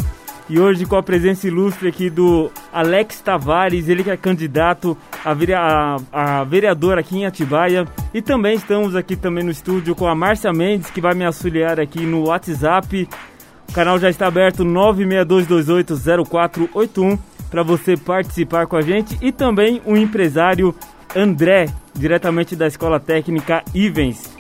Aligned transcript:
E 0.52 0.60
hoje 0.60 0.86
com 0.86 0.98
a 0.98 1.04
presença 1.04 1.48
ilustre 1.48 1.88
aqui 1.88 2.10
do 2.10 2.52
Alex 2.74 3.22
Tavares, 3.22 3.88
ele 3.88 4.04
que 4.04 4.10
é 4.10 4.18
candidato 4.18 4.98
a, 5.24 5.34
vere 5.34 5.54
a, 5.54 5.96
a 6.12 6.44
vereador 6.44 7.00
aqui 7.00 7.20
em 7.20 7.26
Atibaia. 7.26 7.88
E 8.14 8.22
também 8.22 8.56
estamos 8.56 8.94
aqui 8.94 9.16
também 9.16 9.46
no 9.46 9.52
estúdio 9.52 9.96
com 9.96 10.06
a 10.06 10.14
Márcia 10.14 10.52
Mendes, 10.52 10.92
que 10.92 11.00
vai 11.00 11.14
me 11.14 11.24
auxiliar 11.24 11.80
aqui 11.80 12.02
no 12.02 12.28
WhatsApp. 12.28 13.08
O 13.70 13.72
canal 13.72 13.98
já 13.98 14.10
está 14.10 14.28
aberto 14.28 14.66
962280481 14.66 17.18
para 17.50 17.64
você 17.64 17.96
participar 17.96 18.68
com 18.68 18.76
a 18.76 18.82
gente. 18.82 19.18
E 19.22 19.32
também 19.32 19.82
o 19.86 19.96
empresário 19.96 20.76
André, 21.16 21.68
diretamente 21.96 22.58
da 22.58 22.68
Escola 22.68 23.00
Técnica 23.00 23.64
Ivens. 23.74 24.31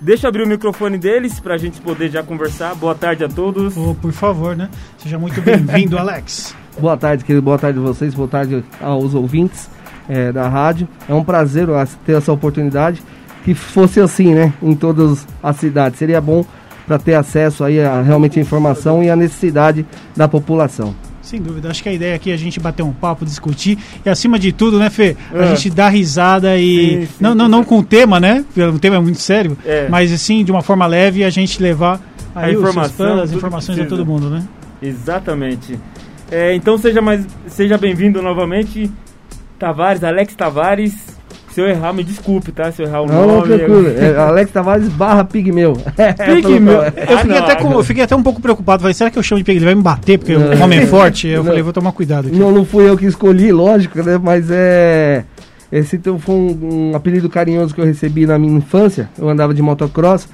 Deixa 0.00 0.26
eu 0.26 0.28
abrir 0.28 0.44
o 0.44 0.46
microfone 0.46 0.96
deles 0.96 1.40
para 1.40 1.54
a 1.54 1.58
gente 1.58 1.80
poder 1.80 2.08
já 2.08 2.22
conversar. 2.22 2.74
Boa 2.76 2.94
tarde 2.94 3.24
a 3.24 3.28
todos. 3.28 3.76
Oh, 3.76 3.94
por 3.94 4.12
favor, 4.12 4.54
né? 4.54 4.68
Seja 4.96 5.18
muito 5.18 5.42
bem-vindo, 5.42 5.96
Alex. 5.98 6.54
Boa 6.78 6.96
tarde, 6.96 7.24
querido. 7.24 7.42
Boa 7.42 7.58
tarde 7.58 7.80
a 7.80 7.82
vocês. 7.82 8.14
Boa 8.14 8.28
tarde 8.28 8.64
aos 8.80 9.14
ouvintes 9.14 9.68
é, 10.08 10.30
da 10.30 10.48
rádio. 10.48 10.86
É 11.08 11.14
um 11.14 11.24
prazer 11.24 11.66
ter 12.06 12.12
essa 12.12 12.32
oportunidade. 12.32 13.02
Que 13.44 13.54
fosse 13.54 14.00
assim, 14.00 14.34
né? 14.34 14.52
Em 14.62 14.74
todas 14.74 15.26
as 15.42 15.56
cidades. 15.56 15.98
Seria 15.98 16.20
bom 16.20 16.44
para 16.86 16.98
ter 16.98 17.14
acesso 17.14 17.64
aí 17.64 17.80
a 17.80 18.00
realmente 18.00 18.38
a 18.38 18.42
informação 18.42 19.02
e 19.02 19.10
a 19.10 19.16
necessidade 19.16 19.84
da 20.16 20.28
população. 20.28 20.94
Sem 21.28 21.42
dúvida. 21.42 21.68
Acho 21.68 21.82
que 21.82 21.90
a 21.90 21.92
ideia 21.92 22.14
aqui 22.14 22.30
é 22.30 22.34
a 22.34 22.38
gente 22.38 22.58
bater 22.58 22.82
um 22.82 22.90
papo, 22.90 23.22
discutir 23.22 23.76
e, 24.02 24.08
acima 24.08 24.38
de 24.38 24.50
tudo, 24.50 24.78
né, 24.78 24.88
Fê? 24.88 25.14
A 25.30 25.44
é. 25.44 25.46
gente 25.48 25.68
dar 25.68 25.90
risada 25.90 26.56
e. 26.56 27.02
Sim, 27.02 27.06
sim, 27.06 27.08
não, 27.20 27.34
não, 27.34 27.46
não 27.46 27.62
com 27.62 27.80
o 27.80 27.82
tema, 27.84 28.18
né? 28.18 28.42
O 28.74 28.78
tema 28.78 28.96
é 28.96 28.98
muito 28.98 29.18
sério, 29.18 29.54
é. 29.62 29.86
mas 29.90 30.10
assim, 30.10 30.42
de 30.42 30.50
uma 30.50 30.62
forma 30.62 30.86
leve, 30.86 31.22
a 31.24 31.28
gente 31.28 31.62
levar 31.62 32.00
aí 32.34 32.54
a 32.54 32.58
informação, 32.58 33.20
as 33.20 33.30
informações 33.30 33.78
a 33.78 33.84
todo 33.84 34.06
mundo, 34.06 34.30
né? 34.30 34.42
Exatamente. 34.80 35.78
É, 36.30 36.54
então 36.54 36.78
seja 36.78 37.02
mais 37.02 37.26
seja 37.46 37.76
bem-vindo 37.76 38.22
novamente, 38.22 38.90
Tavares, 39.58 40.02
Alex 40.02 40.34
Tavares. 40.34 41.17
Se 41.58 41.62
eu 41.62 41.66
errar, 41.66 41.92
me 41.92 42.04
desculpe, 42.04 42.52
tá? 42.52 42.70
Se 42.70 42.80
eu 42.80 42.86
errar 42.86 43.00
o 43.00 43.06
não, 43.08 43.26
nome. 43.26 43.48
Não, 43.48 43.58
tranquilo. 43.58 43.88
É 43.88 44.16
Alex 44.16 44.52
Tavares 44.52 44.88
barra 44.90 45.24
Pigmeu. 45.24 45.76
Pigmeu. 46.24 46.82
Eu, 47.08 47.16
ah, 47.16 47.18
fiquei 47.18 47.36
até 47.36 47.56
com, 47.56 47.72
eu 47.72 47.82
fiquei 47.82 48.04
até 48.04 48.14
um 48.14 48.22
pouco 48.22 48.40
preocupado. 48.40 48.82
Falei, 48.82 48.94
será 48.94 49.10
que 49.10 49.18
eu 49.18 49.22
chamo 49.24 49.40
de 49.40 49.44
Pigmeu? 49.44 49.58
Ele 49.58 49.64
vai 49.64 49.74
me 49.74 49.82
bater, 49.82 50.18
porque 50.18 50.36
não, 50.38 50.52
o 50.52 50.62
homem 50.62 50.78
é 50.78 50.86
forte. 50.86 51.26
Eu 51.26 51.38
não, 51.38 51.46
falei, 51.46 51.62
vou 51.62 51.72
tomar 51.72 51.90
cuidado 51.90 52.28
aqui. 52.28 52.36
Não, 52.36 52.52
não 52.52 52.64
fui 52.64 52.88
eu 52.88 52.96
que 52.96 53.06
escolhi, 53.06 53.50
lógico, 53.50 54.00
né? 54.00 54.20
Mas 54.22 54.48
é... 54.52 55.24
Esse 55.72 55.96
então 55.96 56.16
foi 56.16 56.36
um, 56.36 56.90
um 56.92 56.96
apelido 56.96 57.28
carinhoso 57.28 57.74
que 57.74 57.80
eu 57.80 57.84
recebi 57.84 58.24
na 58.24 58.38
minha 58.38 58.56
infância. 58.56 59.10
Eu 59.18 59.28
andava 59.28 59.52
de 59.52 59.60
motocross 59.60 60.28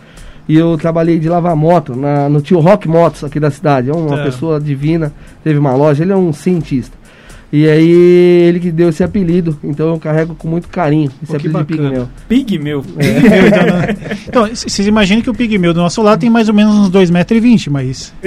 e 0.47 0.59
eu 0.59 0.77
trabalhei 0.77 1.19
de 1.19 1.31
lavar 1.31 1.57
moto 1.57 1.97
na, 1.97 2.29
no 2.29 2.43
tio 2.43 2.61
Rock 2.61 2.87
Motos 2.87 3.25
aqui 3.25 3.41
da 3.41 3.51
cidade. 3.51 3.89
É 3.89 3.95
uma 3.95 4.19
tá. 4.19 4.25
pessoa 4.25 4.61
divina, 4.61 5.11
teve 5.43 5.59
uma 5.59 5.75
loja, 5.75 6.05
ele 6.05 6.13
é 6.13 6.17
um 6.17 6.35
cientista. 6.35 6.95
E 7.57 7.71
aí 7.71 7.89
ele 7.89 8.59
que 8.59 8.73
deu 8.73 8.89
esse 8.89 9.05
apelido, 9.05 9.57
então 9.63 9.91
eu 9.91 9.99
carrego 10.01 10.35
com 10.35 10.49
muito 10.49 10.67
carinho 10.67 11.09
esse 11.23 11.31
Pô, 11.31 11.37
apelido 11.37 11.59
de 11.61 11.65
Pigmeu. 11.65 12.09
Pigmeu? 12.29 12.85
É. 12.99 14.17
então, 14.27 14.49
vocês 14.49 14.89
imaginam 14.89 15.23
que 15.23 15.31
o 15.31 15.35
Pigmeu 15.35 15.73
do 15.73 15.81
nosso 15.81 16.03
lado 16.03 16.19
tem 16.19 16.29
mais 16.29 16.49
ou 16.49 16.55
menos 16.55 16.75
uns 16.75 16.91
2,20m, 16.91 17.71
mas... 17.71 18.13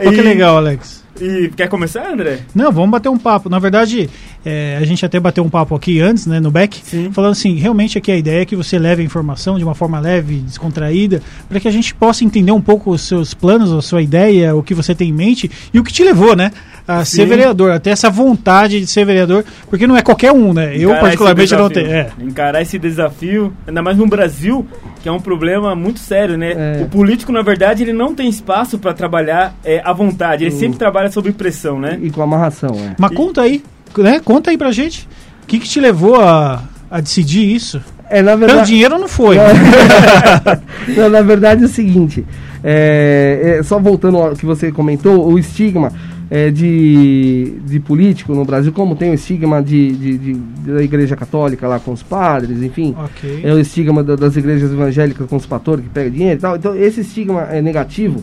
Pô, 0.00 0.10
que 0.12 0.22
legal, 0.22 0.58
Alex. 0.58 1.02
E 1.20 1.50
quer 1.56 1.68
começar, 1.68 2.08
André? 2.08 2.38
Não, 2.54 2.70
vamos 2.70 2.90
bater 2.90 3.08
um 3.08 3.18
papo. 3.18 3.48
Na 3.48 3.58
verdade, 3.58 4.08
é, 4.44 4.78
a 4.80 4.84
gente 4.84 5.04
até 5.04 5.18
bateu 5.18 5.42
um 5.42 5.48
papo 5.48 5.74
aqui 5.74 6.00
antes, 6.00 6.26
né, 6.26 6.38
no 6.40 6.50
back, 6.50 6.80
Sim. 6.84 7.10
falando 7.12 7.32
assim, 7.32 7.54
realmente 7.54 7.96
aqui 7.98 8.12
a 8.12 8.16
ideia 8.16 8.42
é 8.42 8.44
que 8.44 8.54
você 8.54 8.78
leve 8.78 9.02
a 9.02 9.04
informação 9.04 9.56
de 9.56 9.64
uma 9.64 9.74
forma 9.74 9.98
leve, 9.98 10.36
descontraída, 10.36 11.22
para 11.48 11.58
que 11.58 11.68
a 11.68 11.70
gente 11.70 11.94
possa 11.94 12.24
entender 12.24 12.52
um 12.52 12.60
pouco 12.60 12.90
os 12.90 13.02
seus 13.02 13.32
planos, 13.32 13.72
a 13.72 13.80
sua 13.80 14.02
ideia, 14.02 14.54
o 14.54 14.62
que 14.62 14.74
você 14.74 14.94
tem 14.94 15.08
em 15.08 15.12
mente 15.12 15.50
e 15.72 15.78
o 15.78 15.84
que 15.84 15.92
te 15.92 16.02
levou, 16.02 16.36
né, 16.36 16.50
a 16.86 17.04
Sim. 17.04 17.16
ser 17.16 17.26
vereador, 17.26 17.70
até 17.72 17.90
essa 17.90 18.10
vontade 18.10 18.78
de 18.78 18.86
ser 18.86 19.04
vereador, 19.06 19.44
porque 19.70 19.86
não 19.86 19.96
é 19.96 20.02
qualquer 20.02 20.32
um, 20.32 20.52
né? 20.52 20.76
Encarar 20.76 20.96
Eu 20.96 21.00
particularmente 21.00 21.56
não 21.56 21.70
tenho. 21.70 21.90
É. 21.90 22.10
Encarar 22.20 22.60
esse 22.60 22.78
desafio, 22.78 23.52
ainda 23.66 23.82
mais 23.82 23.96
no 23.96 24.06
Brasil, 24.06 24.66
que 25.02 25.08
é 25.08 25.12
um 25.12 25.20
problema 25.20 25.74
muito 25.74 26.00
sério, 26.00 26.36
né? 26.36 26.52
É. 26.52 26.82
O 26.82 26.88
político, 26.88 27.32
na 27.32 27.40
verdade, 27.40 27.82
ele 27.82 27.92
não 27.92 28.14
tem 28.14 28.28
espaço 28.28 28.78
para 28.78 28.92
trabalhar 28.92 29.56
é, 29.64 29.80
à 29.82 29.92
vontade, 29.92 30.44
ele 30.44 30.50
sempre 30.50 30.78
trabalha 30.78 31.10
sob 31.10 31.32
pressão, 31.32 31.80
né? 31.80 31.98
E 32.02 32.10
com 32.10 32.20
amarração, 32.20 32.74
é. 32.74 32.94
Mas 32.98 33.10
conta 33.12 33.40
aí, 33.40 33.62
né? 34.02 34.20
Conta 34.20 34.50
aí 34.50 34.58
pra 34.58 34.72
gente. 34.72 35.08
O 35.42 35.46
que, 35.46 35.58
que 35.58 35.68
te 35.68 35.80
levou 35.80 36.16
a, 36.16 36.62
a 36.90 37.00
decidir 37.00 37.54
isso? 37.54 37.80
É, 38.08 38.22
na 38.22 38.36
verdade... 38.36 38.60
Pelo 38.60 38.66
dinheiro 38.66 38.98
não 38.98 39.08
foi. 39.08 39.36
não, 40.96 41.08
na 41.08 41.22
verdade 41.22 41.62
é 41.62 41.66
o 41.66 41.68
seguinte, 41.68 42.24
é, 42.62 43.56
é, 43.58 43.62
só 43.62 43.78
voltando 43.78 44.18
ao 44.18 44.36
que 44.36 44.46
você 44.46 44.70
comentou, 44.70 45.30
o 45.30 45.38
estigma 45.38 45.92
é, 46.30 46.50
de, 46.50 47.58
de 47.66 47.80
político 47.80 48.34
no 48.34 48.44
Brasil, 48.44 48.72
como 48.72 48.96
tem 48.96 49.10
o 49.10 49.14
estigma 49.14 49.62
de, 49.62 49.92
de, 49.92 50.18
de, 50.18 50.32
da 50.34 50.82
igreja 50.82 51.16
católica 51.16 51.68
lá 51.68 51.78
com 51.78 51.92
os 51.92 52.02
padres, 52.02 52.62
enfim, 52.62 52.94
okay. 53.04 53.40
é 53.42 53.52
o 53.52 53.58
estigma 53.58 54.02
da, 54.02 54.16
das 54.16 54.36
igrejas 54.36 54.72
evangélicas 54.72 55.26
com 55.26 55.36
os 55.36 55.46
pastores 55.46 55.84
que 55.84 55.90
pegam 55.90 56.10
dinheiro 56.10 56.38
e 56.38 56.40
tal. 56.40 56.56
Então, 56.56 56.74
esse 56.74 57.00
estigma 57.00 57.42
é 57.50 57.60
negativo 57.60 58.22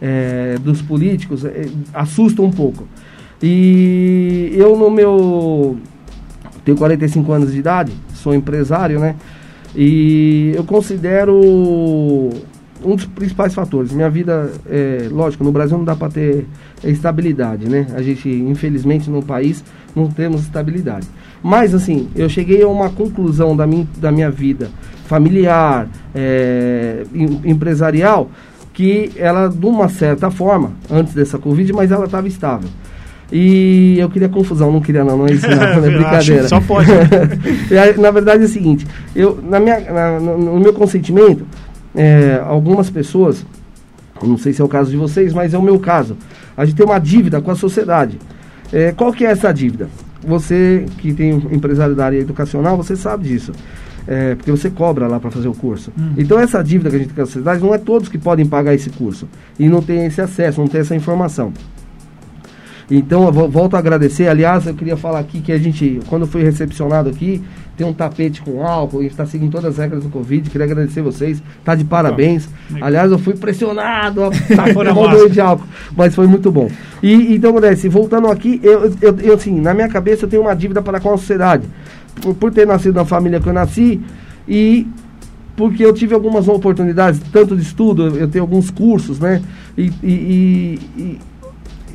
é, 0.00 0.56
dos 0.60 0.82
políticos 0.82 1.44
é, 1.44 1.66
assusta 1.94 2.42
um 2.42 2.50
pouco. 2.50 2.86
E 3.42 4.52
eu, 4.56 4.76
no 4.76 4.90
meu. 4.90 5.76
tenho 6.64 6.76
45 6.76 7.32
anos 7.32 7.52
de 7.52 7.58
idade, 7.58 7.92
sou 8.14 8.34
empresário, 8.34 8.98
né? 8.98 9.16
E 9.74 10.52
eu 10.54 10.64
considero 10.64 11.38
um 12.84 12.94
dos 12.94 13.04
principais 13.06 13.54
fatores. 13.54 13.92
Minha 13.92 14.08
vida, 14.08 14.50
é, 14.66 15.08
lógico, 15.10 15.44
no 15.44 15.52
Brasil 15.52 15.76
não 15.76 15.84
dá 15.84 15.94
para 15.94 16.08
ter 16.08 16.46
estabilidade, 16.82 17.68
né? 17.68 17.86
A 17.94 18.02
gente, 18.02 18.28
infelizmente, 18.28 19.10
no 19.10 19.22
país 19.22 19.64
não 19.94 20.08
temos 20.08 20.42
estabilidade. 20.42 21.06
Mas, 21.42 21.74
assim, 21.74 22.08
eu 22.14 22.28
cheguei 22.28 22.62
a 22.62 22.68
uma 22.68 22.90
conclusão 22.90 23.56
da 23.56 23.66
minha, 23.66 23.86
da 23.98 24.10
minha 24.10 24.30
vida 24.30 24.70
familiar, 25.06 25.88
é, 26.14 27.04
empresarial, 27.44 28.30
que 28.72 29.12
ela, 29.16 29.48
de 29.48 29.64
uma 29.64 29.88
certa 29.88 30.30
forma, 30.30 30.72
antes 30.90 31.14
dessa 31.14 31.38
Covid, 31.38 31.72
mas 31.72 31.90
ela 31.90 32.04
estava 32.04 32.28
estável. 32.28 32.68
E 33.30 33.98
eu 33.98 34.08
queria 34.08 34.28
confusão, 34.28 34.70
não 34.70 34.80
queria 34.80 35.02
não, 35.02 35.18
não 35.18 35.26
é 35.26 35.32
isso 35.32 35.46
não, 35.48 35.62
é 35.84 35.90
brincadeira. 35.90 36.48
só 36.48 36.60
pode. 36.60 36.88
na 38.00 38.10
verdade 38.10 38.42
é 38.42 38.46
o 38.46 38.48
seguinte, 38.48 38.86
eu, 39.14 39.40
na 39.42 39.58
minha, 39.58 39.80
na, 39.80 40.20
no 40.20 40.60
meu 40.60 40.72
consentimento, 40.72 41.44
é, 41.94 42.40
algumas 42.44 42.88
pessoas, 42.88 43.44
não 44.22 44.38
sei 44.38 44.52
se 44.52 44.60
é 44.60 44.64
o 44.64 44.68
caso 44.68 44.90
de 44.90 44.96
vocês, 44.96 45.32
mas 45.32 45.54
é 45.54 45.58
o 45.58 45.62
meu 45.62 45.78
caso. 45.80 46.16
A 46.56 46.64
gente 46.64 46.76
tem 46.76 46.86
uma 46.86 46.98
dívida 46.98 47.40
com 47.40 47.50
a 47.50 47.56
sociedade. 47.56 48.18
É, 48.72 48.92
qual 48.92 49.12
que 49.12 49.24
é 49.24 49.30
essa 49.30 49.52
dívida? 49.52 49.88
Você 50.26 50.86
que 50.98 51.12
tem 51.12 51.30
empresário 51.52 51.94
da 51.94 52.06
área 52.06 52.18
educacional, 52.18 52.76
você 52.76 52.96
sabe 52.96 53.28
disso. 53.28 53.52
É, 54.08 54.36
porque 54.36 54.50
você 54.50 54.70
cobra 54.70 55.08
lá 55.08 55.18
para 55.18 55.30
fazer 55.30 55.48
o 55.48 55.54
curso. 55.54 55.92
Hum. 55.98 56.12
Então 56.16 56.38
essa 56.38 56.62
dívida 56.62 56.90
que 56.90 56.96
a 56.96 56.98
gente 56.98 57.08
tem 57.08 57.16
com 57.16 57.22
a 57.22 57.26
sociedade, 57.26 57.62
não 57.62 57.74
é 57.74 57.78
todos 57.78 58.08
que 58.08 58.18
podem 58.18 58.46
pagar 58.46 58.72
esse 58.72 58.90
curso. 58.90 59.28
E 59.58 59.68
não 59.68 59.82
tem 59.82 60.06
esse 60.06 60.20
acesso, 60.20 60.60
não 60.60 60.68
tem 60.68 60.80
essa 60.80 60.94
informação. 60.94 61.52
Então, 62.90 63.24
eu 63.24 63.32
volto 63.32 63.74
a 63.74 63.78
agradecer. 63.78 64.28
Aliás, 64.28 64.66
eu 64.66 64.74
queria 64.74 64.96
falar 64.96 65.18
aqui 65.18 65.40
que 65.40 65.50
a 65.50 65.58
gente, 65.58 66.00
quando 66.08 66.26
foi 66.26 66.42
recepcionado 66.42 67.08
aqui, 67.08 67.42
tem 67.76 67.86
um 67.86 67.92
tapete 67.92 68.40
com 68.40 68.66
álcool, 68.66 69.00
a 69.00 69.02
gente 69.02 69.10
está 69.10 69.26
seguindo 69.26 69.50
todas 69.50 69.72
as 69.72 69.78
regras 69.78 70.02
do 70.02 70.08
Covid. 70.08 70.48
Queria 70.48 70.64
agradecer 70.64 71.02
vocês, 71.02 71.42
tá 71.64 71.74
de 71.74 71.84
parabéns. 71.84 72.48
Aliás, 72.80 73.10
eu 73.10 73.18
fui 73.18 73.34
pressionado 73.34 74.24
a 74.24 74.30
tá 74.56 74.72
fora 74.72 75.28
de 75.28 75.40
álcool, 75.40 75.66
mas 75.94 76.14
foi 76.14 76.26
muito 76.26 76.50
bom. 76.50 76.70
E 77.02 77.34
então, 77.34 77.52
Modeste, 77.52 77.88
voltando 77.88 78.28
aqui, 78.28 78.60
eu, 78.62 78.92
eu, 79.02 79.18
eu, 79.20 79.34
assim, 79.34 79.60
na 79.60 79.74
minha 79.74 79.88
cabeça 79.88 80.24
eu 80.24 80.28
tenho 80.28 80.42
uma 80.42 80.54
dívida 80.54 80.80
para 80.80 81.00
com 81.00 81.12
a 81.12 81.18
sociedade. 81.18 81.66
Por, 82.22 82.34
por 82.34 82.50
ter 82.50 82.66
nascido 82.66 82.94
na 82.94 83.04
família 83.04 83.40
que 83.40 83.46
eu 83.46 83.52
nasci 83.52 84.00
e 84.48 84.86
porque 85.54 85.84
eu 85.84 85.92
tive 85.92 86.14
algumas 86.14 86.48
oportunidades, 86.48 87.20
tanto 87.32 87.56
de 87.56 87.62
estudo, 87.62 88.16
eu 88.16 88.28
tenho 88.28 88.44
alguns 88.44 88.70
cursos, 88.70 89.18
né? 89.18 89.42
E, 89.76 89.92
e, 90.02 90.78
e, 90.96 91.18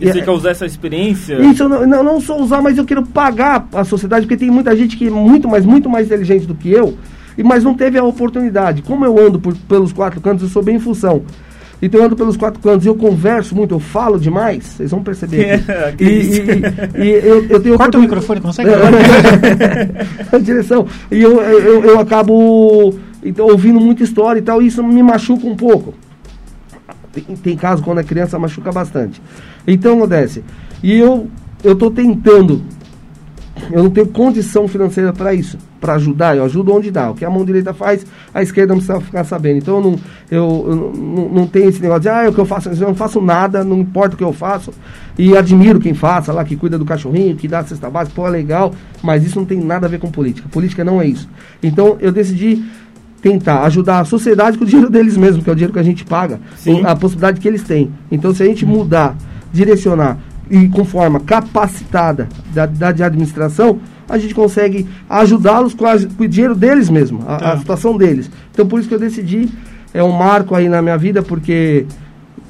e 0.01 0.09
e 0.09 0.11
você 0.11 0.21
quer 0.21 0.31
usar 0.31 0.51
essa 0.51 0.65
experiência? 0.65 1.35
Isso, 1.41 1.67
não, 1.69 1.85
não, 1.85 2.03
não 2.03 2.21
só 2.21 2.37
usar, 2.39 2.61
mas 2.61 2.77
eu 2.77 2.85
quero 2.85 3.05
pagar 3.05 3.67
a 3.73 3.83
sociedade, 3.83 4.25
porque 4.25 4.37
tem 4.37 4.51
muita 4.51 4.75
gente 4.75 4.97
que 4.97 5.07
é 5.07 5.09
muito 5.09 5.47
mais, 5.47 5.65
muito 5.65 5.89
mais 5.89 6.07
inteligente 6.07 6.45
do 6.45 6.55
que 6.55 6.71
eu, 6.71 6.97
e 7.37 7.43
mas 7.43 7.63
não 7.63 7.73
teve 7.73 7.97
a 7.97 8.03
oportunidade. 8.03 8.81
Como 8.81 9.05
eu 9.05 9.17
ando 9.17 9.39
por, 9.39 9.55
pelos 9.67 9.93
quatro 9.93 10.19
cantos, 10.19 10.43
eu 10.43 10.49
sou 10.49 10.63
bem 10.63 10.75
em 10.75 10.79
função. 10.79 11.23
Então 11.81 11.99
eu 11.99 12.05
ando 12.05 12.15
pelos 12.15 12.37
quatro 12.37 12.61
cantos 12.61 12.85
e 12.85 12.89
eu 12.89 12.95
converso 12.95 13.55
muito, 13.55 13.73
eu 13.73 13.79
falo 13.79 14.19
demais, 14.19 14.63
vocês 14.65 14.91
vão 14.91 15.01
perceber. 15.01 15.63
Aqui. 15.87 16.03
e, 16.97 17.01
e, 17.01 17.03
e, 17.03 17.09
eu, 17.09 17.45
eu 17.47 17.59
tenho 17.59 17.75
Corta 17.75 17.97
o 17.97 18.01
microfone, 18.01 18.39
consegue? 18.41 18.69
a 20.31 20.37
direção. 20.37 20.85
E 21.11 21.21
eu, 21.21 21.41
eu, 21.41 21.83
eu 21.83 21.99
acabo 21.99 22.93
então, 23.23 23.47
ouvindo 23.47 23.79
muita 23.79 24.03
história 24.03 24.39
e 24.39 24.43
tal, 24.43 24.61
e 24.61 24.67
isso 24.67 24.83
me 24.83 25.01
machuca 25.01 25.47
um 25.47 25.55
pouco. 25.55 25.93
Tem, 27.13 27.23
tem 27.23 27.57
caso 27.57 27.83
quando 27.83 27.99
é 27.99 28.03
criança 28.03 28.39
machuca 28.39 28.71
bastante. 28.71 29.21
Então, 29.67 30.01
Odesse, 30.01 30.43
e 30.81 30.97
eu 30.97 31.29
eu 31.63 31.73
estou 31.73 31.91
tentando, 31.91 32.63
eu 33.71 33.83
não 33.83 33.89
tenho 33.89 34.07
condição 34.07 34.67
financeira 34.67 35.13
para 35.13 35.33
isso, 35.33 35.57
para 35.79 35.93
ajudar, 35.93 36.35
eu 36.35 36.43
ajudo 36.43 36.73
onde 36.73 36.89
dá. 36.89 37.11
O 37.11 37.15
que 37.15 37.23
a 37.23 37.29
mão 37.29 37.45
direita 37.45 37.73
faz, 37.73 38.05
a 38.33 38.41
esquerda 38.41 38.73
não 38.73 38.81
precisa 38.81 38.99
ficar 38.99 39.23
sabendo. 39.23 39.57
Então 39.57 39.77
eu 39.77 39.81
não, 39.81 39.99
eu, 40.29 40.65
eu 40.67 40.75
não, 40.75 41.29
não 41.29 41.47
tenho 41.47 41.69
esse 41.69 41.81
negócio 41.81 42.01
de, 42.01 42.09
ah, 42.09 42.23
é 42.23 42.29
o 42.29 42.33
que 42.33 42.39
eu 42.39 42.45
faço, 42.45 42.69
eu 42.69 42.87
não 42.87 42.95
faço 42.95 43.21
nada, 43.21 43.63
não 43.63 43.79
importa 43.79 44.15
o 44.15 44.17
que 44.17 44.23
eu 44.23 44.33
faço. 44.33 44.71
E 45.17 45.35
admiro 45.37 45.79
quem 45.79 45.93
faça 45.93 46.31
lá, 46.33 46.43
que 46.43 46.55
cuida 46.55 46.77
do 46.77 46.85
cachorrinho, 46.85 47.35
que 47.35 47.47
dá 47.47 47.59
a 47.59 47.63
cesta 47.63 47.89
básica, 47.89 48.15
pô, 48.15 48.27
é 48.27 48.31
legal, 48.31 48.73
mas 49.03 49.23
isso 49.23 49.37
não 49.37 49.45
tem 49.45 49.59
nada 49.59 49.85
a 49.85 49.89
ver 49.89 49.99
com 49.99 50.09
política. 50.09 50.47
Política 50.49 50.83
não 50.83 51.01
é 51.01 51.07
isso. 51.07 51.29
Então 51.61 51.97
eu 51.99 52.11
decidi 52.11 52.63
tentar 53.21 53.63
ajudar 53.63 53.99
a 53.99 54.05
sociedade 54.05 54.57
com 54.57 54.63
o 54.63 54.67
dinheiro 54.67 54.89
deles 54.89 55.15
mesmo, 55.15 55.43
que 55.43 55.49
é 55.49 55.53
o 55.53 55.55
dinheiro 55.55 55.73
que 55.73 55.79
a 55.79 55.83
gente 55.83 56.03
paga, 56.03 56.39
Sim. 56.57 56.83
a 56.85 56.95
possibilidade 56.95 57.39
que 57.39 57.47
eles 57.47 57.63
têm. 57.63 57.91
Então, 58.11 58.33
se 58.33 58.41
a 58.41 58.45
gente 58.45 58.65
mudar, 58.65 59.15
direcionar 59.53 60.17
e 60.49 60.67
com 60.67 60.83
forma 60.83 61.19
capacitada 61.19 62.27
da, 62.53 62.65
da 62.65 62.91
de 62.91 63.03
administração, 63.03 63.79
a 64.09 64.17
gente 64.17 64.33
consegue 64.33 64.87
ajudá-los 65.09 65.73
com, 65.73 65.85
com, 66.17 66.23
o 66.23 66.27
dinheiro 66.27 66.55
deles 66.55 66.89
mesmo, 66.89 67.21
a, 67.25 67.37
tá. 67.37 67.53
a, 67.53 67.57
situação 67.57 67.95
deles. 67.95 68.29
Então, 68.51 68.67
por 68.67 68.79
isso 68.79 68.89
que 68.89 68.95
eu 68.95 68.99
decidi, 68.99 69.49
é 69.93 70.03
um 70.03 70.11
marco 70.11 70.53
aí 70.53 70.67
na 70.67 70.81
minha 70.81 70.97
vida, 70.97 71.21
porque 71.21 71.85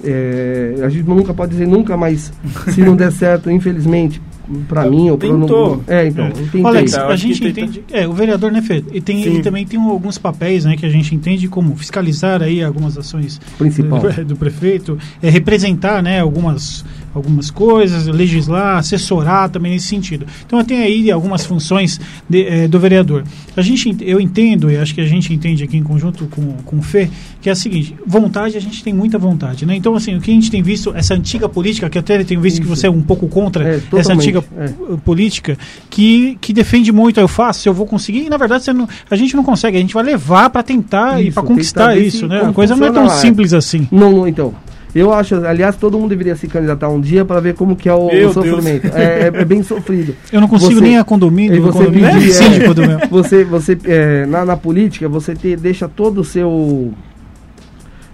é, 0.03 0.75
a 0.83 0.89
gente 0.89 1.07
nunca 1.07 1.33
pode 1.33 1.51
dizer 1.51 1.67
nunca, 1.67 1.95
mas 1.95 2.33
se 2.69 2.81
não 2.81 2.95
der 2.95 3.11
certo, 3.13 3.51
infelizmente, 3.51 4.21
para 4.67 4.89
mim 4.89 5.09
ou 5.09 5.17
para 5.17 5.29
não 5.29 5.83
é 5.87 6.07
então 6.07 6.25
é. 6.25 6.67
Alex 6.67 6.93
a 6.95 7.15
gente 7.15 7.47
entende 7.47 7.83
é 7.91 8.07
o 8.07 8.13
vereador 8.13 8.51
né 8.51 8.61
Fê? 8.61 8.83
e 8.91 9.01
tem 9.01 9.21
ele 9.23 9.41
também 9.41 9.65
tem 9.65 9.79
alguns 9.79 10.17
papéis 10.17 10.65
né 10.65 10.75
que 10.75 10.85
a 10.85 10.89
gente 10.89 11.13
entende 11.13 11.47
como 11.47 11.75
fiscalizar 11.75 12.41
aí 12.41 12.63
algumas 12.63 12.97
ações 12.97 13.39
principal 13.57 13.99
do, 13.99 14.25
do 14.25 14.35
prefeito 14.35 14.97
é 15.21 15.29
representar 15.29 16.01
né 16.01 16.19
algumas 16.19 16.83
algumas 17.13 17.51
coisas, 17.51 18.07
legislar, 18.07 18.77
assessorar 18.77 19.49
também 19.49 19.73
nesse 19.73 19.87
sentido. 19.87 20.25
Então 20.45 20.63
tem 20.63 20.81
aí 20.81 21.11
algumas 21.11 21.45
funções 21.45 21.99
de, 22.29 22.45
é, 22.45 22.67
do 22.67 22.79
vereador. 22.79 23.23
A 23.55 23.61
gente, 23.61 23.95
eu 24.01 24.19
entendo, 24.19 24.71
e 24.71 24.77
acho 24.77 24.93
que 24.93 25.01
a 25.01 25.05
gente 25.05 25.33
entende 25.33 25.63
aqui 25.63 25.77
em 25.77 25.83
conjunto 25.83 26.25
com, 26.27 26.53
com 26.63 26.77
o 26.77 26.81
Fê, 26.81 27.09
que 27.41 27.49
é 27.49 27.51
a 27.51 27.55
seguinte, 27.55 27.95
vontade, 28.05 28.57
a 28.57 28.61
gente 28.61 28.83
tem 28.83 28.93
muita 28.93 29.17
vontade, 29.17 29.65
né? 29.65 29.75
Então, 29.75 29.95
assim, 29.95 30.15
o 30.15 30.21
que 30.21 30.31
a 30.31 30.33
gente 30.33 30.49
tem 30.49 30.61
visto, 30.61 30.93
essa 30.95 31.13
antiga 31.13 31.49
política, 31.49 31.89
que 31.89 31.97
até 31.97 32.23
tenho 32.23 32.39
visto 32.39 32.55
Isso. 32.55 32.61
que 32.63 32.67
você 32.67 32.87
é 32.87 32.89
um 32.89 33.01
pouco 33.01 33.27
contra 33.27 33.67
é, 33.67 33.81
essa 33.97 34.13
antiga 34.13 34.43
é. 34.57 34.69
política, 35.03 35.57
que, 35.89 36.37
que 36.39 36.53
defende 36.53 36.91
muito, 36.91 37.19
eu 37.19 37.27
faço, 37.27 37.67
eu 37.67 37.73
vou 37.73 37.85
conseguir, 37.85 38.25
e 38.25 38.29
na 38.29 38.37
verdade 38.37 38.71
não, 38.73 38.87
a 39.09 39.15
gente 39.15 39.35
não 39.35 39.43
consegue, 39.43 39.77
a 39.77 39.79
gente 39.79 39.93
vai 39.93 40.03
levar 40.03 40.49
para 40.49 40.63
tentar 40.63 41.19
isso, 41.19 41.29
e 41.29 41.31
para 41.31 41.43
conquistar 41.43 41.97
isso, 41.97 42.27
né? 42.27 42.41
A 42.41 42.53
coisa 42.53 42.75
não 42.75 42.87
é 42.87 42.91
tão 42.91 43.09
simples 43.09 43.53
assim. 43.53 43.87
Não, 43.91 44.11
não, 44.11 44.27
então. 44.27 44.53
Eu 44.93 45.13
acho, 45.13 45.35
aliás, 45.45 45.75
todo 45.75 45.97
mundo 45.97 46.09
deveria 46.09 46.35
se 46.35 46.47
candidatar 46.47 46.89
um 46.89 46.99
dia 46.99 47.23
para 47.23 47.39
ver 47.39 47.53
como 47.55 47.75
que 47.75 47.87
é 47.87 47.93
o, 47.93 48.07
o 48.07 48.33
sofrimento. 48.33 48.87
É, 48.87 49.23
é, 49.23 49.31
é, 49.33 49.45
bem 49.45 49.63
sofrido. 49.63 50.15
Eu 50.31 50.41
não 50.41 50.47
consigo 50.47 50.75
você, 50.75 50.81
nem 50.81 50.97
a 50.97 51.03
condomínio, 51.03 51.61
você 51.61 51.77
condomínio 51.77 52.07
é, 52.07 53.07
Você, 53.07 53.43
você 53.43 53.77
é, 53.85 54.25
na, 54.25 54.43
na 54.43 54.57
política, 54.57 55.07
você 55.07 55.33
te, 55.33 55.55
deixa 55.55 55.87
todo 55.87 56.21
o 56.21 56.23
seu 56.23 56.93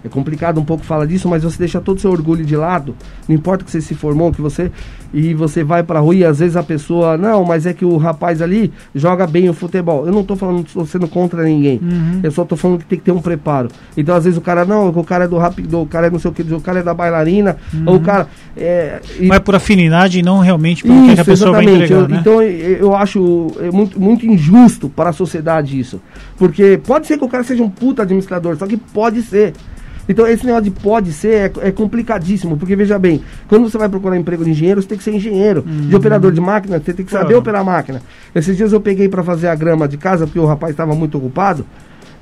é 0.04 0.08
complicado 0.08 0.60
um 0.60 0.64
pouco 0.64 0.84
falar 0.84 1.06
disso, 1.06 1.28
mas 1.28 1.42
você 1.42 1.58
deixa 1.58 1.80
todo 1.80 1.98
o 1.98 2.00
seu 2.00 2.10
orgulho 2.10 2.44
de 2.44 2.56
lado, 2.56 2.94
não 3.28 3.34
importa 3.34 3.64
que 3.64 3.70
você 3.70 3.80
se 3.80 3.94
formou, 3.94 4.32
que 4.32 4.40
você 4.40 4.70
e 5.12 5.32
você 5.32 5.64
vai 5.64 5.82
pra 5.82 6.00
rua 6.00 6.14
e 6.14 6.24
às 6.24 6.38
vezes 6.38 6.56
a 6.56 6.62
pessoa, 6.62 7.16
não, 7.16 7.44
mas 7.44 7.64
é 7.64 7.72
que 7.72 7.84
o 7.84 7.96
rapaz 7.96 8.42
ali 8.42 8.70
joga 8.94 9.26
bem 9.26 9.48
o 9.48 9.54
futebol. 9.54 10.06
Eu 10.06 10.12
não 10.12 10.22
tô 10.22 10.36
falando, 10.36 10.64
tô 10.64 10.84
sendo 10.84 11.08
contra 11.08 11.42
ninguém. 11.42 11.80
Uhum. 11.82 12.20
Eu 12.22 12.30
só 12.30 12.44
tô 12.44 12.56
falando 12.56 12.80
que 12.80 12.84
tem 12.84 12.98
que 12.98 13.04
ter 13.06 13.12
um 13.12 13.20
preparo. 13.20 13.68
Então 13.96 14.14
às 14.14 14.24
vezes 14.24 14.38
o 14.38 14.42
cara, 14.42 14.64
não, 14.64 14.88
o 14.88 15.04
cara 15.04 15.24
é 15.24 15.28
do 15.28 15.38
rápido, 15.38 15.80
o 15.80 15.86
cara 15.86 16.08
é 16.08 16.10
não 16.10 16.18
sei 16.18 16.30
o 16.30 16.34
que, 16.34 16.42
o 16.42 16.60
cara 16.60 16.80
é 16.80 16.82
da 16.82 16.92
bailarina, 16.92 17.56
uhum. 17.72 17.84
ou 17.86 17.96
o 17.96 18.00
cara. 18.00 18.28
É, 18.56 19.00
e... 19.18 19.26
Mas 19.26 19.38
por 19.38 19.54
afinidade 19.54 20.18
e 20.18 20.22
não 20.22 20.40
realmente 20.40 20.82
por 20.82 20.92
isso, 20.92 21.14
que 21.14 21.20
a 21.20 21.24
pessoa 21.24 21.50
exatamente. 21.50 21.66
vai 21.66 21.84
entregar, 21.84 22.00
eu, 22.02 22.08
né? 22.08 22.18
Então 22.20 22.42
eu 22.42 22.94
acho 22.94 23.52
é 23.60 23.70
muito, 23.70 23.98
muito 23.98 24.26
injusto 24.26 24.88
para 24.88 25.10
a 25.10 25.12
sociedade 25.12 25.78
isso. 25.78 26.00
Porque 26.36 26.78
pode 26.86 27.06
ser 27.06 27.18
que 27.18 27.24
o 27.24 27.28
cara 27.28 27.44
seja 27.44 27.62
um 27.62 27.70
puta 27.70 28.02
administrador, 28.02 28.56
só 28.56 28.66
que 28.66 28.76
pode 28.76 29.22
ser. 29.22 29.54
Então 30.08 30.26
esse 30.26 30.44
negócio 30.46 30.64
de 30.64 30.70
pode 30.70 31.12
ser 31.12 31.52
é, 31.62 31.68
é, 31.68 31.70
complicadíssimo, 31.70 32.56
porque 32.56 32.74
veja 32.74 32.98
bem, 32.98 33.22
quando 33.46 33.68
você 33.68 33.76
vai 33.76 33.88
procurar 33.88 34.16
emprego 34.16 34.44
de 34.44 34.50
engenheiro, 34.50 34.80
você 34.80 34.88
tem 34.88 34.98
que 34.98 35.04
ser 35.04 35.14
engenheiro. 35.14 35.64
Uhum. 35.66 35.88
De 35.88 35.96
operador 35.96 36.32
de 36.32 36.40
máquina, 36.40 36.80
você 36.82 36.92
tem 36.92 37.04
que 37.04 37.12
saber 37.12 37.34
uhum. 37.34 37.40
operar 37.40 37.60
a 37.60 37.64
máquina. 37.64 38.00
Esses 38.34 38.56
dias 38.56 38.72
eu 38.72 38.80
peguei 38.80 39.08
para 39.08 39.22
fazer 39.22 39.48
a 39.48 39.54
grama 39.54 39.86
de 39.86 39.96
casa, 39.96 40.26
porque 40.26 40.38
o 40.38 40.46
rapaz 40.46 40.70
estava 40.70 40.94
muito 40.94 41.18
ocupado, 41.18 41.66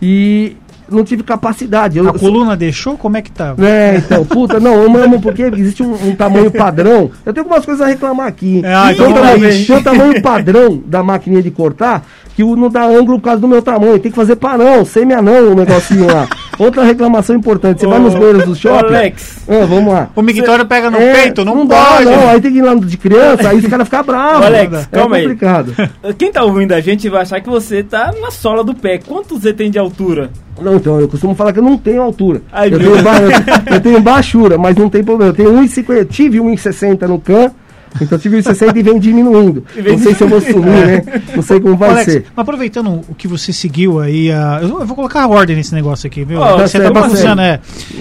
e 0.00 0.56
não 0.90 1.04
tive 1.04 1.22
capacidade. 1.22 1.98
Eu, 1.98 2.08
a 2.08 2.12
coluna 2.12 2.50
sou... 2.50 2.56
deixou? 2.56 2.98
Como 2.98 3.16
é 3.16 3.22
que 3.22 3.30
tá? 3.30 3.54
É, 3.58 3.96
então, 3.96 4.24
puta, 4.24 4.60
não, 4.60 4.74
eu 4.74 5.02
amo 5.02 5.20
porque 5.20 5.42
existe 5.42 5.82
um, 5.82 5.92
um, 5.92 6.14
tamanho 6.14 6.50
padrão. 6.50 7.10
Eu 7.24 7.32
tenho 7.32 7.44
algumas 7.44 7.64
coisas 7.64 7.84
a 7.84 7.88
reclamar 7.88 8.26
aqui. 8.26 8.62
É, 8.64 8.92
então, 8.92 9.12
tem, 9.12 9.76
um 9.76 9.82
tamanho 9.82 10.22
padrão 10.22 10.82
da 10.86 11.02
maquininha 11.02 11.42
de 11.42 11.50
cortar 11.50 12.04
que 12.36 12.44
não 12.44 12.68
dá 12.68 12.84
ângulo 12.84 13.18
por 13.18 13.24
causa 13.24 13.40
do 13.40 13.48
meu 13.48 13.62
tamanho. 13.62 13.98
Tem 13.98 14.10
que 14.10 14.16
fazer 14.16 14.36
panão, 14.36 14.84
semi-anão 14.84 15.52
o 15.52 15.54
negocinho 15.54 16.06
lá. 16.06 16.28
Outra 16.58 16.84
reclamação 16.84 17.34
importante, 17.34 17.80
você 17.80 17.86
vai 17.86 17.98
nos 17.98 18.14
banheiros 18.14 18.44
do 18.44 18.54
shopping. 18.54 18.94
Alex. 18.94 19.38
Ah, 19.48 19.64
vamos 19.66 19.92
lá. 19.92 20.10
O 20.14 20.20
mictório 20.20 20.64
cê, 20.64 20.68
pega 20.68 20.90
no 20.90 20.98
é, 20.98 21.12
peito, 21.14 21.44
não, 21.44 21.54
não 21.54 21.66
pode. 21.66 22.04
Dá, 22.04 22.10
não, 22.10 22.28
aí 22.28 22.40
tem 22.40 22.52
que 22.52 22.58
ir 22.58 22.62
lá 22.62 22.74
de 22.74 22.96
criança, 22.96 23.48
aí 23.48 23.56
os 23.56 23.66
caras 23.66 23.86
ficam 23.86 24.04
bravos. 24.04 24.46
Alex, 24.46 24.74
é 24.74 24.86
calma 24.90 25.18
complicado. 25.18 25.74
aí. 26.02 26.14
Quem 26.14 26.30
tá 26.30 26.44
ouvindo 26.44 26.72
a 26.72 26.80
gente 26.80 27.08
vai 27.08 27.22
achar 27.22 27.40
que 27.40 27.48
você 27.48 27.82
tá 27.82 28.12
na 28.20 28.31
sola 28.31 28.62
do 28.62 28.74
pé. 28.74 28.98
Quanto 28.98 29.38
você 29.38 29.52
tem 29.52 29.70
de 29.70 29.78
altura? 29.78 30.31
Não, 30.60 30.77
então, 30.77 31.01
eu 31.01 31.08
costumo 31.08 31.34
falar 31.34 31.53
que 31.53 31.58
eu 31.58 31.63
não 31.63 31.77
tenho 31.77 32.03
altura. 32.03 32.43
Ai, 32.53 32.72
eu, 32.72 32.79
tenho 32.79 33.03
ba... 33.03 33.13
eu, 33.70 33.81
tenho 33.81 34.01
baixura, 34.01 34.56
mas 34.56 34.77
não 34.77 34.89
tem 34.89 35.05
problema. 35.05 35.31
Eu 35.31 35.34
tenho 35.34 35.53
1,50, 35.53 36.08
tive 36.08 36.39
1,60 36.39 37.06
no 37.06 37.20
can 37.20 37.53
então 38.01 38.19
tive 38.19 38.43
60 38.43 38.79
e 38.79 38.82
vem 38.82 38.98
diminuindo. 38.98 39.65
Não 39.75 39.98
sei 39.98 40.15
se 40.15 40.22
eu 40.22 40.29
vou 40.29 40.41
sumir, 40.41 40.86
né? 40.86 41.03
Não 41.34 41.43
sei 41.43 41.60
como 41.60 41.77
vai 41.77 41.91
Alex, 41.91 42.13
ser. 42.13 42.25
Aproveitando 42.36 43.01
o 43.08 43.15
que 43.15 43.27
você 43.27 43.53
seguiu 43.53 44.01
aí, 44.01 44.31
a, 44.31 44.60
eu 44.63 44.84
vou 44.86 44.96
colocar 44.96 45.22
a 45.22 45.29
ordem 45.29 45.56
nesse 45.56 45.75
negócio 45.75 46.06
aqui, 46.06 46.25
viu? 46.25 46.41
Oh, 46.41 46.58
você 46.58 46.79
tá 46.79 47.03
funciona, 47.08 47.46
é. 47.46 47.60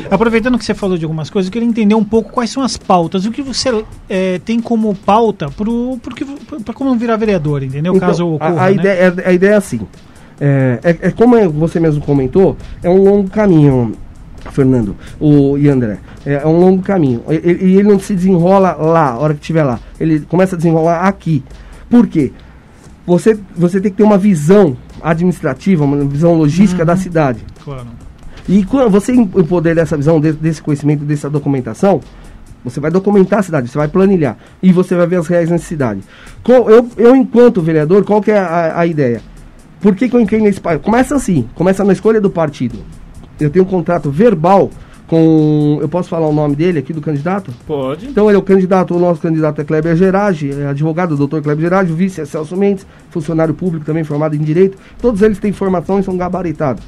Aproveitando 0.10 0.58
que 0.58 0.66
você 0.66 0.74
falou 0.74 0.98
de 0.98 1.06
algumas 1.06 1.30
coisas, 1.30 1.48
eu 1.48 1.54
queria 1.54 1.68
entender 1.68 1.96
um 1.96 2.04
pouco 2.04 2.32
quais 2.32 2.50
são 2.50 2.64
as 2.64 2.78
pautas, 2.78 3.26
o 3.26 3.32
que 3.32 3.42
você 3.42 3.84
é, 4.10 4.40
tem 4.40 4.60
como 4.60 4.94
pauta 4.96 5.50
para 5.50 6.74
como 6.74 6.96
virar 6.96 7.18
vereador, 7.18 7.64
entendeu? 7.64 7.96
Então, 7.96 8.08
Caso 8.08 8.28
ocorra, 8.28 8.62
a, 8.62 8.66
a, 8.66 8.70
né? 8.70 8.74
ideia, 8.74 9.16
a, 9.26 9.30
a 9.30 9.34
ideia 9.34 9.52
é 9.52 9.58
assim. 9.58 9.82
É, 10.39 10.80
é, 10.84 10.89
é, 11.08 11.12
como 11.12 11.50
você 11.50 11.80
mesmo 11.80 12.01
comentou, 12.04 12.58
é 12.84 12.89
um 12.89 13.04
longo 13.04 13.30
caminho. 13.30 13.94
Fernando 14.51 14.96
o, 15.20 15.58
e 15.58 15.68
André. 15.68 15.98
É, 16.25 16.34
é 16.36 16.46
um 16.46 16.60
longo 16.60 16.84
caminho. 16.84 17.24
E 17.30 17.34
ele, 17.34 17.77
ele, 17.77 17.84
não 17.84 18.00
se 18.00 18.13
desenrola 18.13 18.74
lá, 18.74 19.12
a 19.12 19.18
hora 19.18 19.34
que 19.34 19.39
estiver 19.39 19.63
lá. 19.63 19.80
Ele 20.00 20.20
começa 20.22 20.56
a 20.56 20.58
desenrolar 20.58 21.01
aqui. 21.01 21.44
Por 21.89 22.06
quê? 22.08 22.32
Você, 23.08 23.38
você 23.56 23.82
tem 23.82 23.92
que 23.92 23.98
ter 23.98 24.04
uma 24.04 24.18
visão 24.18 24.77
administrativa, 25.01 25.84
uma 25.84 26.06
visão 26.06 26.36
logística 26.36 26.82
uhum. 26.82 26.88
da 26.88 26.96
cidade. 26.96 27.39
Claro. 27.63 27.88
E 28.48 28.63
quando 28.63 28.92
você 28.92 29.13
poder 29.48 29.75
dessa 29.75 29.98
visão, 29.98 30.20
desse, 30.20 30.38
desse 30.38 30.62
conhecimento, 30.62 31.04
dessa 31.04 31.30
documentação, 31.30 32.01
você 32.63 32.80
vai 32.80 32.89
documentar 32.89 33.39
a 33.39 33.44
cidade, 33.44 33.68
você 33.68 33.77
vai 33.77 33.88
planilhar. 33.88 34.38
E 34.62 34.72
você 34.72 34.96
vai 34.96 35.08
ver 35.08 35.18
as 35.18 35.27
reais 35.27 35.50
necessidades. 35.50 36.04
Eu, 36.48 36.89
eu 36.98 37.15
enquanto 37.15 37.62
vereador, 37.62 38.04
qual 38.04 38.22
que 38.22 38.32
é 38.32 38.38
a, 38.38 38.80
a 38.80 38.86
ideia? 38.86 39.22
Por 39.86 39.96
que, 39.96 40.10
que 40.10 40.15
eu 40.15 40.20
entrei 40.20 40.42
nesse... 40.42 40.60
Começa 40.82 41.15
assim, 41.15 41.48
começa 41.54 41.84
na 41.84 41.94
escolha 41.94 42.20
do 42.20 42.30
partido 42.30 42.80
eu 43.39 43.50
tenho 43.50 43.65
um 43.65 43.68
contrato 43.68 44.10
verbal 44.10 44.70
com. 45.08 45.77
Eu 45.82 45.89
posso 45.89 46.10
falar 46.10 46.27
o 46.27 46.34
nome 46.34 46.56
dele 46.56 46.80
aqui 46.80 46.94
do 46.94 47.01
candidato? 47.01 47.51
Pode. 47.68 48.08
Então 48.08 48.27
ele 48.30 48.36
é 48.36 48.39
o 48.39 48.44
candidato, 48.44 48.96
o 48.96 49.00
nosso 49.00 49.22
candidato 49.22 49.62
é 49.62 49.63
Kleber 49.63 49.96
Gerage, 49.96 50.51
é 50.51 50.68
advogado, 50.68 51.15
doutor 51.15 51.42
Kleber 51.42 51.63
Gerage, 51.63 51.92
o 51.92 51.96
vice 51.96 52.22
é 52.22 52.25
Celso 52.25 52.56
Mendes, 52.56 52.86
funcionário 53.10 53.54
público 53.54 53.86
também 53.86 54.04
formado 54.04 54.36
em 54.36 54.39
Direito. 54.39 54.77
Todos 55.01 55.22
eles 55.22 55.38
têm 55.38 55.51
formação 55.51 56.00
e 56.00 56.04
são 56.04 56.18
gabaritados. 56.18 56.84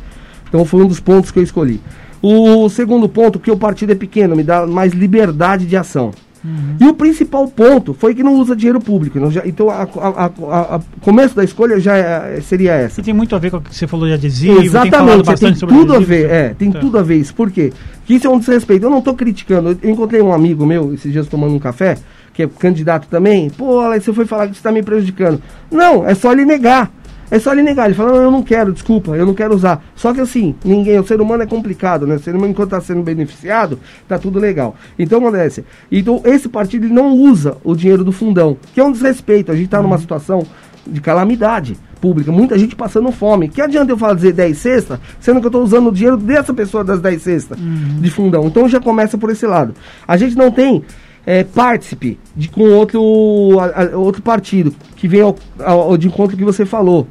Então 0.47 0.63
foi 0.65 0.83
um 0.83 0.87
dos 0.87 0.99
pontos 0.99 1.31
que 1.31 1.39
eu 1.39 1.43
escolhi. 1.43 1.81
O 2.21 2.67
segundo 2.69 3.07
ponto, 3.07 3.37
que 3.37 3.51
o 3.51 3.57
partido 3.57 3.91
é 3.91 3.95
pequeno, 3.95 4.35
me 4.35 4.43
dá 4.43 4.65
mais 4.65 4.93
liberdade 4.93 5.65
de 5.67 5.77
ação. 5.77 6.11
Uhum. 6.43 6.77
E 6.79 6.87
o 6.87 6.93
principal 6.93 7.47
ponto 7.47 7.93
foi 7.93 8.13
que 8.13 8.23
não 8.23 8.35
usa 8.35 8.55
dinheiro 8.55 8.79
público. 8.79 9.19
Não, 9.19 9.31
já, 9.31 9.45
então, 9.45 9.67
o 9.67 11.01
começo 11.01 11.35
da 11.35 11.43
escolha 11.43 11.79
já 11.79 11.95
é, 11.95 12.41
seria 12.41 12.73
essa. 12.73 13.01
E 13.01 13.03
tem 13.03 13.13
muito 13.13 13.35
a 13.35 13.39
ver 13.39 13.51
com 13.51 13.57
o 13.57 13.61
que 13.61 13.75
você 13.75 13.87
falou 13.87 14.07
de 14.07 14.13
adesivo. 14.13 14.61
Exatamente, 14.61 15.25
tem, 15.35 15.53
tem 15.53 15.67
tudo 15.67 15.95
a 15.95 15.99
ver. 15.99 16.29
É, 16.29 16.49
tem 16.53 16.71
tá. 16.71 16.79
tudo 16.79 16.97
a 16.97 17.03
ver 17.03 17.17
isso. 17.17 17.33
Por 17.33 17.51
quê? 17.51 17.71
Que 18.05 18.15
isso 18.15 18.27
é 18.27 18.29
um 18.29 18.39
desrespeito. 18.39 18.85
Eu 18.85 18.89
não 18.89 18.99
estou 18.99 19.13
criticando. 19.13 19.77
Eu 19.81 19.89
encontrei 19.89 20.21
um 20.21 20.33
amigo 20.33 20.65
meu 20.65 20.93
esses 20.93 21.11
dias 21.11 21.27
tomando 21.27 21.53
um 21.53 21.59
café, 21.59 21.97
que 22.33 22.43
é 22.43 22.47
candidato 22.47 23.07
também. 23.07 23.49
Pô, 23.49 23.79
Alex, 23.79 24.05
você 24.05 24.13
foi 24.13 24.25
falar 24.25 24.47
que 24.47 24.53
você 24.53 24.59
está 24.59 24.71
me 24.71 24.83
prejudicando. 24.83 25.41
Não, 25.71 26.07
é 26.07 26.13
só 26.13 26.31
ele 26.31 26.45
negar. 26.45 26.91
É 27.29 27.39
só 27.39 27.51
ele 27.51 27.61
negar, 27.63 27.85
ele 27.85 27.93
fala, 27.93 28.11
não, 28.11 28.21
eu 28.21 28.31
não 28.31 28.41
quero, 28.41 28.71
desculpa, 28.71 29.11
eu 29.15 29.25
não 29.25 29.33
quero 29.33 29.53
usar. 29.53 29.83
Só 29.95 30.13
que 30.13 30.21
assim, 30.21 30.55
ninguém, 30.63 30.97
o 30.99 31.05
ser 31.05 31.19
humano 31.19 31.43
é 31.43 31.45
complicado, 31.45 32.07
né? 32.07 32.15
O 32.15 32.19
ser 32.19 32.35
humano, 32.35 32.51
enquanto 32.51 32.73
está 32.73 32.81
sendo 32.81 33.03
beneficiado, 33.03 33.79
tá 34.07 34.17
tudo 34.17 34.39
legal. 34.39 34.75
Então, 34.97 35.19
acontece. 35.19 35.65
Então, 35.91 36.21
esse 36.23 36.47
partido 36.47 36.85
ele 36.85 36.93
não 36.93 37.13
usa 37.13 37.57
o 37.63 37.75
dinheiro 37.75 38.03
do 38.03 38.11
fundão, 38.11 38.57
que 38.73 38.79
é 38.79 38.83
um 38.83 38.91
desrespeito. 38.91 39.51
A 39.51 39.55
gente 39.55 39.65
está 39.65 39.81
numa 39.81 39.95
uhum. 39.95 40.01
situação 40.01 40.47
de 40.85 41.01
calamidade 41.01 41.77
pública, 41.99 42.31
muita 42.31 42.57
gente 42.57 42.75
passando 42.75 43.11
fome. 43.11 43.49
Que 43.49 43.61
adianta 43.61 43.91
eu 43.91 43.97
fazer 43.97 44.31
10 44.31 44.57
cestas, 44.57 44.99
sendo 45.19 45.39
que 45.39 45.47
eu 45.47 45.49
estou 45.49 45.63
usando 45.63 45.87
o 45.87 45.91
dinheiro 45.91 46.17
dessa 46.17 46.53
pessoa 46.53 46.83
das 46.83 47.01
10 47.01 47.21
cestas 47.21 47.59
uhum. 47.59 47.99
de 47.99 48.09
fundão. 48.09 48.45
Então 48.45 48.69
já 48.69 48.79
começa 48.79 49.17
por 49.17 49.29
esse 49.29 49.45
lado. 49.45 49.73
A 50.07 50.15
gente 50.15 50.35
não 50.35 50.51
tem 50.51 50.83
é, 51.27 51.43
participe 51.43 52.17
de, 52.33 52.47
com 52.47 52.61
outro, 52.69 53.59
a, 53.59 53.83
a, 53.83 53.97
outro 53.97 54.21
partido 54.21 54.73
que 54.95 55.09
vem 55.09 55.19
ao, 55.19 55.35
ao, 55.59 55.97
de 55.97 56.07
encontro 56.07 56.37
que 56.37 56.45
você 56.45 56.65
falou. 56.65 57.05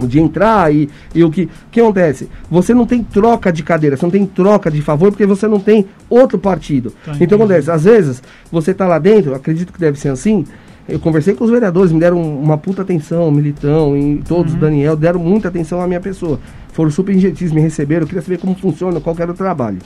De 0.00 0.18
entrar 0.18 0.74
e, 0.74 0.88
e 1.14 1.22
o 1.22 1.30
que, 1.30 1.48
que 1.70 1.78
acontece? 1.78 2.28
Você 2.50 2.74
não 2.74 2.84
tem 2.84 3.04
troca 3.04 3.52
de 3.52 3.62
cadeira, 3.62 3.96
você 3.96 4.04
não 4.04 4.10
tem 4.10 4.26
troca 4.26 4.68
de 4.68 4.82
favor 4.82 5.12
porque 5.12 5.26
você 5.26 5.46
não 5.46 5.60
tem 5.60 5.86
outro 6.10 6.36
partido. 6.36 6.92
Tá, 7.04 7.12
então 7.20 7.36
acontece, 7.36 7.70
às 7.70 7.84
vezes 7.84 8.20
você 8.50 8.72
está 8.72 8.88
lá 8.88 8.98
dentro, 8.98 9.34
acredito 9.34 9.72
que 9.72 9.78
deve 9.78 9.96
ser 10.00 10.08
assim, 10.08 10.44
eu 10.88 10.98
conversei 10.98 11.34
com 11.34 11.44
os 11.44 11.50
vereadores, 11.50 11.92
me 11.92 12.00
deram 12.00 12.20
uma 12.20 12.58
puta 12.58 12.82
atenção, 12.82 13.30
Militão 13.30 13.96
e 13.96 14.20
todos, 14.26 14.54
uhum. 14.54 14.58
Daniel, 14.58 14.96
deram 14.96 15.20
muita 15.20 15.46
atenção 15.46 15.80
à 15.80 15.86
minha 15.86 16.00
pessoa. 16.00 16.40
Foram 16.72 16.90
super 16.90 17.16
gentis, 17.16 17.52
me 17.52 17.60
receberam, 17.60 18.02
eu 18.02 18.06
queria 18.08 18.22
saber 18.22 18.38
como 18.38 18.56
funciona, 18.56 19.00
qual 19.00 19.14
era 19.18 19.30
o 19.30 19.34
trabalho. 19.34 19.78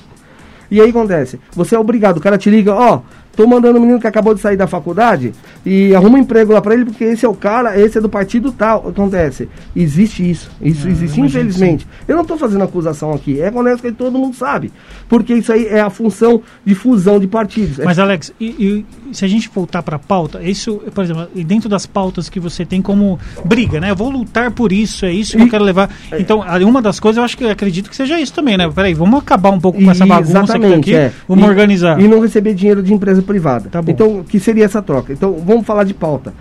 E 0.71 0.81
aí 0.81 0.91
acontece, 0.91 1.41
você 1.53 1.75
é 1.75 1.79
obrigado, 1.79 2.19
o 2.19 2.21
cara 2.21 2.37
te 2.37 2.51
liga, 2.51 2.75
ó, 2.75 2.97
oh, 2.97 3.03
Tô 3.39 3.47
mandando 3.47 3.79
um 3.79 3.81
menino 3.81 4.01
que 4.01 4.07
acabou 4.09 4.35
de 4.35 4.41
sair 4.41 4.57
da 4.57 4.67
faculdade 4.67 5.33
e 5.65 5.95
arruma 5.95 6.19
um 6.19 6.23
emprego 6.23 6.53
lá 6.53 6.61
para 6.61 6.75
ele, 6.75 6.87
porque 6.87 7.05
esse 7.05 7.25
é 7.25 7.29
o 7.29 7.35
cara, 7.35 7.79
esse 7.79 7.97
é 7.97 8.01
do 8.01 8.09
partido 8.09 8.51
tal. 8.51 8.89
Acontece. 8.89 9.49
Existe 9.77 10.29
isso. 10.29 10.51
Isso 10.61 10.89
é, 10.89 10.91
existe, 10.91 11.21
infelizmente. 11.21 11.87
Eu 12.09 12.17
não 12.17 12.23
estou 12.23 12.37
fazendo 12.37 12.65
acusação 12.65 13.13
aqui. 13.13 13.41
É 13.41 13.49
honesto 13.55 13.83
que 13.83 13.93
todo 13.93 14.19
mundo 14.19 14.35
sabe. 14.35 14.73
Porque 15.09 15.35
isso 15.35 15.53
aí 15.53 15.69
é 15.69 15.81
a 15.81 15.89
função 15.89 16.43
de 16.65 16.75
fusão 16.75 17.21
de 17.21 17.29
partidos. 17.29 17.79
Mas, 17.79 18.01
Alex, 18.01 18.33
e, 18.41 18.85
e 19.09 19.15
se 19.15 19.25
a 19.25 19.29
gente 19.29 19.49
voltar 19.55 19.85
para 19.85 19.95
a 19.95 20.01
pauta, 20.01 20.43
isso, 20.43 20.83
por 20.93 21.05
exemplo, 21.05 21.29
dentro 21.33 21.69
das 21.69 21.87
pautas 21.87 22.29
que 22.29 22.41
você 22.41 22.65
tem 22.65 22.83
como 22.83 23.21
briga, 23.45 23.79
né? 23.79 23.93
Eu 23.93 23.97
vou 23.97 24.11
lutar 24.11 24.51
por 24.51 24.73
isso, 24.73 25.07
é 25.07 25.13
isso 25.13 25.37
que 25.37 25.45
e, 25.45 25.47
eu 25.47 25.49
quero 25.49 25.63
levar. 25.63 25.89
É. 26.11 26.21
Então, 26.21 26.41
uma 26.67 26.83
das 26.83 26.99
coisas 26.99 27.19
eu 27.19 27.23
acho 27.23 27.39
que 27.39 27.45
eu 27.45 27.51
acredito 27.51 27.89
que 27.89 27.95
seja 27.95 28.19
isso 28.19 28.35
também, 28.35 28.57
né? 28.57 28.69
Peraí, 28.69 28.95
vamos 28.95 29.21
acabar 29.21 29.51
um 29.51 29.61
pouco 29.61 29.81
com 29.81 29.89
essa 29.89 30.05
bagunça 30.05 30.31
Exatamente, 30.41 30.91
aqui. 30.91 30.95
É. 30.97 31.13
Vamos 31.29 31.49
organizar. 31.49 32.01
E 32.01 32.09
não 32.09 32.21
receber 32.21 32.53
dinheiro 32.53 32.83
de 32.83 32.93
empresa 32.93 33.28
privada. 33.29 33.69
Tá 33.69 33.85
então, 33.87 34.25
que 34.25 34.41
seria 34.41 34.65
essa 34.65 34.81
troca? 34.81 35.13
Então, 35.13 35.35
vamos 35.47 35.67
falar 35.67 35.85
de 35.85 35.93
pauta. 35.93 36.33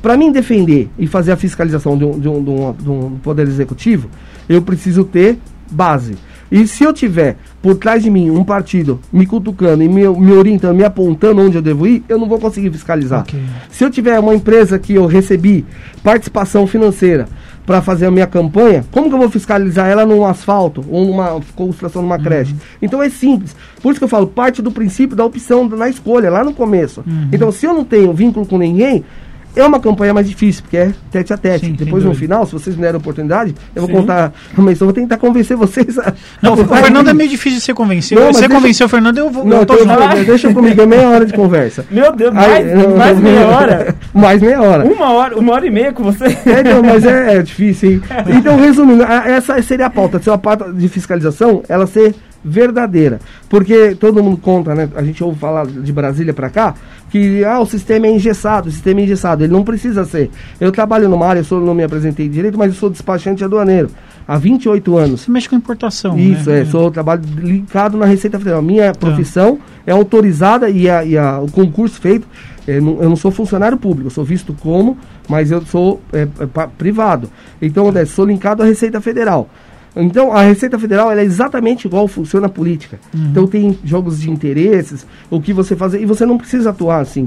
Para 0.00 0.16
mim 0.16 0.30
defender 0.30 0.88
e 0.96 1.06
fazer 1.06 1.32
a 1.32 1.36
fiscalização 1.36 1.98
de 1.98 2.04
um, 2.04 2.18
de, 2.18 2.28
um, 2.28 2.44
de, 2.44 2.50
um, 2.50 2.72
de 2.72 2.90
um 2.90 3.10
poder 3.18 3.46
executivo, 3.48 4.08
eu 4.48 4.62
preciso 4.62 5.04
ter 5.04 5.38
base. 5.70 6.16
E 6.50 6.64
se 6.68 6.84
eu 6.84 6.92
tiver 6.92 7.36
por 7.60 7.74
trás 7.74 8.04
de 8.04 8.08
mim 8.08 8.30
um 8.30 8.44
partido 8.44 9.00
me 9.12 9.26
cutucando 9.26 9.82
e 9.82 9.88
me, 9.88 10.08
me 10.08 10.32
orientando, 10.32 10.76
me 10.76 10.84
apontando 10.84 11.42
onde 11.42 11.56
eu 11.56 11.62
devo 11.62 11.88
ir, 11.88 12.04
eu 12.08 12.18
não 12.18 12.28
vou 12.28 12.38
conseguir 12.38 12.70
fiscalizar. 12.70 13.22
Okay. 13.22 13.40
Se 13.68 13.82
eu 13.82 13.90
tiver 13.90 14.16
uma 14.20 14.32
empresa 14.32 14.78
que 14.78 14.94
eu 14.94 15.06
recebi 15.06 15.66
participação 16.04 16.64
financeira 16.68 17.26
para 17.66 17.82
fazer 17.82 18.06
a 18.06 18.10
minha 18.10 18.26
campanha, 18.26 18.84
como 18.92 19.08
que 19.08 19.14
eu 19.14 19.18
vou 19.18 19.28
fiscalizar 19.28 19.88
ela 19.88 20.06
num 20.06 20.24
asfalto 20.24 20.84
ou 20.88 21.04
numa 21.04 21.40
construção 21.56 22.00
numa 22.00 22.16
uhum. 22.16 22.22
creche? 22.22 22.54
Então 22.80 23.02
é 23.02 23.10
simples. 23.10 23.56
Por 23.82 23.90
isso 23.90 23.98
que 23.98 24.04
eu 24.04 24.08
falo, 24.08 24.28
parte 24.28 24.62
do 24.62 24.70
princípio 24.70 25.16
da 25.16 25.24
opção 25.24 25.68
na 25.68 25.88
escolha, 25.88 26.30
lá 26.30 26.44
no 26.44 26.54
começo. 26.54 27.02
Uhum. 27.06 27.28
Então, 27.32 27.50
se 27.50 27.66
eu 27.66 27.74
não 27.74 27.84
tenho 27.84 28.12
vínculo 28.12 28.46
com 28.46 28.56
ninguém, 28.56 29.04
é 29.56 29.64
uma 29.64 29.80
campanha 29.80 30.14
mais 30.14 30.28
difícil, 30.28 30.62
porque 30.62 30.76
é 30.76 30.92
tete 31.10 31.32
a 31.32 31.36
tete. 31.36 31.66
Sim, 31.66 31.72
Depois, 31.72 32.04
no 32.04 32.14
final, 32.14 32.46
se 32.46 32.52
vocês 32.52 32.76
me 32.76 32.82
derem 32.82 32.96
a 32.96 32.98
oportunidade, 32.98 33.54
eu 33.74 33.82
vou 33.82 33.90
Sim. 33.90 33.96
contar 33.96 34.32
mas 34.56 34.80
eu 34.80 34.86
vou 34.86 34.94
tentar 34.94 35.16
convencer 35.16 35.56
vocês 35.56 35.98
a. 35.98 36.12
Não, 36.42 36.52
o 36.54 36.56
Fernando 36.56 37.08
é 37.08 37.14
meio 37.14 37.30
difícil 37.30 37.58
de 37.58 37.64
ser 37.64 37.74
convencido. 37.74 38.20
Não, 38.20 38.32
Você 38.32 38.48
convenceu 38.48 38.86
o 38.86 38.88
Fernando, 38.88 39.18
eu 39.18 39.30
vou. 39.30 39.44
Não, 39.44 39.58
eu 39.58 39.66
tô 39.66 39.74
então, 39.74 40.24
deixa 40.24 40.52
comigo, 40.52 40.80
é 40.80 40.86
meia 40.86 41.08
hora 41.08 41.24
de 41.24 41.32
conversa. 41.32 41.84
Meu 41.90 42.14
Deus, 42.14 42.32
mais, 42.32 42.66
Aí, 42.66 42.96
mais 42.96 43.20
meia 43.20 43.46
hora? 43.46 43.94
mais 44.12 44.42
meia 44.42 44.62
hora. 44.62 44.84
Uma 44.84 45.12
hora, 45.12 45.38
uma 45.38 45.52
hora 45.52 45.66
e 45.66 45.70
meia 45.70 45.92
com 45.92 46.02
você. 46.02 46.36
É, 46.46 46.62
não, 46.62 46.82
mas 46.82 47.04
é, 47.04 47.36
é 47.36 47.42
difícil, 47.42 47.92
hein? 47.92 48.02
Então, 48.28 48.56
resumindo, 48.56 49.02
essa 49.02 49.60
seria 49.62 49.86
a 49.86 49.90
pauta. 49.90 50.20
Se 50.20 50.30
a 50.30 50.38
pauta 50.38 50.72
de 50.72 50.88
fiscalização, 50.88 51.62
ela 51.68 51.86
ser 51.86 52.14
verdadeira. 52.46 53.20
Porque 53.48 53.96
todo 53.96 54.22
mundo 54.22 54.36
conta, 54.36 54.74
né? 54.74 54.88
A 54.94 55.02
gente 55.02 55.22
ouve 55.22 55.38
falar 55.38 55.66
de 55.66 55.92
Brasília 55.92 56.32
para 56.32 56.48
cá, 56.48 56.74
que 57.10 57.44
ah, 57.44 57.60
o 57.60 57.66
sistema 57.66 58.06
é 58.06 58.10
engessado, 58.10 58.68
o 58.68 58.72
sistema 58.72 59.00
é 59.00 59.04
engessado. 59.04 59.42
Ele 59.42 59.52
não 59.52 59.64
precisa 59.64 60.04
ser. 60.04 60.30
Eu 60.60 60.70
trabalho 60.70 61.08
numa 61.08 61.26
área, 61.26 61.40
eu 61.40 61.44
sou, 61.44 61.60
não 61.60 61.74
me 61.74 61.82
apresentei 61.82 62.28
direito, 62.28 62.56
mas 62.56 62.68
eu 62.68 62.78
sou 62.78 62.88
despachante 62.88 63.42
aduaneiro. 63.42 63.90
Há 64.28 64.38
28 64.38 64.96
anos. 64.96 65.20
Você 65.20 65.30
mexe 65.30 65.48
com 65.48 65.56
importação. 65.56 66.18
Isso, 66.18 66.50
né? 66.50 66.62
é. 66.62 66.64
Sou 66.64 66.90
trabalho 66.90 67.22
ligado 67.38 67.96
na 67.96 68.06
Receita 68.06 68.38
Federal. 68.38 68.62
Minha 68.62 68.92
tá. 68.92 68.98
profissão 68.98 69.58
é 69.86 69.92
autorizada 69.92 70.68
e, 70.68 70.88
a, 70.88 71.04
e 71.04 71.16
a, 71.16 71.40
o 71.40 71.50
concurso 71.50 72.00
feito. 72.00 72.26
É, 72.66 72.80
não, 72.80 73.00
eu 73.00 73.08
não 73.08 73.16
sou 73.16 73.30
funcionário 73.30 73.78
público, 73.78 74.08
eu 74.08 74.10
sou 74.10 74.24
visto 74.24 74.52
como, 74.52 74.98
mas 75.28 75.52
eu 75.52 75.64
sou 75.64 76.00
é, 76.12 76.22
é, 76.22 76.66
privado. 76.76 77.30
Então, 77.62 77.88
é, 77.96 78.04
sou 78.04 78.24
linkado 78.24 78.62
à 78.62 78.66
Receita 78.66 79.00
Federal. 79.00 79.48
Então, 79.96 80.32
a 80.32 80.42
Receita 80.42 80.78
Federal 80.78 81.10
é 81.10 81.22
exatamente 81.24 81.86
igual 81.86 82.06
funciona 82.06 82.46
a 82.46 82.50
política. 82.50 82.98
Uhum. 83.14 83.28
Então, 83.30 83.46
tem 83.46 83.78
jogos 83.82 84.20
de 84.20 84.30
interesses, 84.30 85.06
o 85.30 85.40
que 85.40 85.52
você 85.52 85.74
fazer, 85.74 86.00
e 86.02 86.06
você 86.06 86.26
não 86.26 86.36
precisa 86.36 86.70
atuar 86.70 87.00
assim. 87.00 87.26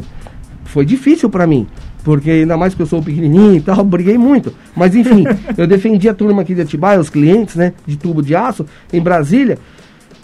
Foi 0.66 0.86
difícil 0.86 1.30
para 1.30 1.48
mim, 1.48 1.66
porque 2.04 2.30
ainda 2.30 2.56
mais 2.56 2.76
que 2.76 2.82
eu 2.82 2.86
sou 2.86 3.02
pequenininho 3.02 3.56
e 3.56 3.62
tal, 3.62 3.82
briguei 3.84 4.18
muito. 4.18 4.54
Mas, 4.76 4.96
enfim, 4.96 5.26
eu 5.58 5.66
defendi 5.66 6.08
a 6.08 6.14
turma 6.14 6.44
aqui 6.44 6.54
de 6.54 6.62
Atibaia, 6.62 7.00
os 7.00 7.10
clientes, 7.10 7.56
né, 7.56 7.74
de 7.88 7.98
tubo 7.98 8.22
de 8.22 8.36
aço, 8.36 8.66
em 8.94 9.02
Brasília, 9.02 9.58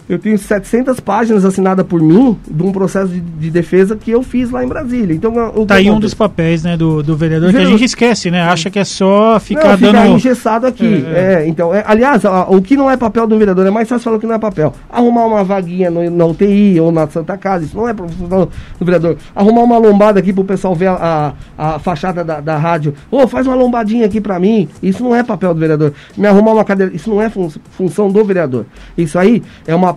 eu 0.08 0.18
tenho 0.18 0.38
700 0.38 1.00
páginas 1.00 1.44
assinadas 1.44 1.84
por 1.84 2.00
mim 2.00 2.38
de 2.48 2.62
um 2.62 2.70
processo 2.70 3.08
de, 3.08 3.20
de 3.20 3.50
defesa 3.50 3.96
que 3.96 4.10
eu 4.10 4.22
fiz 4.22 4.50
lá 4.50 4.64
em 4.64 4.68
Brasília. 4.68 5.14
Então, 5.14 5.32
o 5.54 5.66
tá 5.66 5.76
aí 5.76 5.90
um 5.90 5.98
dos 5.98 6.14
papéis 6.14 6.62
né, 6.62 6.76
do, 6.76 7.02
do 7.02 7.16
vereador, 7.16 7.50
que 7.50 7.56
a 7.56 7.64
gente 7.64 7.84
esquece, 7.84 8.30
né? 8.30 8.42
Acha 8.42 8.70
que 8.70 8.78
é 8.78 8.84
só 8.84 9.38
ficar 9.40 9.70
não, 9.70 9.76
dando... 9.78 9.96
Ficar 9.96 10.08
engessado 10.08 10.66
aqui. 10.66 11.04
É, 11.08 11.42
é. 11.42 11.48
então, 11.48 11.74
é, 11.74 11.84
aliás, 11.86 12.22
o 12.48 12.62
que 12.62 12.76
não 12.76 12.90
é 12.90 12.96
papel 12.96 13.26
do 13.26 13.36
vereador, 13.36 13.66
é 13.66 13.70
mais 13.70 13.88
fácil 13.88 14.04
falar 14.04 14.18
que 14.18 14.26
não 14.26 14.34
é 14.34 14.38
papel. 14.38 14.72
Arrumar 14.88 15.26
uma 15.26 15.42
vaguinha 15.42 15.90
no, 15.90 16.08
na 16.08 16.24
UTI 16.24 16.78
ou 16.80 16.92
na 16.92 17.08
Santa 17.08 17.36
Casa, 17.36 17.64
isso 17.64 17.76
não 17.76 17.88
é 17.88 17.92
profissional 17.92 18.48
do 18.78 18.84
vereador. 18.84 19.16
Arrumar 19.34 19.62
uma 19.62 19.78
lombada 19.78 20.20
aqui 20.20 20.32
pro 20.32 20.44
pessoal 20.44 20.74
ver 20.74 20.88
a, 20.88 21.34
a, 21.58 21.74
a 21.74 21.78
fachada 21.80 22.22
da, 22.22 22.40
da 22.40 22.56
rádio. 22.56 22.94
Ô, 23.10 23.22
oh, 23.22 23.28
faz 23.28 23.46
uma 23.46 23.56
lombadinha 23.56 24.06
aqui 24.06 24.20
pra 24.20 24.38
mim. 24.38 24.68
Isso 24.82 25.02
não 25.02 25.14
é 25.14 25.22
papel 25.24 25.52
do 25.52 25.58
vereador. 25.58 25.92
Me 26.16 26.28
arrumar 26.28 26.52
uma 26.52 26.64
cadeira, 26.64 26.94
isso 26.94 27.10
não 27.10 27.20
é 27.20 27.28
fun 27.28 27.50
função 27.70 28.10
do 28.10 28.24
vereador. 28.24 28.66
Isso 28.96 29.18
aí 29.18 29.42
é 29.66 29.74
uma 29.74 29.95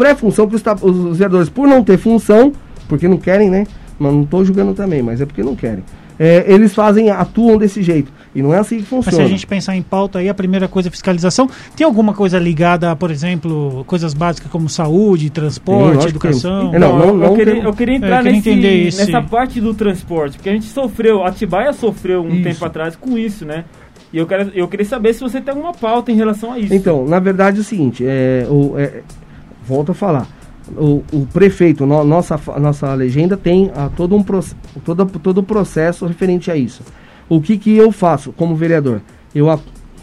pré-função 0.00 0.48
que 0.48 0.56
os, 0.56 0.62
os 0.82 1.18
vereadores, 1.18 1.50
por 1.50 1.68
não 1.68 1.84
ter 1.84 1.98
função, 1.98 2.54
porque 2.88 3.06
não 3.06 3.18
querem, 3.18 3.50
né? 3.50 3.66
Mas 3.98 4.14
não 4.14 4.22
estou 4.22 4.42
julgando 4.42 4.72
também, 4.72 5.02
mas 5.02 5.20
é 5.20 5.26
porque 5.26 5.42
não 5.42 5.54
querem. 5.54 5.84
É, 6.18 6.44
eles 6.46 6.74
fazem, 6.74 7.10
atuam 7.10 7.58
desse 7.58 7.82
jeito. 7.82 8.10
E 8.34 8.42
não 8.42 8.54
é 8.54 8.58
assim 8.58 8.78
que 8.78 8.84
funciona. 8.84 9.04
Mas 9.06 9.14
se 9.16 9.22
a 9.22 9.36
gente 9.36 9.46
pensar 9.46 9.76
em 9.76 9.82
pauta 9.82 10.18
aí, 10.18 10.28
a 10.28 10.34
primeira 10.34 10.68
coisa 10.68 10.88
é 10.88 10.90
fiscalização. 10.90 11.50
Tem 11.76 11.84
alguma 11.84 12.14
coisa 12.14 12.38
ligada 12.38 12.94
por 12.96 13.10
exemplo, 13.10 13.84
coisas 13.86 14.14
básicas 14.14 14.50
como 14.50 14.68
saúde, 14.68 15.28
transporte, 15.28 16.08
educação? 16.08 16.72
Não, 16.72 16.98
não, 16.98 17.16
não, 17.16 17.24
eu, 17.24 17.34
queria, 17.34 17.62
eu 17.62 17.72
queria 17.72 17.96
entrar 17.96 18.26
é, 18.26 18.36
eu 18.36 18.42
queria 18.42 18.84
nesse, 18.84 18.98
nessa 18.98 19.22
parte 19.22 19.60
do 19.60 19.74
transporte, 19.74 20.36
porque 20.36 20.48
a 20.48 20.52
gente 20.52 20.66
sofreu, 20.66 21.22
a 21.22 21.28
Atibaia 21.28 21.72
sofreu 21.72 22.22
um 22.22 22.34
isso. 22.34 22.42
tempo 22.42 22.64
atrás 22.64 22.96
com 22.96 23.18
isso, 23.18 23.44
né? 23.44 23.64
E 24.12 24.18
eu, 24.18 24.26
quero, 24.26 24.50
eu 24.54 24.66
queria 24.66 24.86
saber 24.86 25.12
se 25.14 25.20
você 25.20 25.40
tem 25.40 25.54
alguma 25.54 25.72
pauta 25.72 26.10
em 26.10 26.16
relação 26.16 26.52
a 26.52 26.58
isso. 26.58 26.74
Então, 26.74 27.06
na 27.06 27.18
verdade 27.18 27.58
é 27.58 27.60
o 27.60 27.64
seguinte, 27.64 28.04
é, 28.06 28.46
o, 28.48 28.78
é, 28.78 29.02
volto 29.70 29.92
a 29.92 29.94
falar. 29.94 30.26
O, 30.76 31.02
o 31.12 31.26
prefeito, 31.32 31.86
no, 31.86 32.04
nossa, 32.04 32.38
nossa 32.58 32.92
legenda 32.94 33.36
tem 33.36 33.70
a, 33.74 33.88
todo, 33.88 34.16
um, 34.16 34.24
todo, 34.84 35.06
todo 35.06 35.38
o 35.38 35.42
processo 35.42 36.06
referente 36.06 36.50
a 36.50 36.56
isso. 36.56 36.82
O 37.28 37.40
que, 37.40 37.56
que 37.56 37.76
eu 37.76 37.92
faço 37.92 38.32
como 38.32 38.56
vereador? 38.56 39.00
Eu, 39.32 39.46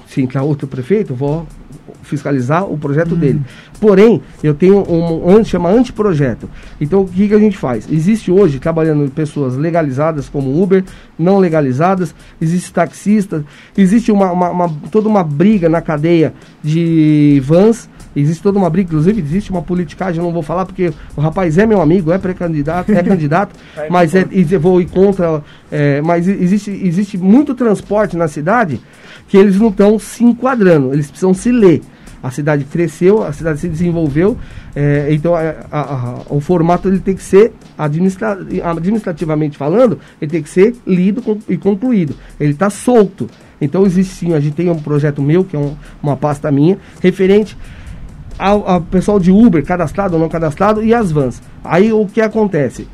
se 0.07 0.21
entrar 0.21 0.43
outro 0.43 0.67
prefeito, 0.67 1.13
vou 1.13 1.45
fiscalizar 2.01 2.63
o 2.63 2.77
projeto 2.77 3.15
dele. 3.15 3.41
Porém, 3.79 4.21
eu 4.41 4.53
tenho 4.53 4.77
um, 4.89 5.35
um 5.35 5.43
chama 5.43 5.69
anteprojeto. 5.69 6.49
Então, 6.79 7.01
o 7.01 7.07
que, 7.07 7.27
que 7.27 7.33
a 7.33 7.39
gente 7.39 7.57
faz? 7.57 7.87
Existe 7.91 8.31
hoje, 8.31 8.59
trabalhando 8.59 9.11
pessoas 9.11 9.55
legalizadas 9.57 10.29
como 10.29 10.61
Uber, 10.61 10.83
não 11.19 11.37
legalizadas, 11.37 12.15
existe 12.41 12.71
taxistas, 12.71 13.43
existe 13.77 14.11
uma, 14.11 14.31
uma, 14.31 14.49
uma 14.49 14.69
toda 14.89 15.09
uma 15.09 15.23
briga 15.23 15.67
na 15.67 15.81
cadeia 15.81 16.33
de 16.63 17.41
vans, 17.45 17.89
existe 18.15 18.41
toda 18.41 18.57
uma 18.57 18.69
briga, 18.69 18.89
inclusive 18.89 19.21
existe 19.21 19.51
uma 19.51 19.61
politicagem, 19.61 20.19
eu 20.19 20.25
não 20.25 20.33
vou 20.33 20.41
falar 20.41 20.65
porque 20.65 20.91
o 21.15 21.21
rapaz 21.21 21.57
é 21.57 21.65
meu 21.65 21.81
amigo, 21.81 22.11
é 22.11 22.17
pré-candidato, 22.17 22.91
é 22.91 23.01
candidato, 23.03 23.55
mas 23.89 24.13
é, 24.15 24.25
vou 24.59 24.81
ir 24.81 24.87
contra, 24.87 25.43
é, 25.71 26.01
mas 26.01 26.27
existe, 26.27 26.71
existe 26.71 27.17
muito 27.17 27.53
transporte 27.53 28.17
na 28.17 28.27
cidade 28.27 28.81
que 29.27 29.37
eles 29.37 29.57
não 29.57 29.69
estão 29.69 29.99
se 29.99 30.23
enquadrando, 30.23 30.93
eles 30.93 31.07
precisam 31.07 31.33
se 31.33 31.51
ler. 31.51 31.81
A 32.21 32.31
cidade 32.31 32.63
cresceu, 32.63 33.23
a 33.23 33.31
cidade 33.31 33.59
se 33.59 33.69
desenvolveu, 33.69 34.37
é, 34.75 35.07
então 35.11 35.35
a, 35.35 35.55
a, 35.71 35.81
a, 35.81 36.15
o 36.29 36.41
formato 36.41 36.87
ele 36.87 36.99
tem 36.99 37.15
que 37.15 37.21
ser 37.21 37.53
administra 37.77 38.39
administrativamente 38.63 39.55
falando, 39.55 39.99
ele 40.19 40.31
tem 40.31 40.41
que 40.41 40.49
ser 40.49 40.75
lido 40.85 41.21
com, 41.21 41.37
e 41.47 41.57
concluído. 41.57 42.15
Ele 42.39 42.53
está 42.53 42.69
solto. 42.69 43.29
Então 43.61 43.85
existe 43.85 44.13
sim, 44.15 44.33
a 44.33 44.39
gente 44.39 44.55
tem 44.55 44.69
um 44.69 44.79
projeto 44.79 45.21
meu, 45.21 45.43
que 45.43 45.55
é 45.55 45.59
um, 45.59 45.75
uma 46.01 46.17
pasta 46.17 46.51
minha, 46.51 46.77
referente 47.01 47.55
ao, 48.37 48.81
pessoal 48.81 49.19
de 49.19 49.31
Uber, 49.31 49.65
cadastrado 49.65 50.15
ou 50.15 50.19
não 50.19 50.29
cadastrado, 50.29 50.83
e 50.83 50.93
as 50.93 51.11
vans. 51.11 51.41
Aí 51.63 51.91
o 51.91 52.05
que 52.05 52.21
acontece? 52.21 52.87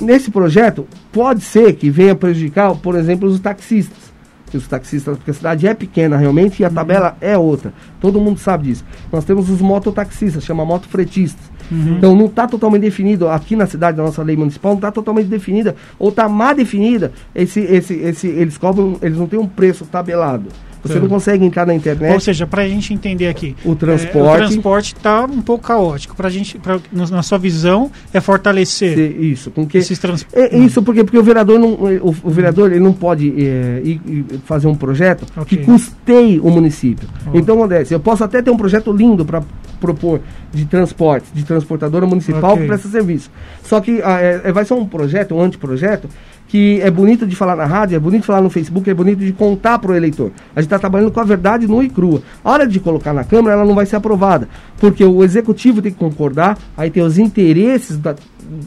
Nesse 0.00 0.30
projeto, 0.30 0.86
pode 1.12 1.42
ser 1.42 1.74
que 1.74 1.90
venha 1.90 2.14
prejudicar, 2.14 2.74
por 2.76 2.94
exemplo, 2.96 3.28
os 3.28 3.38
taxistas 3.40 4.12
os 4.56 4.68
taxistas, 4.68 5.16
porque 5.16 5.30
a 5.30 5.34
cidade 5.34 5.66
é 5.66 5.74
pequena 5.74 6.16
realmente 6.16 6.60
e 6.60 6.64
a 6.64 6.70
tabela 6.70 7.16
é 7.20 7.36
outra. 7.36 7.72
Todo 8.00 8.20
mundo 8.20 8.38
sabe 8.38 8.64
disso. 8.64 8.84
Nós 9.10 9.24
temos 9.24 9.48
os 9.48 9.60
mototaxistas, 9.60 10.44
chama 10.44 10.64
motofretistas. 10.64 11.50
Uhum. 11.70 11.96
Então 11.96 12.14
não 12.14 12.26
está 12.26 12.46
totalmente 12.46 12.82
definido 12.82 13.28
aqui 13.28 13.56
na 13.56 13.66
cidade 13.66 13.96
da 13.96 14.02
nossa 14.02 14.22
lei 14.22 14.36
municipal, 14.36 14.72
não 14.72 14.78
está 14.78 14.90
totalmente 14.90 15.26
definida 15.26 15.74
ou 15.98 16.10
está 16.10 16.28
mal 16.28 16.54
definida. 16.54 17.12
Esse, 17.34 17.60
esse, 17.60 17.94
esse, 17.94 18.26
eles 18.28 18.58
cobram, 18.58 18.98
eles 19.00 19.16
não 19.16 19.26
têm 19.26 19.38
um 19.38 19.46
preço 19.46 19.84
tabelado. 19.86 20.48
Você 20.82 20.98
não 20.98 21.08
consegue 21.08 21.44
entrar 21.44 21.66
na 21.66 21.74
internet. 21.74 22.12
Ou 22.12 22.20
seja, 22.20 22.46
para 22.46 22.62
a 22.62 22.68
gente 22.68 22.92
entender 22.92 23.28
aqui, 23.28 23.56
o 23.64 23.74
transporte 23.74 24.42
é, 24.42 24.44
o 24.44 24.48
transporte 24.48 24.94
está 24.94 25.24
um 25.24 25.40
pouco 25.40 25.64
caótico. 25.64 26.16
Para 26.16 26.28
gente, 26.28 26.58
pra, 26.58 26.80
na 26.92 27.22
sua 27.22 27.38
visão, 27.38 27.90
é 28.12 28.20
fortalecer 28.20 28.98
isso, 29.20 29.50
com 29.50 29.66
que 29.66 29.78
esses 29.78 29.98
trans... 29.98 30.26
é, 30.32 30.56
isso 30.56 30.82
porque 30.82 31.04
porque 31.04 31.18
o 31.18 31.22
vereador 31.22 31.58
não, 31.58 31.72
o, 31.72 32.16
o 32.22 32.30
vereador 32.30 32.70
ele 32.70 32.80
não 32.80 32.92
pode 32.92 33.28
é, 33.28 33.80
ir, 33.84 34.00
ir 34.06 34.24
fazer 34.44 34.66
um 34.66 34.74
projeto 34.74 35.26
okay. 35.36 35.58
que 35.58 35.64
custeie 35.64 36.40
o 36.40 36.50
município. 36.50 37.08
Oh. 37.26 37.38
Então 37.38 37.56
acontece, 37.56 37.94
eu 37.94 38.00
posso 38.00 38.24
até 38.24 38.42
ter 38.42 38.50
um 38.50 38.56
projeto 38.56 38.92
lindo 38.92 39.24
para 39.24 39.42
propor 39.82 40.20
de 40.52 40.64
transporte, 40.64 41.26
de 41.34 41.44
transportadora 41.44 42.06
municipal 42.06 42.52
okay. 42.52 42.62
que 42.62 42.68
presta 42.68 42.88
serviço. 42.88 43.30
Só 43.64 43.80
que 43.80 44.00
ah, 44.02 44.20
é, 44.20 44.40
é, 44.44 44.52
vai 44.52 44.64
ser 44.64 44.74
um 44.74 44.86
projeto, 44.86 45.34
um 45.34 45.40
anteprojeto, 45.40 46.08
que 46.52 46.82
é 46.82 46.90
bonito 46.90 47.26
de 47.26 47.34
falar 47.34 47.56
na 47.56 47.64
rádio, 47.64 47.96
é 47.96 47.98
bonito 47.98 48.20
de 48.20 48.26
falar 48.26 48.42
no 48.42 48.50
Facebook, 48.50 48.90
é 48.90 48.92
bonito 48.92 49.20
de 49.20 49.32
contar 49.32 49.78
para 49.78 49.92
o 49.92 49.96
eleitor. 49.96 50.30
A 50.54 50.60
gente 50.60 50.66
está 50.66 50.78
trabalhando 50.78 51.10
com 51.10 51.18
a 51.18 51.24
verdade 51.24 51.66
nua 51.66 51.82
e 51.82 51.88
crua. 51.88 52.20
A 52.44 52.50
hora 52.50 52.66
de 52.66 52.78
colocar 52.78 53.14
na 53.14 53.24
Câmara, 53.24 53.54
ela 53.56 53.64
não 53.64 53.74
vai 53.74 53.86
ser 53.86 53.96
aprovada, 53.96 54.46
porque 54.76 55.02
o 55.02 55.24
Executivo 55.24 55.80
tem 55.80 55.90
que 55.90 55.98
concordar, 55.98 56.58
aí 56.76 56.90
tem 56.90 57.02
os 57.02 57.16
interesses 57.16 57.96
da, 57.96 58.14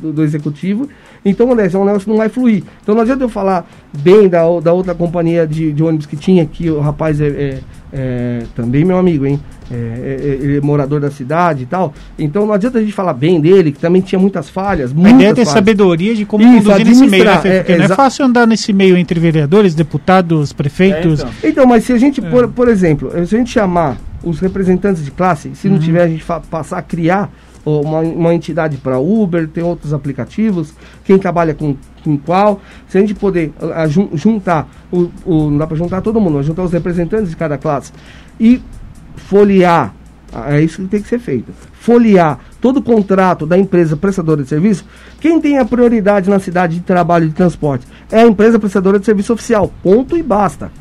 do, 0.02 0.12
do, 0.12 0.24
Executivo, 0.24 0.90
então 1.24 1.48
o 1.52 1.54
negócio 1.54 2.10
não 2.10 2.18
vai 2.18 2.28
fluir. 2.28 2.64
Então 2.82 2.96
não 2.96 3.04
adianta 3.04 3.24
eu 3.24 3.30
falar 3.30 3.70
bem 4.00 4.28
da, 4.28 4.42
da 4.60 4.74
outra 4.74 4.96
companhia 4.96 5.46
de, 5.46 5.72
de 5.72 5.84
ônibus 5.84 6.08
que 6.08 6.18
tinha, 6.18 6.44
que 6.44 6.72
o 6.72 6.80
rapaz 6.80 7.22
é, 7.22 7.28
é, 7.28 7.60
é 7.98 8.44
também 8.54 8.84
meu 8.84 8.98
amigo, 8.98 9.26
hein? 9.26 9.40
É, 9.72 9.76
é, 9.76 10.38
ele 10.44 10.58
é 10.58 10.62
morador 10.62 11.00
da 11.00 11.10
cidade 11.10 11.64
e 11.64 11.66
tal. 11.66 11.94
Então 12.20 12.46
não 12.46 12.54
adianta 12.54 12.78
a 12.78 12.82
gente 12.82 12.94
falar 12.94 13.14
bem 13.14 13.40
dele, 13.40 13.72
que 13.72 13.80
também 13.80 14.02
tinha 14.02 14.20
muitas 14.20 14.50
falhas. 14.50 14.92
Muitas 14.92 15.14
a 15.14 15.16
ideia 15.16 15.30
é 15.30 15.34
ter 15.34 15.46
sabedoria 15.46 16.14
de 16.14 16.26
como 16.26 16.44
Isso, 16.44 16.68
conduzir 16.68 16.86
nesse 16.86 17.08
meio, 17.08 17.24
né, 17.24 17.36
Porque 17.36 17.72
é, 17.72 17.78
não 17.78 17.86
é 17.86 17.88
fácil 17.88 18.26
andar 18.26 18.46
nesse 18.46 18.74
meio 18.74 18.98
entre 18.98 19.20
vereadores, 19.20 19.74
deputados, 19.74 20.52
prefeitos. 20.52 21.22
É, 21.22 21.24
então. 21.24 21.50
então. 21.50 21.66
mas 21.66 21.86
se 21.86 21.94
a 21.94 21.98
gente, 21.98 22.22
por, 22.22 22.44
é. 22.44 22.48
por 22.48 22.68
exemplo, 22.68 23.12
se 23.26 23.36
a 23.36 23.38
gente 23.38 23.52
chamar 23.52 23.98
os 24.24 24.40
representantes 24.40 25.06
de 25.06 25.12
classe, 25.12 25.52
se 25.56 25.68
não 25.68 25.76
uhum. 25.76 25.82
tiver, 25.82 26.02
a 26.02 26.08
gente 26.08 26.26
passar 26.50 26.80
a 26.80 26.82
criar 26.82 27.32
uma, 27.66 28.00
uma 28.00 28.34
entidade 28.34 28.78
para 28.78 29.00
Uber, 29.00 29.48
tem 29.48 29.64
outros 29.64 29.94
aplicativos, 29.94 30.74
quem 31.04 31.18
trabalha 31.18 31.54
com, 31.54 31.76
com 32.04 32.18
qual, 32.18 32.62
se 32.88 32.98
a 32.98 33.02
gente 33.02 33.16
poder 33.16 33.52
a, 33.74 33.88
juntar, 33.88 34.70
o, 34.92 35.10
o, 35.26 35.50
não 35.50 35.58
dá 35.58 35.68
para 35.68 35.76
juntar 35.76 36.02
todo 36.02 36.22
mundo, 36.22 36.36
mas 36.36 36.46
juntar 36.46 36.64
os 36.64 36.72
representantes 36.72 37.30
de 37.30 37.36
cada 37.36 37.58
classe 37.58 37.92
e 38.40 38.62
folhear, 39.16 39.94
é 40.48 40.62
isso 40.62 40.82
que 40.82 40.88
tem 40.88 41.02
que 41.02 41.08
ser 41.08 41.20
feito, 41.20 41.52
folhear 41.74 42.40
todo 42.62 42.78
o 42.78 42.82
contrato 42.84 43.46
da 43.46 43.58
empresa 43.58 43.98
prestadora 43.98 44.44
de 44.44 44.50
serviço, 44.50 44.86
quem 45.20 45.42
tem 45.42 45.58
a 45.58 45.66
prioridade 45.66 46.30
na 46.30 46.40
cidade 46.40 46.76
de 46.76 46.82
trabalho 46.82 47.26
e 47.26 47.30
de 47.30 47.36
transporte? 47.36 47.88
É 48.12 48.22
a 48.22 48.28
empresa 48.28 48.60
prestadora 48.60 49.00
de 49.00 49.06
serviço 49.06 49.34
oficial, 49.34 49.72
ponto 49.82 50.16
e 50.16 50.22
basta. 50.22 50.72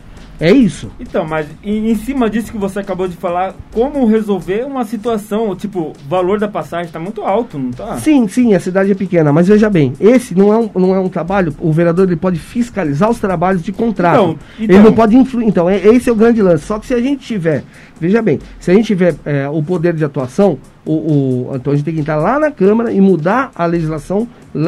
É 0.41 0.51
isso. 0.53 0.91
Então, 0.99 1.25
mas 1.25 1.47
em, 1.63 1.95
cima 1.95 2.29
disso 2.29 2.51
que 2.51 2.59
você 2.59 2.81
acabou 2.81 3.07
de 3.07 3.17
falar, 3.17 3.55
como 3.73 4.05
resolver 4.07 4.65
uma 4.65 4.85
situação, 4.85 5.55
tipo, 5.55 5.93
o 5.93 6.09
valor 6.09 6.41
da 6.41 6.49
passagem 6.49 6.87
está 6.87 6.99
muito 6.99 7.23
alto, 7.23 7.59
não 7.59 7.71
está? 7.71 7.97
Sim, 7.99 8.27
sim, 8.27 8.55
a 8.55 8.61
cidade 8.61 8.91
é 8.91 8.95
pequena, 8.95 9.33
mas 9.33 9.47
veja 9.47 9.71
bem, 9.71 9.93
esse 10.01 10.35
não 10.35 10.53
é 10.53 10.59
um, 10.59 10.71
não 10.75 10.95
é 10.95 10.99
um 10.99 11.09
trabalho, 11.09 11.55
o 11.61 11.73
vereador 11.73 12.07
ele 12.07 12.17
pode 12.17 12.39
fiscalizar 12.39 13.09
os 13.11 13.21
trabalhos 13.21 13.63
de 13.63 13.73
contrato. 13.73 14.15
Então, 14.15 14.39
então, 14.59 14.77
ele 14.77 14.85
não 14.85 14.93
pode 14.93 15.17
influir, 15.17 15.47
então, 15.47 15.71
é, 15.71 15.77
esse 15.77 16.09
é 16.09 16.13
o 16.13 16.17
grande 16.17 16.43
lance. 16.43 16.65
Só 16.65 16.79
que 16.79 16.87
se 16.87 16.95
a 16.95 17.01
gente 17.01 17.25
tiver, 17.25 17.63
veja 18.01 18.21
bem, 18.21 18.41
se 18.59 18.71
a 18.71 18.75
gente 18.75 18.87
tiver 18.87 19.15
é, 19.25 19.49
o 19.49 19.63
poder 19.63 19.95
de 19.95 20.05
atuação, 20.05 20.59
o, 20.85 20.93
o, 20.93 21.53
então 21.55 21.73
a 21.73 21.77
gente 21.77 21.85
tem 21.85 21.95
que 21.95 22.01
entrar 22.01 22.17
lá 22.17 22.39
na 22.39 22.51
Câmara 22.51 22.93
e 22.93 23.01
mudar 23.01 23.51
a 23.55 23.67
legislação 23.67 24.27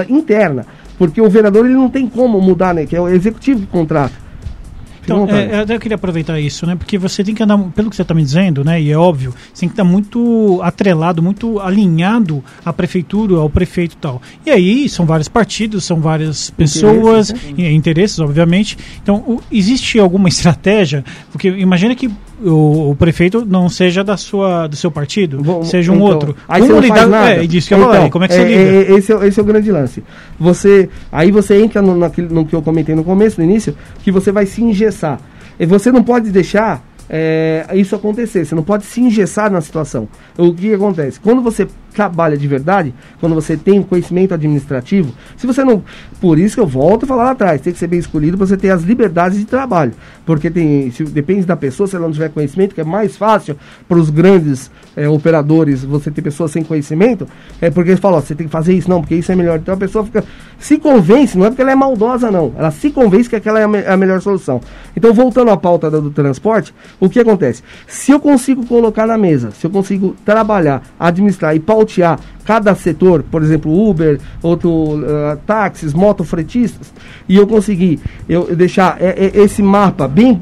interna. 0.09 0.65
Porque 0.97 1.21
o 1.21 1.29
vereador 1.29 1.67
ele 1.67 1.75
não 1.75 1.91
tem 1.91 2.09
como 2.09 2.41
mudar, 2.41 2.73
né? 2.73 2.87
Que 2.87 2.97
é 2.97 3.01
o 3.01 3.09
executivo 3.09 3.61
que 3.61 3.67
contrata. 3.67 4.26
Então, 5.07 5.29
é, 5.31 5.65
eu 5.73 5.79
queria 5.79 5.95
aproveitar 5.95 6.41
isso, 6.41 6.67
né? 6.67 6.75
Porque 6.75 6.99
você 6.99 7.23
tem 7.23 7.33
que 7.33 7.43
andar, 7.43 7.57
pelo 7.75 7.89
que 7.89 7.95
você 7.95 8.03
está 8.03 8.13
me 8.13 8.23
dizendo, 8.23 8.65
né? 8.65 8.83
E 8.83 8.91
é 8.91 8.99
óbvio, 8.99 9.33
você 9.55 9.61
tem 9.61 9.69
que 9.69 9.75
estar 9.75 9.85
muito 9.85 10.61
atrelado, 10.63 11.23
muito 11.23 11.61
alinhado 11.61 12.43
à 12.65 12.73
prefeitura, 12.73 13.37
ao 13.37 13.49
prefeito 13.49 13.93
e 13.93 13.99
tal. 13.99 14.21
E 14.45 14.51
aí 14.51 14.89
são 14.89 15.07
vários 15.07 15.29
partidos, 15.29 15.85
são 15.85 16.01
várias 16.01 16.51
pessoas, 16.51 17.31
interesses, 17.31 17.57
né? 17.57 17.73
interesses 17.73 18.19
obviamente. 18.19 18.77
Então, 19.01 19.17
o, 19.19 19.41
existe 19.51 19.99
alguma 20.01 20.27
estratégia? 20.29 21.05
Porque 21.31 21.49
imagina 21.49 21.95
que 21.95 22.11
o, 22.43 22.91
o, 22.91 22.97
prefeito 22.97 23.45
não 23.45 23.69
seja 23.69 24.05
da 24.05 24.17
sua, 24.17 24.67
do 24.67 24.77
seu 24.77 24.91
partido, 24.91 25.43
Bom, 25.43 25.63
seja 25.63 25.93
um 25.93 25.97
então, 25.97 26.07
outro. 26.07 26.37
Aí 26.49 26.61
Como 26.61 26.75
você 26.75 26.89
não 26.89 26.97
faz 26.97 27.11
nada. 27.11 27.31
É, 27.31 27.47
disso 27.47 27.69
que 27.69 27.75
eu 27.75 27.79
então, 27.79 27.93
falei, 27.93 28.11
como 28.11 28.25
é 28.25 28.29
que 28.29 28.35
é, 28.35 28.37
você 28.37 28.45
lida? 28.45 28.61
É, 28.61 28.97
esse, 28.97 29.13
é, 29.13 29.27
esse 29.27 29.41
é 29.41 29.43
o 29.43 29.47
grande 29.47 29.73
lance. 29.73 30.05
Você, 30.39 30.89
aí 31.11 31.31
você 31.31 31.61
entra 31.61 31.81
no, 31.81 31.97
naquilo, 31.97 32.35
no 32.35 32.45
que 32.45 32.55
eu 32.55 32.63
comentei 32.63 32.95
no 32.95 33.05
começo, 33.05 33.41
no 33.41 33.45
início, 33.45 33.75
que 34.03 34.11
você 34.11 34.31
vai 34.31 34.47
se 34.47 34.63
engessar. 34.63 35.21
E 35.59 35.65
você 35.65 35.91
não 35.91 36.03
pode 36.03 36.31
deixar 36.31 36.85
é, 37.09 37.67
isso 37.75 37.95
acontecer. 37.95 38.45
Você 38.45 38.55
não 38.55 38.63
pode 38.63 38.85
se 38.85 39.01
engessar 39.01 39.51
na 39.51 39.61
situação. 39.61 40.09
O 40.37 40.53
que 40.53 40.73
acontece? 40.75 41.19
Quando 41.21 41.41
você 41.41 41.67
trabalha 41.97 42.37
de 42.37 42.47
verdade, 42.47 42.95
quando 43.19 43.35
você 43.35 43.57
tem 43.57 43.83
conhecimento 43.83 44.35
administrativo, 44.35 45.15
se 45.35 45.47
você 45.47 45.65
não. 45.65 45.83
Por 46.21 46.39
isso 46.39 46.55
que 46.55 46.61
eu 46.61 46.67
volto 46.67 47.05
a 47.05 47.07
falar 47.07 47.25
lá 47.25 47.31
atrás, 47.31 47.61
tem 47.63 47.73
que 47.73 47.79
ser 47.79 47.87
bem 47.87 47.99
escolhido 47.99 48.37
para 48.37 48.47
você 48.47 48.57
ter 48.57 48.71
as 48.71 48.83
liberdades 48.83 49.39
de 49.39 49.47
trabalho. 49.47 49.93
Porque 50.27 50.51
tem, 50.51 50.91
se, 50.91 51.05
depende 51.05 51.47
da 51.47 51.57
pessoa, 51.57 51.87
se 51.87 51.97
ela 51.97 52.05
não 52.05 52.13
tiver 52.13 52.29
conhecimento, 52.29 52.75
que 52.75 52.81
é 52.83 52.85
mais 52.85 53.17
fácil 53.17 53.57
para 53.89 53.97
os 53.97 54.11
grandes 54.11 54.71
é, 54.95 55.09
operadores 55.09 55.85
você 55.85 56.11
ter 56.11 56.21
pessoas 56.21 56.51
sem 56.51 56.63
conhecimento, 56.63 57.27
é 57.61 57.71
porque 57.71 57.91
eles 57.91 58.01
falam, 58.01 58.19
ó, 58.19 58.21
você 58.21 58.35
tem 58.35 58.47
que 58.47 58.53
fazer 58.53 58.75
isso, 58.75 58.91
não, 58.91 59.01
porque 59.01 59.15
isso 59.15 59.33
é 59.33 59.35
melhor. 59.35 59.59
Então 59.59 59.75
a 59.75 59.79
pessoa 59.79 60.05
fica. 60.05 60.23
Se 60.59 60.79
convence, 60.79 61.39
não 61.39 61.47
é 61.47 61.49
porque 61.49 61.63
ela 61.63 61.73
é 61.73 61.75
maldosa, 61.75 62.31
não. 62.31 62.53
Ela 62.59 62.71
se 62.71 62.91
convence 62.91 63.29
que 63.31 63.37
aquela 63.37 63.59
é 63.59 63.65
a, 63.65 63.69
me, 63.69 63.79
a 63.79 63.97
melhor 63.97 64.21
solução. 64.21 64.61
Então, 64.95 65.15
voltando 65.15 65.51
à 65.51 65.57
pauta 65.57 65.91
do, 65.91 66.03
do 66.03 66.11
transporte, 66.11 66.75
o 67.01 67.09
que 67.09 67.21
acontece? 67.21 67.63
Se 67.87 68.13
eu 68.13 68.21
consigo 68.21 68.67
colocar 68.67 69.07
na 69.07 69.17
mesa, 69.17 69.51
se 69.51 69.67
eu 69.67 69.71
consigo 69.71 70.15
trabalhar, 70.25 70.83
administrar 70.99 71.55
e 71.55 71.61
pautar 71.61 71.86
pautear 71.87 72.19
cada 72.45 72.75
setor, 72.75 73.23
por 73.23 73.43
exemplo, 73.43 73.89
Uber, 73.89 74.21
outro 74.43 74.71
uh, 74.71 75.37
táxis, 75.47 75.93
motofretistas, 75.93 76.93
e 77.29 77.37
eu 77.37 77.47
conseguir 77.47 78.01
eu, 78.29 78.55
deixar 78.55 78.97
é, 79.01 79.27
é, 79.27 79.41
esse 79.41 79.63
mapa 79.63 80.07
bem, 80.07 80.41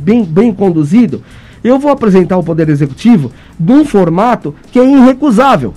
bem, 0.00 0.24
bem 0.24 0.52
conduzido, 0.52 1.22
eu 1.62 1.78
vou 1.78 1.90
apresentar 1.90 2.34
ao 2.34 2.42
Poder 2.42 2.68
Executivo 2.68 3.32
de 3.58 3.72
um 3.72 3.84
formato 3.84 4.54
que 4.70 4.78
é 4.78 4.84
irrecusável. 4.84 5.74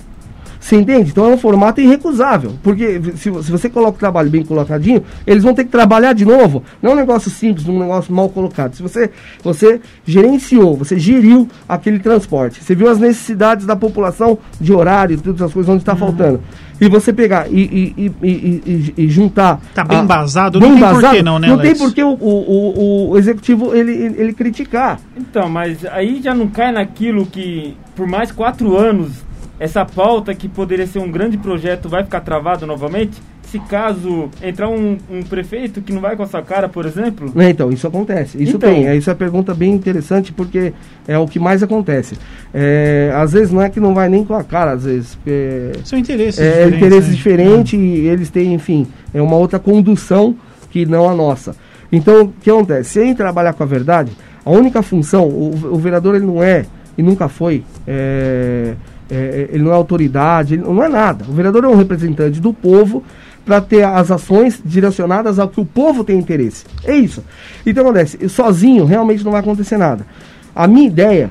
Você 0.60 0.76
entende? 0.76 1.10
Então 1.10 1.24
é 1.24 1.34
um 1.34 1.38
formato 1.38 1.80
irrecusável. 1.80 2.52
Porque 2.62 3.00
se, 3.16 3.32
se 3.42 3.50
você 3.50 3.70
coloca 3.70 3.96
o 3.96 3.98
trabalho 3.98 4.28
bem 4.28 4.44
colocadinho, 4.44 5.02
eles 5.26 5.42
vão 5.42 5.54
ter 5.54 5.64
que 5.64 5.70
trabalhar 5.70 6.12
de 6.12 6.26
novo. 6.26 6.62
Não 6.82 6.90
é 6.90 6.94
um 6.94 6.96
negócio 6.96 7.30
simples, 7.30 7.66
um 7.66 7.78
negócio 7.78 8.12
mal 8.12 8.28
colocado. 8.28 8.74
Se 8.74 8.82
você, 8.82 9.10
você 9.42 9.80
gerenciou, 10.04 10.76
você 10.76 10.98
geriu 10.98 11.48
aquele 11.66 11.98
transporte, 11.98 12.62
você 12.62 12.74
viu 12.74 12.90
as 12.90 12.98
necessidades 12.98 13.64
da 13.64 13.74
população 13.74 14.38
de 14.60 14.72
horário, 14.72 15.18
todas 15.18 15.40
as 15.40 15.52
coisas 15.52 15.70
onde 15.70 15.82
está 15.82 15.92
uhum. 15.92 15.98
faltando. 15.98 16.40
E 16.78 16.88
você 16.88 17.12
pegar 17.12 17.46
e, 17.50 17.94
e, 17.98 18.12
e, 18.22 18.94
e 18.96 19.08
juntar. 19.08 19.60
Tá 19.74 19.84
bem 19.84 19.98
embasado, 19.98 20.58
não 20.58 20.74
tem 20.74 20.80
por 20.80 21.10
que 21.10 21.22
não, 21.22 21.38
né? 21.38 21.48
Não 21.48 21.54
Alex? 21.54 21.78
tem 21.78 21.86
por 21.86 21.94
que 21.94 22.02
o, 22.02 22.12
o, 22.12 23.10
o, 23.10 23.18
executivo 23.18 23.74
ele, 23.74 23.92
ele 23.92 24.32
criticar. 24.32 24.98
Então, 25.14 25.48
mas 25.48 25.84
aí 25.86 26.22
já 26.22 26.34
não 26.34 26.48
cai 26.48 26.72
naquilo 26.72 27.26
que, 27.26 27.76
por 27.94 28.06
mais 28.06 28.32
quatro 28.32 28.78
anos, 28.78 29.12
essa 29.60 29.84
pauta 29.84 30.34
que 30.34 30.48
poderia 30.48 30.86
ser 30.86 31.00
um 31.00 31.10
grande 31.10 31.36
projeto 31.36 31.86
vai 31.86 32.02
ficar 32.02 32.20
travado 32.20 32.66
novamente? 32.66 33.20
Se 33.42 33.58
caso 33.58 34.30
entrar 34.42 34.70
um, 34.70 34.96
um 35.10 35.22
prefeito 35.22 35.82
que 35.82 35.92
não 35.92 36.00
vai 36.00 36.16
com 36.16 36.22
a 36.22 36.26
sua 36.26 36.40
cara, 36.40 36.66
por 36.66 36.86
exemplo? 36.86 37.30
É, 37.36 37.50
então, 37.50 37.70
isso 37.70 37.86
acontece. 37.86 38.42
Isso 38.42 38.56
então, 38.56 38.72
tem. 38.72 38.88
É, 38.88 38.96
isso 38.96 39.10
é 39.10 39.12
uma 39.12 39.18
pergunta 39.18 39.52
bem 39.52 39.72
interessante 39.72 40.32
porque 40.32 40.72
é 41.06 41.18
o 41.18 41.26
que 41.26 41.38
mais 41.38 41.62
acontece. 41.62 42.16
É, 42.54 43.12
às 43.14 43.32
vezes 43.32 43.52
não 43.52 43.60
é 43.60 43.68
que 43.68 43.78
não 43.78 43.92
vai 43.92 44.08
nem 44.08 44.24
com 44.24 44.34
a 44.34 44.42
cara, 44.42 44.72
às 44.72 44.84
vezes. 44.84 45.18
É, 45.26 45.72
São 45.84 45.98
interesses 45.98 46.40
é, 46.40 46.50
diferentes. 46.50 46.76
interesses 46.76 47.10
né? 47.10 47.16
diferentes 47.16 47.72
e 47.74 48.06
eles 48.06 48.30
têm, 48.30 48.54
enfim, 48.54 48.86
é 49.12 49.20
uma 49.20 49.36
outra 49.36 49.58
condução 49.58 50.34
que 50.70 50.86
não 50.86 51.06
a 51.06 51.14
nossa. 51.14 51.54
Então, 51.92 52.22
o 52.22 52.28
que 52.28 52.48
acontece? 52.48 52.90
Se 52.90 53.00
ele 53.00 53.14
trabalhar 53.14 53.52
com 53.52 53.62
a 53.62 53.66
verdade, 53.66 54.12
a 54.42 54.50
única 54.50 54.80
função, 54.80 55.28
o, 55.28 55.50
o 55.72 55.76
vereador 55.76 56.14
ele 56.14 56.24
não 56.24 56.42
é 56.42 56.64
e 56.96 57.02
nunca 57.02 57.28
foi. 57.28 57.62
É, 57.86 58.74
é, 59.10 59.48
ele 59.52 59.64
não 59.64 59.72
é 59.72 59.74
autoridade, 59.74 60.54
ele 60.54 60.62
não 60.62 60.82
é 60.82 60.88
nada. 60.88 61.24
O 61.28 61.32
vereador 61.32 61.64
é 61.64 61.68
um 61.68 61.76
representante 61.76 62.40
do 62.40 62.52
povo 62.52 63.02
para 63.44 63.60
ter 63.60 63.82
as 63.82 64.10
ações 64.10 64.60
direcionadas 64.64 65.38
ao 65.38 65.48
que 65.48 65.60
o 65.60 65.64
povo 65.64 66.04
tem 66.04 66.18
interesse. 66.18 66.64
É 66.84 66.94
isso. 66.94 67.24
Então 67.66 67.82
acontece, 67.84 68.28
sozinho 68.28 68.84
realmente 68.84 69.24
não 69.24 69.32
vai 69.32 69.40
acontecer 69.40 69.76
nada. 69.76 70.06
A 70.54 70.66
minha 70.66 70.86
ideia 70.86 71.30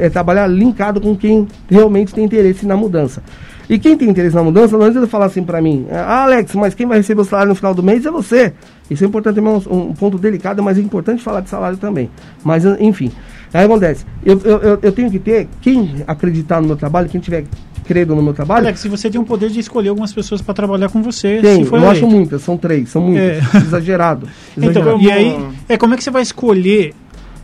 é 0.00 0.08
trabalhar 0.08 0.46
linkado 0.46 1.00
com 1.00 1.16
quem 1.16 1.46
realmente 1.68 2.14
tem 2.14 2.24
interesse 2.24 2.64
na 2.66 2.76
mudança. 2.76 3.22
E 3.68 3.78
quem 3.78 3.96
tem 3.96 4.08
interesse 4.08 4.34
na 4.34 4.42
mudança, 4.42 4.76
não 4.76 4.86
adianta 4.86 5.06
falar 5.06 5.26
assim 5.26 5.42
para 5.42 5.60
mim, 5.62 5.86
ah, 5.90 6.24
Alex, 6.24 6.54
mas 6.54 6.74
quem 6.74 6.86
vai 6.86 6.98
receber 6.98 7.22
o 7.22 7.24
salário 7.24 7.50
no 7.50 7.54
final 7.54 7.74
do 7.74 7.82
mês 7.82 8.04
é 8.04 8.10
você. 8.10 8.52
Isso 8.90 9.04
é 9.04 9.06
importante 9.06 9.36
também, 9.36 9.52
um, 9.52 9.76
um 9.76 9.94
ponto 9.94 10.18
delicado, 10.18 10.62
mas 10.62 10.76
é 10.76 10.80
importante 10.80 11.22
falar 11.22 11.40
de 11.40 11.48
salário 11.48 11.78
também. 11.78 12.10
Mas, 12.44 12.64
enfim, 12.64 13.10
aí 13.52 13.64
acontece, 13.64 14.04
eu, 14.24 14.38
eu, 14.40 14.78
eu 14.82 14.92
tenho 14.92 15.10
que 15.10 15.18
ter, 15.18 15.48
quem 15.60 16.02
acreditar 16.06 16.60
no 16.60 16.66
meu 16.66 16.76
trabalho, 16.76 17.08
quem 17.08 17.20
tiver 17.20 17.44
credo 17.84 18.14
no 18.14 18.22
meu 18.22 18.32
trabalho. 18.32 18.66
Alex, 18.66 18.80
se 18.80 18.88
você 18.88 19.10
tem 19.10 19.20
o 19.20 19.24
poder 19.24 19.50
de 19.50 19.60
escolher 19.60 19.88
algumas 19.88 20.12
pessoas 20.12 20.40
para 20.40 20.54
trabalhar 20.54 20.88
com 20.88 21.02
você, 21.02 21.40
tem, 21.40 21.62
eu 21.62 21.68
eleito. 21.68 21.86
acho 21.86 22.06
muitas, 22.06 22.42
são 22.42 22.56
três, 22.56 22.88
são 22.88 23.02
muitas. 23.02 23.54
É. 23.54 23.58
Exagerado, 23.58 24.28
exagerado. 24.56 24.90
Então, 24.90 25.02
e 25.02 25.10
aí, 25.10 25.48
é 25.68 25.76
como 25.76 25.94
é 25.94 25.96
que 25.96 26.04
você 26.04 26.10
vai 26.10 26.22
escolher 26.22 26.94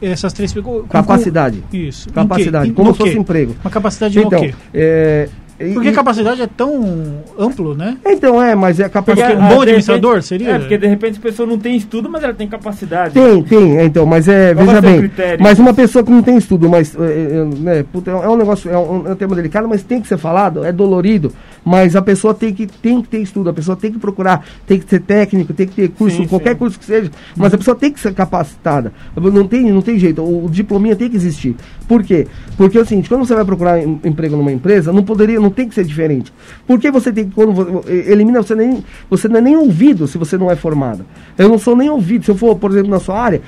essas 0.01 0.33
três 0.33 0.55
capacidade 0.88 1.64
isso 1.73 2.09
capacidade 2.12 2.71
como 2.71 2.92
se 2.92 2.99
fosse 2.99 3.18
emprego 3.18 3.57
uma 3.64 3.71
capacidade 3.71 4.14
de 4.14 4.21
então, 4.21 4.49
é, 4.73 5.29
porque 5.75 5.88
e, 5.88 5.92
capacidade 5.92 6.40
é 6.40 6.47
tão 6.47 7.23
amplo, 7.37 7.75
né? 7.75 7.97
Então, 8.07 8.40
é, 8.40 8.55
mas 8.55 8.79
é 8.79 8.88
capacidade. 8.88 9.35
um 9.35 9.49
bom 9.49 9.62
administrador 9.62 10.12
repente, 10.12 10.27
seria? 10.27 10.51
É, 10.51 10.59
porque 10.61 10.79
de 10.79 10.87
repente 10.87 11.18
a 11.18 11.23
pessoa 11.23 11.49
não 11.49 11.59
tem 11.59 11.77
estudo, 11.77 12.09
mas 12.09 12.23
ela 12.23 12.33
tem 12.33 12.47
capacidade. 12.47 13.14
Tem, 13.14 13.42
tem, 13.42 13.79
é, 13.79 13.85
então, 13.85 14.07
mas 14.07 14.29
é, 14.29 14.55
Qual 14.55 14.66
veja 14.66 14.81
bem. 14.81 15.11
Mas 15.40 15.59
uma 15.59 15.75
pessoa 15.75 16.05
que 16.05 16.11
não 16.12 16.23
tem 16.23 16.37
estudo, 16.37 16.68
mas. 16.68 16.94
É, 16.94 17.01
é, 17.01 17.44
né, 17.44 17.85
puta, 17.92 18.12
é 18.12 18.29
um 18.29 18.37
negócio, 18.37 18.71
é 18.71 18.79
um, 18.79 19.09
é 19.09 19.12
um 19.12 19.16
tema 19.16 19.35
delicado, 19.35 19.66
mas 19.68 19.83
tem 19.83 20.01
que 20.01 20.07
ser 20.07 20.18
falado, 20.18 20.64
é 20.64 20.71
dolorido. 20.71 21.33
Mas 21.68 21.94
a 21.94 22.00
pessoa 22.00 22.33
tem 22.33 22.54
que, 22.54 22.66
tem 22.66 23.02
que 23.02 23.09
ter 23.09 23.18
estudo, 23.18 23.50
a 23.50 23.52
pessoa 23.52 23.76
tem 23.76 23.92
que 23.92 23.98
procurar, 23.98 24.42
tem 24.66 24.81
que 24.81 24.88
ser 24.88 25.00
técnico, 25.00 25.52
tem 25.52 25.66
que 25.66 25.74
ter 25.74 25.88
curso, 25.90 26.16
sim, 26.16 26.26
qualquer 26.26 26.52
sim. 26.52 26.57
curso 26.57 26.78
que 26.78 26.85
seja, 26.87 27.11
mas 27.37 27.52
a 27.52 27.59
pessoa 27.59 27.76
tem 27.76 27.92
que 27.92 28.00
ser 28.00 28.14
capacitada. 28.14 28.90
Não 29.14 29.46
tem, 29.46 29.70
não 29.70 29.83
tem 29.83 29.98
jeito, 29.98 30.22
o, 30.22 30.48
diplominha 30.48 30.96
tem 30.96 31.11
que 31.11 31.16
existir. 31.16 31.54
Por 31.87 32.02
quê? 32.02 32.26
Porque 32.57 32.78
é 32.78 32.81
o 32.81 32.87
seguinte, 32.87 33.07
quando 33.07 33.26
você 33.26 33.35
vai 33.35 33.44
procurar 33.44 33.78
em, 33.78 34.00
emprego 34.02 34.35
numa 34.35 34.50
empresa, 34.50 34.94
não 34.94 35.02
poderia, 35.02 35.38
não 35.38 35.50
tem 35.50 35.68
que 35.68 35.74
ser 35.74 35.85
diferente. 35.85 36.33
Porque 36.66 36.90
você 36.90 37.12
tem 37.12 37.28
que, 37.28 37.35
quando 37.35 37.52
você, 37.52 37.92
elimina, 38.11 38.42
você, 38.42 38.54
nem, 38.54 38.83
você 39.11 39.28
não 39.28 39.37
é 39.37 39.40
nem 39.42 39.54
ouvido 39.54 40.09
se 40.09 40.16
você 40.16 40.38
não 40.38 40.50
é 40.50 40.57
formado. 40.57 41.04
Eu 41.37 41.50
não 41.50 41.59
sou 41.59 41.76
nem 41.76 41.90
ouvido. 41.90 42.24
Se 42.24 42.31
eu 42.31 42.35
for, 42.35 42.57
por 42.57 42.70
exemplo, 42.70 42.88
na 42.88 42.98
sua 42.98 43.20
área, 43.20 43.42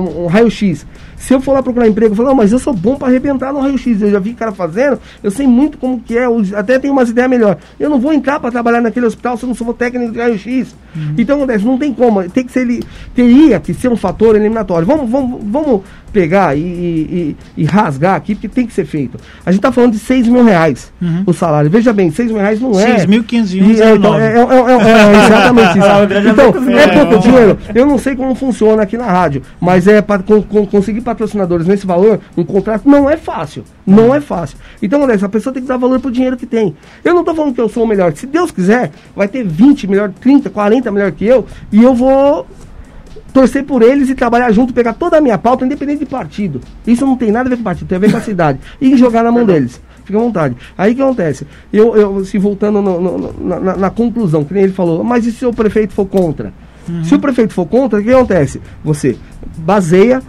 um 0.00 0.26
raio-x, 0.26 0.86
se 1.18 1.34
eu 1.34 1.40
for 1.40 1.52
lá 1.52 1.62
procurar 1.62 1.88
emprego, 1.88 2.12
eu 2.12 2.16
falo, 2.16 2.28
não, 2.28 2.34
mas 2.34 2.52
eu 2.52 2.58
sou 2.58 2.72
bom 2.72 2.96
para 2.96 3.08
arrebentar 3.08 3.52
no 3.52 3.60
raio-x. 3.60 4.00
Eu 4.00 4.10
já 4.10 4.18
vi 4.18 4.34
cara 4.34 4.52
fazendo, 4.52 4.98
eu 5.22 5.30
sei 5.30 5.46
muito 5.46 5.76
como 5.76 6.00
que 6.00 6.16
é, 6.16 6.26
até 6.56 6.78
tenho 6.78 6.92
umas 6.92 7.10
ideias 7.10 7.28
melhores. 7.28 7.58
Eu 7.78 7.90
não 7.90 7.98
vou 7.98 8.12
entrar 8.12 8.38
para 8.38 8.50
trabalhar 8.50 8.80
naquele 8.80 9.06
hospital 9.06 9.36
se 9.36 9.44
eu 9.44 9.48
não 9.48 9.54
sou 9.54 9.74
técnico 9.74 10.12
de 10.12 10.18
raio-x. 10.18 10.74
Uhum. 10.94 11.14
Então, 11.18 11.46
não 11.46 11.78
tem 11.78 11.92
como. 11.92 12.28
Tem 12.30 12.44
que 12.44 12.52
ser, 12.52 12.66
teria 13.14 13.60
que 13.60 13.74
ser 13.74 13.88
um 13.88 13.96
fator 13.96 14.36
eliminatório. 14.36 14.86
Vamos, 14.86 15.10
vamos, 15.10 15.40
vamos 15.44 15.82
pegar 16.12 16.56
e, 16.56 16.60
e, 16.60 17.36
e, 17.56 17.64
rasgar 17.64 18.14
aqui, 18.14 18.34
porque 18.34 18.48
tem 18.48 18.66
que 18.66 18.72
ser 18.72 18.84
feito. 18.84 19.18
A 19.44 19.50
gente 19.50 19.58
está 19.58 19.70
falando 19.70 19.92
de 19.92 19.98
6 19.98 20.28
mil 20.28 20.44
reais 20.44 20.92
uhum. 21.00 21.24
o 21.26 21.32
salário. 21.32 21.70
Veja 21.70 21.92
bem, 21.92 22.10
6 22.10 22.30
mil 22.30 22.40
reais 22.40 22.60
não 22.60 22.78
é. 22.78 23.04
6.500 23.06 23.80
é, 23.80 23.94
então, 23.94 24.14
é, 24.14 24.32
é, 24.32 24.38
é, 24.38 24.40
é, 24.40 25.24
exatamente 25.26 25.78
isso. 25.78 26.30
então, 26.30 26.78
é 26.78 27.04
pouco 27.04 27.18
dinheiro. 27.22 27.58
Eu 27.74 27.86
não 27.86 27.98
sei 27.98 28.16
como 28.16 28.34
funciona 28.34 28.82
aqui 28.82 28.96
na 28.96 29.06
rádio, 29.06 29.42
mas 29.60 29.86
é 29.86 30.00
para 30.00 30.22
conseguir 30.70 31.02
patrocinadores 31.08 31.66
nesse 31.66 31.86
valor, 31.86 32.20
um 32.36 32.44
contrato 32.44 32.86
não 32.86 33.08
é 33.08 33.16
fácil. 33.16 33.64
Não 33.86 34.14
é 34.14 34.20
fácil. 34.20 34.58
Então, 34.82 35.00
olha, 35.00 35.14
a 35.14 35.28
pessoa 35.28 35.54
tem 35.54 35.62
que 35.62 35.68
dar 35.68 35.78
valor 35.78 35.98
pro 36.00 36.10
dinheiro 36.10 36.36
que 36.36 36.44
tem. 36.44 36.76
Eu 37.02 37.14
não 37.14 37.20
estou 37.20 37.34
falando 37.34 37.54
que 37.54 37.60
eu 37.60 37.68
sou 37.68 37.84
o 37.84 37.86
melhor. 37.86 38.12
Se 38.14 38.26
Deus 38.26 38.50
quiser, 38.50 38.90
vai 39.16 39.26
ter 39.26 39.42
20 39.42 39.86
melhor, 39.86 40.12
30, 40.20 40.50
40 40.50 40.90
melhor 40.90 41.12
que 41.12 41.24
eu, 41.24 41.46
e 41.72 41.82
eu 41.82 41.94
vou 41.94 42.46
torcer 43.32 43.64
por 43.64 43.80
eles 43.80 44.10
e 44.10 44.14
trabalhar 44.14 44.52
junto, 44.52 44.74
pegar 44.74 44.92
toda 44.92 45.16
a 45.16 45.20
minha 45.20 45.38
pauta, 45.38 45.64
independente 45.64 46.00
de 46.00 46.06
partido. 46.06 46.60
Isso 46.86 47.06
não 47.06 47.16
tem 47.16 47.30
nada 47.30 47.48
a 47.48 47.50
ver 47.50 47.56
com 47.56 47.62
partido, 47.62 47.88
tem 47.88 47.96
a 47.96 48.00
ver 48.00 48.10
com 48.10 48.18
a 48.18 48.20
cidade. 48.20 48.58
E 48.78 48.96
jogar 48.98 49.22
na 49.22 49.32
mão 49.32 49.46
deles. 49.46 49.80
Fica 50.04 50.18
à 50.18 50.20
vontade. 50.20 50.56
Aí 50.76 50.94
que 50.94 51.02
acontece? 51.02 51.46
Eu, 51.72 51.96
eu 51.96 52.24
se 52.24 52.38
voltando 52.38 52.82
no, 52.82 53.00
no, 53.00 53.48
na, 53.58 53.76
na, 53.76 53.90
conclusão, 53.90 54.44
que 54.44 54.52
nem 54.52 54.64
ele 54.64 54.72
falou, 54.72 55.02
mas 55.02 55.26
e 55.26 55.32
se 55.32 55.46
o 55.46 55.52
prefeito 55.52 55.92
for 55.92 56.06
contra? 56.06 56.52
Uhum. 56.88 57.04
Se 57.04 57.14
o 57.14 57.18
prefeito 57.18 57.52
for 57.52 57.66
contra, 57.66 57.98
o 57.98 58.02
que 58.02 58.10
acontece? 58.10 58.60
Você 58.82 59.16
baseia 59.58 60.22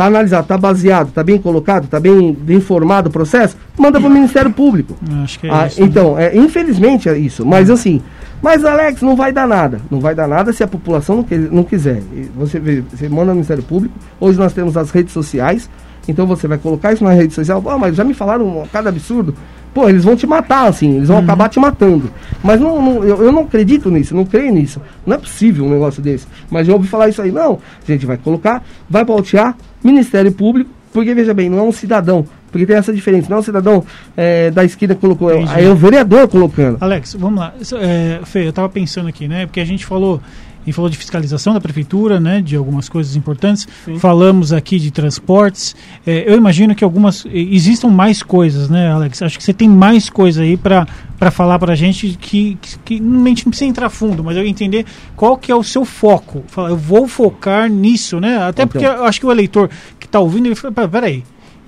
Está 0.00 0.06
analisado, 0.06 0.42
está 0.44 0.56
baseado, 0.56 1.08
está 1.08 1.22
bem 1.22 1.38
colocado, 1.38 1.84
está 1.84 2.00
bem, 2.00 2.32
bem 2.32 2.56
informado 2.56 3.10
o 3.10 3.12
processo, 3.12 3.54
manda 3.76 4.00
para 4.00 4.08
o 4.08 4.10
Ministério 4.10 4.50
Público. 4.50 4.96
Acho 5.22 5.38
que 5.38 5.46
é 5.46 5.50
ah, 5.52 5.66
isso, 5.66 5.82
então, 5.82 6.14
né? 6.14 6.28
é, 6.28 6.36
infelizmente 6.38 7.06
é 7.06 7.18
isso. 7.18 7.44
Mas 7.44 7.68
assim, 7.68 8.00
mas 8.40 8.64
Alex, 8.64 9.02
não 9.02 9.14
vai 9.14 9.30
dar 9.30 9.46
nada. 9.46 9.78
Não 9.90 10.00
vai 10.00 10.14
dar 10.14 10.26
nada 10.26 10.54
se 10.54 10.64
a 10.64 10.66
população 10.66 11.16
não, 11.16 11.38
não 11.52 11.64
quiser. 11.64 12.02
Você, 12.34 12.58
vê, 12.58 12.80
você 12.80 13.10
manda 13.10 13.26
no 13.26 13.34
Ministério 13.34 13.62
Público. 13.62 13.94
Hoje 14.18 14.38
nós 14.38 14.54
temos 14.54 14.74
as 14.74 14.90
redes 14.90 15.12
sociais. 15.12 15.68
Então 16.08 16.26
você 16.26 16.48
vai 16.48 16.56
colocar 16.56 16.94
isso 16.94 17.04
na 17.04 17.12
rede 17.12 17.34
social. 17.34 17.62
Ah, 17.68 17.76
mas 17.76 17.94
já 17.94 18.02
me 18.02 18.14
falaram 18.14 18.66
cada 18.72 18.88
absurdo. 18.88 19.34
Pô, 19.74 19.86
eles 19.88 20.02
vão 20.02 20.16
te 20.16 20.26
matar, 20.26 20.66
assim, 20.66 20.96
eles 20.96 21.08
vão 21.08 21.18
uhum. 21.18 21.22
acabar 21.22 21.48
te 21.48 21.60
matando. 21.60 22.10
Mas 22.42 22.60
não, 22.60 22.82
não 22.82 23.04
eu, 23.04 23.22
eu, 23.22 23.30
não 23.30 23.42
acredito 23.42 23.88
nisso, 23.88 24.16
não 24.16 24.24
creio 24.24 24.52
nisso. 24.52 24.80
Não 25.06 25.14
é 25.14 25.18
possível 25.18 25.64
um 25.64 25.70
negócio 25.70 26.02
desse. 26.02 26.26
Mas 26.50 26.66
eu 26.66 26.74
ouvi 26.74 26.88
falar 26.88 27.08
isso 27.08 27.22
aí. 27.22 27.30
Não, 27.30 27.60
a 27.86 27.92
gente 27.92 28.04
vai 28.04 28.16
colocar, 28.16 28.64
vai 28.88 29.04
pautear, 29.04 29.56
Ministério 29.82 30.32
Público, 30.32 30.70
porque 30.92 31.14
veja 31.14 31.32
bem, 31.32 31.48
não 31.48 31.58
é 31.58 31.62
um 31.62 31.72
cidadão. 31.72 32.26
Porque 32.50 32.66
tem 32.66 32.76
essa 32.76 32.92
diferença, 32.92 33.28
não 33.30 33.36
é 33.36 33.40
um 33.40 33.44
cidadão 33.44 33.84
é, 34.16 34.50
da 34.50 34.64
esquina 34.64 34.94
que 34.94 35.00
colocou, 35.00 35.30
é, 35.30 35.64
é 35.64 35.68
o 35.68 35.76
vereador 35.76 36.26
colocando. 36.26 36.78
Alex, 36.80 37.14
vamos 37.18 37.38
lá. 37.38 37.54
É, 37.80 38.20
Fê, 38.24 38.44
eu 38.44 38.50
estava 38.50 38.68
pensando 38.68 39.08
aqui, 39.08 39.28
né? 39.28 39.46
Porque 39.46 39.60
a 39.60 39.64
gente 39.64 39.86
falou 39.86 40.20
gente 40.64 40.74
falou 40.74 40.90
de 40.90 40.96
fiscalização 40.96 41.54
da 41.54 41.60
prefeitura, 41.60 42.20
né, 42.20 42.40
de 42.40 42.56
algumas 42.56 42.88
coisas 42.88 43.16
importantes. 43.16 43.66
Sim. 43.84 43.98
Falamos 43.98 44.52
aqui 44.52 44.78
de 44.78 44.90
transportes. 44.90 45.74
É, 46.06 46.30
eu 46.30 46.36
imagino 46.36 46.74
que 46.74 46.84
algumas 46.84 47.26
existam 47.32 47.88
mais 47.88 48.22
coisas, 48.22 48.68
né, 48.68 48.90
Alex? 48.90 49.22
Acho 49.22 49.38
que 49.38 49.44
você 49.44 49.52
tem 49.52 49.68
mais 49.68 50.08
coisa 50.08 50.42
aí 50.42 50.56
para 50.56 50.86
para 51.20 51.30
falar 51.30 51.58
para 51.58 51.74
a 51.74 51.76
gente 51.76 52.16
que, 52.18 52.56
que, 52.62 52.78
que 52.78 52.94
a 52.94 53.28
gente 53.28 53.44
não 53.44 53.50
precisa 53.50 53.68
entrar 53.68 53.90
fundo, 53.90 54.24
mas 54.24 54.38
eu 54.38 54.46
entender 54.46 54.86
qual 55.14 55.36
que 55.36 55.52
é 55.52 55.54
o 55.54 55.62
seu 55.62 55.84
foco. 55.84 56.42
Eu 56.56 56.78
vou 56.78 57.06
focar 57.06 57.68
nisso, 57.68 58.18
né? 58.18 58.38
Até 58.38 58.62
então. 58.62 58.68
porque 58.68 58.86
eu 58.86 59.04
acho 59.04 59.20
que 59.20 59.26
o 59.26 59.30
eleitor 59.30 59.68
que 59.98 60.06
está 60.06 60.18
ouvindo 60.18 60.46
ele 60.46 60.54
fala, 60.54 60.88
peraí, 60.88 61.22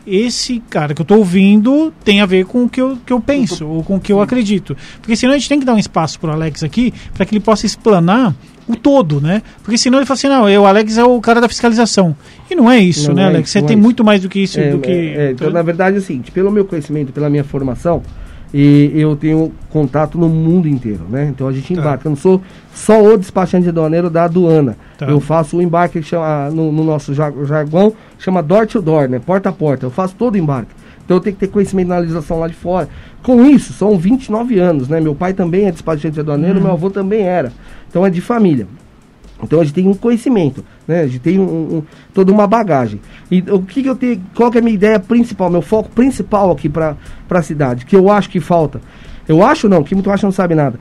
esse 0.07 0.59
cara 0.71 0.95
que 0.95 1.03
eu 1.03 1.05
estou 1.05 1.19
ouvindo 1.19 1.93
tem 2.03 2.23
a 2.23 2.27
ver 2.27 2.47
com 2.47 2.65
o 2.65 2.69
que 2.69 2.81
eu, 2.81 2.97
que 3.05 3.13
eu 3.13 3.21
penso, 3.21 3.69
ou 3.69 3.85
com 3.85 3.97
o 3.97 4.01
que 4.01 4.11
eu 4.11 4.23
acredito. 4.23 4.75
Porque 5.03 5.15
senão 5.15 5.35
a 5.35 5.37
gente 5.37 5.51
tem 5.51 5.61
que 5.61 5.67
dar 5.67 5.75
um 5.75 5.79
espaço 5.79 6.19
para 6.19 6.31
o 6.31 6.33
Alex 6.33 6.63
aqui, 6.63 6.95
para 7.13 7.27
que 7.27 7.35
ele 7.35 7.45
possa 7.45 7.67
explanar 7.67 8.35
o 8.67 8.75
todo, 8.75 9.21
né? 9.21 9.43
Porque 9.63 9.77
senão 9.77 9.99
ele 9.99 10.07
fala 10.07 10.15
assim, 10.15 10.29
não, 10.29 10.49
eu, 10.49 10.65
Alex 10.65 10.97
é 10.97 11.05
o 11.05 11.21
cara 11.21 11.43
da 11.43 11.49
fiscalização. 11.49 12.17
E 12.51 12.55
não 12.55 12.71
é 12.71 12.79
isso, 12.79 13.09
não 13.09 13.17
né, 13.17 13.23
é 13.25 13.27
Alex? 13.27 13.51
Você 13.51 13.61
tem 13.61 13.77
é 13.77 13.79
muito 13.79 14.03
mais 14.03 14.23
do 14.23 14.31
que 14.31 14.41
isso. 14.41 14.59
É, 14.59 14.71
do 14.71 14.79
que... 14.79 14.91
É, 14.91 15.33
então, 15.33 15.51
na 15.51 15.61
verdade, 15.61 15.97
é 15.97 15.99
o 15.99 16.03
seguinte, 16.03 16.31
pelo 16.31 16.51
meu 16.51 16.65
conhecimento, 16.65 17.13
pela 17.13 17.29
minha 17.29 17.45
formação, 17.45 18.03
e 18.53 18.93
eu 18.95 19.17
tenho 19.17 19.53
contato 19.71 20.19
no 20.19 20.29
mundo 20.29 20.69
inteiro, 20.69 21.07
né? 21.09 21.29
Então 21.31 21.49
a 21.49 21.53
gente 21.53 21.75
tá. 21.75 21.81
embarca. 21.81 22.07
Eu 22.07 22.11
não 22.11 22.17
sou 22.17 22.43
só 22.75 23.03
o 23.03 23.17
despachante 23.17 23.69
aduaneiro 23.69 24.11
da 24.11 24.25
aduana. 24.25 24.77
Tá. 24.99 25.07
Eu 25.07 25.21
faço 25.21 25.57
o 25.57 25.63
embarque 25.63 26.01
que 26.01 26.07
chama, 26.07 26.51
no, 26.51 26.71
no 26.71 26.85
nosso 26.85 27.15
jargão, 27.15 27.95
chama 28.19 28.43
door 28.43 28.67
to 28.67 28.83
door, 28.83 29.09
né? 29.09 29.19
Porta 29.19 29.49
a 29.49 29.53
porta. 29.53 29.87
Eu 29.87 29.91
faço 29.91 30.15
todo 30.17 30.35
o 30.35 30.39
embarque. 30.39 30.73
Então 31.05 31.17
eu 31.17 31.21
tenho 31.21 31.35
que 31.35 31.41
ter 31.41 31.49
conhecimento 31.49 31.89
na 31.89 31.99
legislação 31.99 32.39
lá 32.39 32.47
de 32.47 32.55
fora. 32.55 32.89
Com 33.23 33.45
isso, 33.45 33.73
são 33.73 33.97
29 33.97 34.59
anos, 34.59 34.89
né? 34.89 35.01
Meu 35.01 35.15
pai 35.15 35.33
também 35.33 35.67
é 35.67 35.73
despachante 35.73 36.21
aduaneiro, 36.21 36.59
uhum. 36.59 36.65
meu 36.65 36.73
avô 36.73 36.91
também 36.91 37.23
era. 37.23 37.53
Então 37.89 38.05
é 38.05 38.11
de 38.11 38.21
família. 38.21 38.67
Então 39.43 39.61
a 39.61 39.65
gente 39.65 39.75
tem 39.75 39.89
um 39.89 39.95
conhecimento, 39.95 40.65
né? 40.87 41.01
A 41.01 41.07
gente 41.07 41.19
tem 41.19 41.39
um, 41.39 41.45
um, 41.45 41.83
toda 42.15 42.31
uma 42.31 42.47
bagagem. 42.47 43.01
E 43.31 43.41
o 43.51 43.63
que, 43.63 43.83
que, 43.83 43.89
eu 43.89 43.97
tenho, 43.97 44.23
qual 44.35 44.51
que 44.51 44.59
é 44.59 44.61
a 44.61 44.65
minha 44.65 44.75
ideia 44.75 45.01
principal, 45.01 45.51
meu 45.51 45.63
foco 45.63 45.91
principal 45.91 46.51
aqui 46.51 46.69
para 46.69 46.97
a 47.29 47.43
cidade, 47.43 47.85
que 47.85 47.97
eu 47.97 48.11
acho 48.11 48.31
que 48.31 48.41
falta? 48.41 48.81
Eu 49.29 49.43
acho 49.43 49.69
não, 49.69 49.85
que 49.85 49.95
muito 49.95 50.11
acha 50.11 50.27
não 50.27 50.33
sabe 50.33 50.55
nada. 50.55 50.79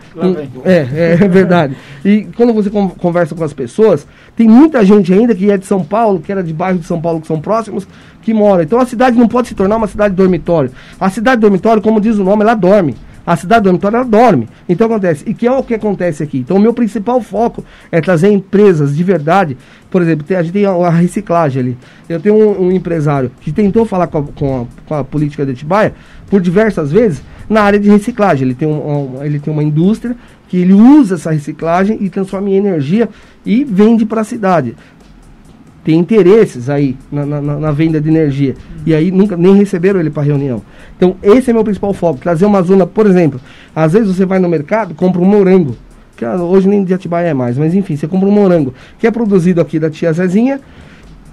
É, 0.65 0.71
é, 0.71 1.13
é, 1.13 1.27
verdade. 1.27 1.77
E 2.03 2.27
quando 2.35 2.53
você 2.53 2.69
conversa 2.69 3.35
com 3.35 3.43
as 3.43 3.53
pessoas, 3.53 4.07
tem 4.35 4.47
muita 4.47 4.83
gente 4.83 5.13
ainda 5.13 5.35
que 5.35 5.51
é 5.51 5.57
de 5.57 5.65
São 5.65 5.83
Paulo, 5.83 6.19
que 6.19 6.31
era 6.31 6.43
de 6.43 6.51
bairro 6.51 6.79
de 6.79 6.85
São 6.85 6.99
Paulo, 6.99 7.21
que 7.21 7.27
são 7.27 7.39
próximos, 7.39 7.87
que 8.21 8.33
mora. 8.33 8.63
Então 8.63 8.79
a 8.79 8.85
cidade 8.85 9.17
não 9.17 9.27
pode 9.27 9.47
se 9.47 9.55
tornar 9.55 9.77
uma 9.77 9.87
cidade 9.87 10.15
dormitório. 10.15 10.71
A 10.99 11.09
cidade 11.09 11.39
dormitório, 11.39 11.81
como 11.81 12.01
diz 12.01 12.17
o 12.17 12.23
nome, 12.23 12.41
ela 12.41 12.55
dorme. 12.55 12.95
A 13.25 13.35
cidade 13.35 13.63
dormitório 13.63 13.97
ela 13.97 14.05
dorme. 14.05 14.47
Então 14.67 14.87
acontece. 14.87 15.23
E 15.27 15.33
que 15.33 15.47
é 15.47 15.51
o 15.51 15.63
que 15.63 15.73
acontece 15.73 16.23
aqui? 16.23 16.39
Então 16.39 16.57
o 16.57 16.59
meu 16.59 16.73
principal 16.73 17.21
foco 17.21 17.63
é 17.91 18.01
trazer 18.01 18.29
empresas 18.29 18.95
de 18.95 19.03
verdade. 19.03 19.57
Por 19.89 20.01
exemplo, 20.01 20.25
tem, 20.25 20.37
a 20.37 20.43
gente 20.43 20.53
tem 20.53 20.65
a, 20.65 20.71
a, 20.71 20.89
reciclagem 20.89 21.61
ali. 21.61 21.77
Eu 22.09 22.19
tenho 22.19 22.35
um, 22.35 22.67
um, 22.67 22.71
empresário 22.71 23.31
que 23.41 23.51
tentou 23.51 23.85
falar 23.85 24.07
com 24.07 24.17
a, 24.17 24.23
com 24.23 24.61
a, 24.61 24.65
com 24.87 24.95
a 24.95 25.03
política 25.03 25.45
de 25.45 25.51
Atibaia 25.51 25.93
por 26.29 26.41
diversas 26.41 26.91
vezes 26.91 27.21
na 27.49 27.61
área 27.61 27.79
de 27.79 27.89
reciclagem. 27.89 28.47
Ele 28.47 28.55
tem, 28.55 28.67
um, 28.67 29.17
um, 29.17 29.23
ele 29.23 29.39
tem 29.39 29.53
uma 29.53 29.63
indústria 29.63 30.15
que 30.47 30.57
ele 30.57 30.73
usa 30.73 31.15
essa 31.15 31.31
reciclagem 31.31 31.97
e 32.01 32.09
transforma 32.09 32.49
em 32.49 32.55
energia 32.55 33.07
e 33.45 33.63
vende 33.63 34.05
para 34.05 34.21
a 34.21 34.25
cidade 34.25 34.75
tem 35.83 35.97
interesses 35.97 36.69
aí 36.69 36.95
na, 37.11 37.25
na, 37.25 37.41
na, 37.41 37.71
venda 37.71 37.99
de 37.99 38.09
energia. 38.09 38.55
E 38.85 38.93
aí 38.93 39.11
nunca 39.11 39.35
nem 39.35 39.55
receberam 39.55 39.99
ele 39.99 40.09
para 40.09 40.23
reunião. 40.23 40.61
Então, 40.95 41.15
esse 41.23 41.49
é 41.49 41.53
meu 41.53 41.63
principal 41.63 41.93
foco. 41.93 42.19
Trazer 42.19 42.45
uma 42.45 42.61
zona, 42.61 42.85
por 42.85 43.07
exemplo, 43.07 43.39
às 43.75 43.93
vezes 43.93 44.15
você 44.15 44.25
vai 44.25 44.39
no 44.39 44.47
mercado, 44.47 44.93
compra 44.93 45.21
um 45.21 45.25
morango. 45.25 45.75
Que 46.15 46.23
ah, 46.23 46.35
hoje 46.35 46.67
nem 46.67 46.83
de 46.83 46.93
Atibaia 46.93 47.29
é 47.29 47.33
mais, 47.33 47.57
mas 47.57 47.73
enfim, 47.73 47.95
você 47.95 48.07
compra 48.07 48.29
um 48.29 48.31
morango 48.31 48.73
que 48.99 49.07
é 49.07 49.11
produzido 49.11 49.59
aqui 49.59 49.79
da 49.79 49.89
tia 49.89 50.13
Zezinha, 50.13 50.61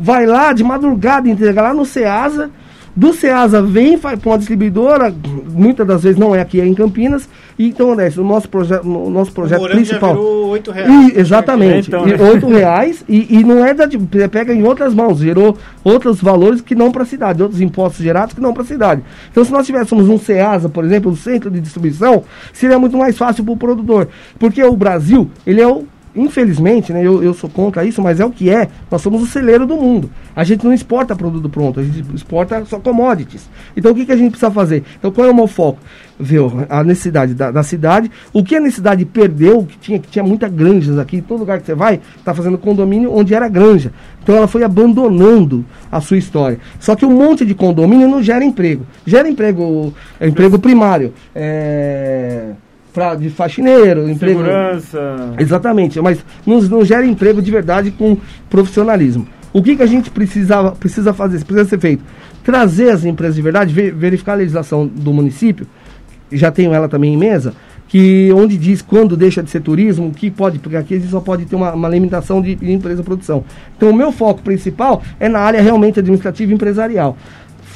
vai 0.01 0.25
lá 0.25 0.55
de 0.55 0.65
madrugada, 0.65 1.29
entrega 1.29 1.61
lá 1.61 1.75
no 1.75 1.85
Ceasa 1.85 2.51
do 2.95 3.13
Ceasa 3.13 3.63
vem 3.63 3.99
para 3.99 4.19
uma 4.25 4.39
distribuidora, 4.39 5.15
muitas 5.51 5.87
das 5.87 6.03
vezes 6.03 6.19
não 6.19 6.35
é 6.35 6.41
aqui, 6.41 6.61
é 6.61 6.67
em 6.67 6.75
Campinas. 6.75 7.29
E 7.59 7.69
então, 7.69 7.95
né, 7.95 8.09
o 8.17 8.23
nosso, 8.23 8.49
proje 8.49 8.75
o 8.85 9.11
nosso 9.11 9.33
projeto 9.33 9.65
o 9.65 9.69
principal. 9.69 10.11
Já 10.11 10.15
virou 10.15 10.49
8 10.49 10.71
reais. 10.71 10.91
E, 10.91 11.19
exatamente. 11.19 11.89
Então, 11.89 12.07
né? 12.07 12.17
8 12.17 12.47
reais 12.47 13.05
e, 13.09 13.39
e 13.39 13.45
não 13.45 13.65
é 13.65 13.75
da. 13.75 13.89
Pega 14.31 14.55
em 14.55 14.63
outras 14.63 14.95
mãos, 14.95 15.19
gerou 15.19 15.57
outros 15.83 16.21
valores 16.21 16.61
que 16.61 16.75
não 16.75 16.93
para 16.93 17.03
a 17.03 17.07
cidade, 17.07 17.43
outros 17.43 17.61
impostos 17.61 18.05
gerados 18.05 18.35
que 18.35 18.41
não 18.41 18.55
para 18.55 18.63
a 18.63 18.67
cidade. 18.67 19.03
Então, 19.31 19.45
se 19.45 19.53
nós 19.53 19.67
tivéssemos 19.67 20.09
um 20.09 20.19
Ceasa, 20.19 20.69
por 20.69 20.85
exemplo, 20.85 21.11
um 21.11 21.17
centro 21.17 21.51
de 21.51 21.61
distribuição, 21.61 22.23
seria 22.53 22.79
muito 22.79 22.97
mais 22.97 23.19
fácil 23.19 23.45
para 23.45 23.55
o 23.55 23.57
produtor. 23.57 24.09
Porque 24.39 24.63
o 24.63 24.77
Brasil, 24.77 25.29
ele 25.45 25.61
é 25.61 25.67
o 25.67 25.85
infelizmente, 26.15 26.93
né, 26.93 27.05
eu, 27.05 27.23
eu 27.23 27.35
sou 27.35 27.49
contra 27.49 27.85
isso, 27.85 28.03
mas 28.03 28.21
é 28.21 28.25
o 28.25 28.31
que 28.31 28.51
é. 28.51 28.69
Nós 28.91 29.01
somos 29.03 29.23
o 29.23 29.27
celeiro 29.27 29.67
do 29.67 29.77
mundo. 29.77 30.11
A 30.35 30.45
gente 30.45 30.65
não 30.65 30.73
exporta 30.73 31.15
produto 31.15 31.49
pronto, 31.49 31.81
a 31.81 31.83
gente 31.83 32.05
exporta 32.15 32.65
só 32.65 32.79
commodities. 32.79 33.49
Então 33.77 33.93
o 33.93 33.95
que, 33.95 34.07
que 34.07 34.13
a 34.13 34.17
gente 34.17 34.31
precisa 34.31 34.51
fazer? 34.51 34.85
Então 34.99 35.11
qual 35.11 35.27
é 35.27 35.31
o 35.31 35.35
meu 35.35 35.47
foco? 35.47 35.79
Ver 36.19 36.41
a 36.69 36.83
necessidade 36.83 37.33
da, 37.35 37.51
da 37.51 37.63
cidade, 37.63 38.11
o 38.33 38.43
que 38.43 38.57
a 38.57 38.61
necessidade 38.61 39.05
perdeu, 39.05 39.65
que 39.65 39.79
tinha, 39.79 39.99
que 39.99 40.09
tinha 40.09 40.25
muitas 40.25 40.51
granjas 40.51 40.99
aqui, 40.99 41.21
todo 41.21 41.41
lugar 41.41 41.61
que 41.61 41.67
você 41.67 41.75
vai, 41.75 42.01
está 42.17 42.35
fazendo 42.35 42.59
condomínio 42.59 43.15
onde 43.15 43.35
era 43.35 43.49
granja. 43.49 43.93
Então 44.23 44.37
ela 44.37 44.49
foi 44.49 44.65
abandonando 44.65 45.65
a 45.91 46.01
sua 46.01 46.19
história. 46.19 46.59
Só 46.81 46.97
que 46.97 47.07
um 47.07 47.13
monte 47.13 47.47
de 47.47 47.55
condomínio 47.55 48.09
não 48.09 48.23
gera 48.23 48.45
emprego. 48.45 48.85
Gera 49.07 49.29
emprego, 49.29 49.95
é, 50.19 50.27
emprego 50.29 50.59
primário. 50.59 51.13
É 51.35 52.53
pra, 52.99 53.15
de 53.15 53.31
faxineiro, 53.31 54.09
emprego. 54.11 54.41
Segurança. 54.41 55.35
Exatamente, 55.39 56.01
mas 56.01 56.25
não, 56.47 56.61
não 56.63 56.85
gera 56.85 57.07
emprego 57.07 57.41
de 57.41 57.51
verdade 57.51 57.91
com 57.91 58.17
profissionalismo. 58.51 59.27
O 59.53 59.63
que, 59.63 59.77
que 59.77 59.83
a 59.83 59.87
gente 59.87 60.11
precisava, 60.11 60.73
precisa 60.73 61.13
fazer, 61.13 61.43
precisa 61.45 61.69
ser 61.69 61.81
feito? 61.81 62.03
Trazer 62.45 62.91
as 62.91 63.05
empresas 63.05 63.37
de 63.37 63.43
verdade, 63.43 63.73
ver, 63.73 63.95
verificar 63.95 64.33
a 64.33 64.37
legislação 64.37 64.87
do 64.87 65.13
município, 65.13 65.67
já 66.31 66.51
tenho 66.51 66.75
ela 66.75 66.89
também 66.89 67.15
em 67.15 67.17
mesa, 67.17 67.55
que 67.89 68.31
onde 68.35 68.59
diz 68.59 68.83
quando 68.83 69.17
deixa 69.17 69.43
de 69.43 69.51
ser 69.51 69.61
turismo, 69.61 70.09
o 70.09 70.11
que 70.13 70.31
pode, 70.31 70.59
porque 70.59 70.77
aqui 70.77 70.95
a 70.95 70.99
gente 70.99 71.11
só 71.11 71.21
pode 71.21 71.47
ter 71.47 71.57
uma, 71.57 71.73
uma 71.73 71.89
limitação 71.89 72.43
de, 72.43 72.55
de 72.55 72.71
empresa 72.71 73.03
produção. 73.03 73.45
Então 73.77 73.91
o 73.91 73.95
meu 73.95 74.13
foco 74.13 74.43
principal 74.43 75.03
é 75.19 75.29
na 75.29 75.39
área 75.39 75.63
realmente 75.63 75.99
administrativa 75.99 76.53
e 76.53 76.55
empresarial 76.55 77.17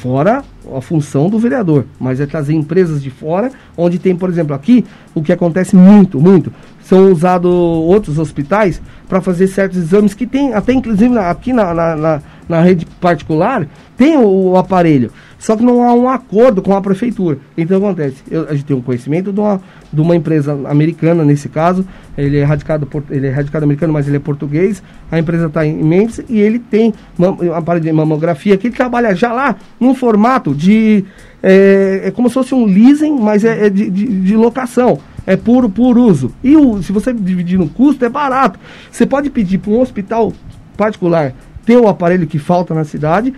fora 0.02 0.42
a 0.76 0.80
função 0.80 1.30
do 1.30 1.38
vereador, 1.38 1.84
mas 1.98 2.20
é 2.20 2.26
trazer 2.26 2.54
empresas 2.54 3.00
de 3.00 3.08
fora, 3.08 3.52
onde 3.76 4.00
tem, 4.00 4.16
por 4.16 4.28
exemplo, 4.28 4.54
aqui, 4.54 4.84
o 5.14 5.22
que 5.22 5.32
acontece 5.32 5.76
muito, 5.76 6.20
muito, 6.20 6.52
são 6.82 7.12
usados 7.12 7.50
outros 7.50 8.18
hospitais 8.18 8.82
para 9.08 9.20
fazer 9.20 9.46
certos 9.46 9.78
exames 9.78 10.12
que 10.12 10.26
tem, 10.26 10.54
até 10.54 10.72
inclusive 10.72 11.16
aqui 11.18 11.52
na, 11.52 11.72
na, 11.72 11.96
na, 11.96 12.22
na 12.48 12.60
rede 12.60 12.84
particular, 13.00 13.66
tem 13.96 14.16
o, 14.16 14.50
o, 14.50 14.56
aparelho, 14.56 15.12
só 15.42 15.56
que 15.56 15.64
não 15.64 15.82
há 15.82 15.92
um 15.92 16.08
acordo 16.08 16.62
com 16.62 16.72
a 16.72 16.80
prefeitura. 16.80 17.36
Então 17.58 17.76
acontece, 17.78 18.22
eu, 18.30 18.48
a 18.48 18.52
gente 18.52 18.64
tem 18.64 18.76
um 18.76 18.80
conhecimento 18.80 19.32
de 19.32 19.40
uma, 19.40 19.60
de 19.92 20.00
uma 20.00 20.14
empresa 20.14 20.52
americana 20.68 21.24
nesse 21.24 21.48
caso, 21.48 21.84
ele 22.16 22.38
é 22.38 22.44
radicado, 22.44 22.88
ele 23.10 23.26
é 23.26 23.30
radicado 23.30 23.64
americano, 23.64 23.92
mas 23.92 24.06
ele 24.06 24.18
é 24.18 24.20
português, 24.20 24.80
a 25.10 25.18
empresa 25.18 25.46
está 25.46 25.66
em 25.66 25.82
Mendes 25.82 26.22
e 26.28 26.38
ele 26.38 26.60
tem 26.60 26.94
um 27.18 27.52
aparelho 27.52 27.84
de 27.84 27.92
mamografia 27.92 28.56
que 28.56 28.68
ele 28.68 28.76
trabalha 28.76 29.16
já 29.16 29.32
lá 29.32 29.56
num 29.80 29.96
formato 29.96 30.54
de. 30.54 31.04
É, 31.42 32.02
é 32.04 32.10
como 32.12 32.28
se 32.28 32.34
fosse 32.34 32.54
um 32.54 32.64
leasing, 32.64 33.18
mas 33.18 33.44
é, 33.44 33.66
é 33.66 33.68
de, 33.68 33.90
de, 33.90 34.20
de 34.20 34.36
locação 34.36 35.00
é 35.26 35.36
puro 35.36 35.68
por 35.68 35.98
uso. 35.98 36.32
E 36.42 36.56
o, 36.56 36.80
se 36.82 36.92
você 36.92 37.12
dividir 37.12 37.58
no 37.58 37.68
custo, 37.68 38.04
é 38.04 38.08
barato. 38.08 38.58
Você 38.90 39.06
pode 39.06 39.30
pedir 39.30 39.58
para 39.58 39.72
um 39.72 39.80
hospital 39.80 40.32
particular 40.76 41.32
ter 41.64 41.76
o 41.76 41.88
aparelho 41.88 42.26
que 42.26 42.38
falta 42.38 42.74
na 42.74 42.84
cidade, 42.84 43.32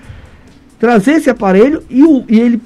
trazer 0.85 1.13
esse 1.13 1.31
aparelho 1.31 1.83
e, 1.89 2.05
o, 2.05 2.27
e 2.29 2.39
ele, 2.39 2.61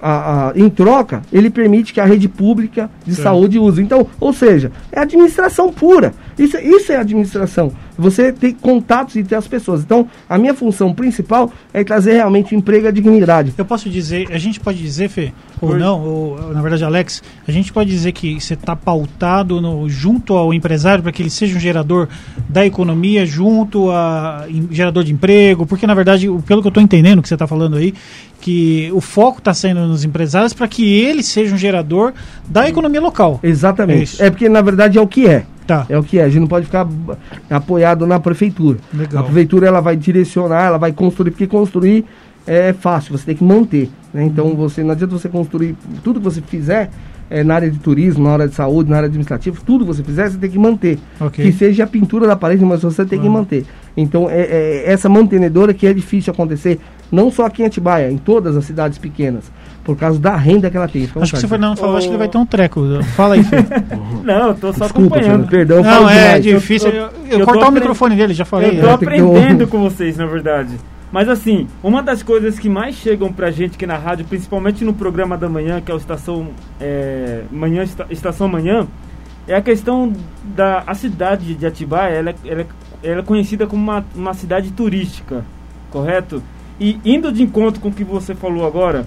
a, 0.00 0.48
a, 0.48 0.52
em 0.56 0.70
troca, 0.70 1.20
ele 1.30 1.50
permite 1.50 1.92
que 1.92 2.00
a 2.00 2.06
rede 2.06 2.26
pública 2.26 2.88
de 3.04 3.14
Sim. 3.14 3.22
saúde 3.22 3.58
use. 3.58 3.82
Então, 3.82 4.06
ou 4.18 4.32
seja, 4.32 4.72
é 4.90 4.98
administração 4.98 5.70
pura. 5.70 6.14
Isso, 6.40 6.56
isso 6.56 6.90
é 6.90 6.96
administração. 6.96 7.70
Você 7.98 8.32
tem 8.32 8.52
contatos 8.54 9.14
e 9.14 9.22
ter 9.22 9.34
as 9.34 9.46
pessoas. 9.46 9.82
Então, 9.82 10.08
a 10.26 10.38
minha 10.38 10.54
função 10.54 10.94
principal 10.94 11.52
é 11.72 11.84
trazer 11.84 12.14
realmente 12.14 12.54
emprego 12.54 12.88
e 12.88 12.92
dignidade. 12.92 13.52
Eu 13.58 13.64
posso 13.64 13.90
dizer, 13.90 14.26
a 14.32 14.38
gente 14.38 14.58
pode 14.58 14.78
dizer, 14.78 15.10
Fê, 15.10 15.32
ou 15.60 15.78
não, 15.78 16.00
ou 16.02 16.54
na 16.54 16.62
verdade, 16.62 16.82
Alex, 16.82 17.22
a 17.46 17.52
gente 17.52 17.70
pode 17.70 17.90
dizer 17.90 18.12
que 18.12 18.40
você 18.40 18.54
está 18.54 18.74
pautado 18.74 19.60
no, 19.60 19.86
junto 19.90 20.34
ao 20.34 20.54
empresário 20.54 21.02
para 21.02 21.12
que 21.12 21.22
ele 21.22 21.28
seja 21.28 21.54
um 21.54 21.60
gerador 21.60 22.08
da 22.48 22.64
economia, 22.64 23.26
junto 23.26 23.90
a 23.90 24.46
em, 24.48 24.66
gerador 24.70 25.04
de 25.04 25.12
emprego, 25.12 25.66
porque 25.66 25.86
na 25.86 25.94
verdade, 25.94 26.26
pelo 26.46 26.62
que 26.62 26.68
eu 26.68 26.70
estou 26.70 26.82
entendendo 26.82 27.20
que 27.20 27.28
você 27.28 27.34
está 27.34 27.46
falando 27.46 27.76
aí, 27.76 27.92
que 28.40 28.90
o 28.94 29.00
foco 29.02 29.38
está 29.38 29.52
sendo 29.52 29.86
nos 29.86 30.04
empresários 30.04 30.54
para 30.54 30.66
que 30.66 30.98
ele 30.98 31.22
seja 31.22 31.54
um 31.54 31.58
gerador 31.58 32.14
da 32.48 32.66
economia 32.66 33.00
local. 33.00 33.38
Exatamente. 33.42 34.22
É, 34.22 34.26
é 34.26 34.30
porque 34.30 34.48
na 34.48 34.62
verdade 34.62 34.96
é 34.96 35.00
o 35.00 35.06
que 35.06 35.26
é. 35.26 35.44
Tá. 35.70 35.86
É 35.88 35.96
o 35.96 36.02
que 36.02 36.18
é. 36.18 36.24
A 36.24 36.28
gente 36.28 36.40
não 36.40 36.48
pode 36.48 36.66
ficar 36.66 36.84
apoiado 37.48 38.04
na 38.04 38.18
prefeitura. 38.18 38.78
Legal. 38.92 39.20
A 39.20 39.24
prefeitura 39.24 39.68
ela 39.68 39.80
vai 39.80 39.96
direcionar, 39.96 40.64
ela 40.64 40.78
vai 40.78 40.90
construir, 40.90 41.30
porque 41.30 41.46
construir 41.46 42.04
é 42.44 42.72
fácil, 42.72 43.16
você 43.16 43.26
tem 43.26 43.36
que 43.36 43.44
manter. 43.44 43.88
Né? 44.12 44.24
Então 44.24 44.46
uhum. 44.46 44.56
você 44.56 44.82
não 44.82 44.90
adianta 44.90 45.16
você 45.16 45.28
construir 45.28 45.76
tudo 46.02 46.18
que 46.18 46.24
você 46.24 46.40
fizer 46.40 46.90
é, 47.30 47.44
na 47.44 47.54
área 47.54 47.70
de 47.70 47.78
turismo, 47.78 48.24
na 48.24 48.32
área 48.32 48.48
de 48.48 48.54
saúde, 48.56 48.90
na 48.90 48.96
área 48.96 49.06
administrativa, 49.06 49.56
tudo 49.64 49.84
que 49.84 49.94
você 49.94 50.02
fizer, 50.02 50.28
você 50.28 50.38
tem 50.38 50.50
que 50.50 50.58
manter. 50.58 50.98
Okay. 51.20 51.44
Que 51.44 51.52
seja 51.52 51.84
a 51.84 51.86
pintura 51.86 52.26
da 52.26 52.34
parede, 52.34 52.64
mas 52.64 52.82
você 52.82 53.04
tem 53.04 53.20
uhum. 53.20 53.24
que 53.24 53.30
manter. 53.30 53.64
Então 53.96 54.28
é, 54.28 54.40
é, 54.40 54.82
essa 54.90 55.08
mantenedora 55.08 55.72
que 55.72 55.86
é 55.86 55.94
difícil 55.94 56.32
acontecer, 56.32 56.80
não 57.12 57.30
só 57.30 57.46
aqui 57.46 57.62
em 57.62 57.66
Atibaia, 57.66 58.10
em 58.10 58.18
todas 58.18 58.56
as 58.56 58.64
cidades 58.64 58.98
pequenas 58.98 59.44
por 59.90 59.96
causa 59.96 60.20
da 60.20 60.36
renda 60.36 60.70
que 60.70 60.76
ela 60.76 60.86
tem. 60.86 61.08
acho 61.16 61.32
que 61.32 61.40
se 61.40 61.48
Fernando 61.48 61.76
falou, 61.76 61.96
oh. 61.96 61.98
acho 61.98 62.06
que 62.06 62.12
ele 62.12 62.18
vai 62.18 62.28
ter 62.28 62.38
um 62.38 62.46
treco. 62.46 63.02
Fala 63.16 63.34
aí, 63.34 63.42
Fê. 63.42 63.56
não, 64.22 64.48
eu 64.48 64.54
tô 64.54 64.72
só 64.72 64.84
Desculpa, 64.84 65.16
acompanhando. 65.16 65.48
perdão, 65.48 65.82
não, 65.82 66.08
é 66.08 66.38
demais. 66.38 66.44
difícil. 66.44 66.90
Eu, 66.90 67.10
eu, 67.28 67.40
eu 67.40 67.44
cortar 67.44 67.68
o 67.68 67.72
microfone 67.72 68.14
dele, 68.14 68.32
já 68.32 68.44
falei. 68.44 68.78
Eu 68.78 68.82
tô 68.82 68.86
é. 68.86 68.92
aprendendo 68.92 69.66
com 69.66 69.80
vocês, 69.80 70.16
na 70.16 70.26
verdade. 70.26 70.76
Mas 71.10 71.28
assim, 71.28 71.66
uma 71.82 72.04
das 72.04 72.22
coisas 72.22 72.56
que 72.56 72.68
mais 72.68 72.94
chegam 72.94 73.32
pra 73.32 73.50
gente 73.50 73.74
aqui 73.74 73.84
na 73.84 73.96
rádio, 73.96 74.24
principalmente 74.26 74.84
no 74.84 74.94
programa 74.94 75.36
da 75.36 75.48
manhã, 75.48 75.80
que 75.80 75.90
é 75.90 75.94
o 75.94 75.98
Estação 75.98 76.50
é, 76.80 77.42
Manhã, 77.50 77.84
Estação 78.08 78.46
Manhã, 78.46 78.86
é 79.48 79.56
a 79.56 79.60
questão 79.60 80.12
da 80.54 80.84
a 80.86 80.94
cidade 80.94 81.56
de 81.56 81.66
Atibaia, 81.66 82.14
ela, 82.14 82.34
ela, 82.44 82.66
ela 83.02 83.20
é 83.20 83.24
conhecida 83.24 83.66
como 83.66 83.82
uma, 83.82 84.04
uma 84.14 84.34
cidade 84.34 84.70
turística, 84.70 85.44
correto? 85.90 86.40
E 86.78 87.00
indo 87.04 87.32
de 87.32 87.42
encontro 87.42 87.80
com 87.80 87.88
o 87.88 87.92
que 87.92 88.04
você 88.04 88.32
falou 88.32 88.64
agora, 88.64 89.04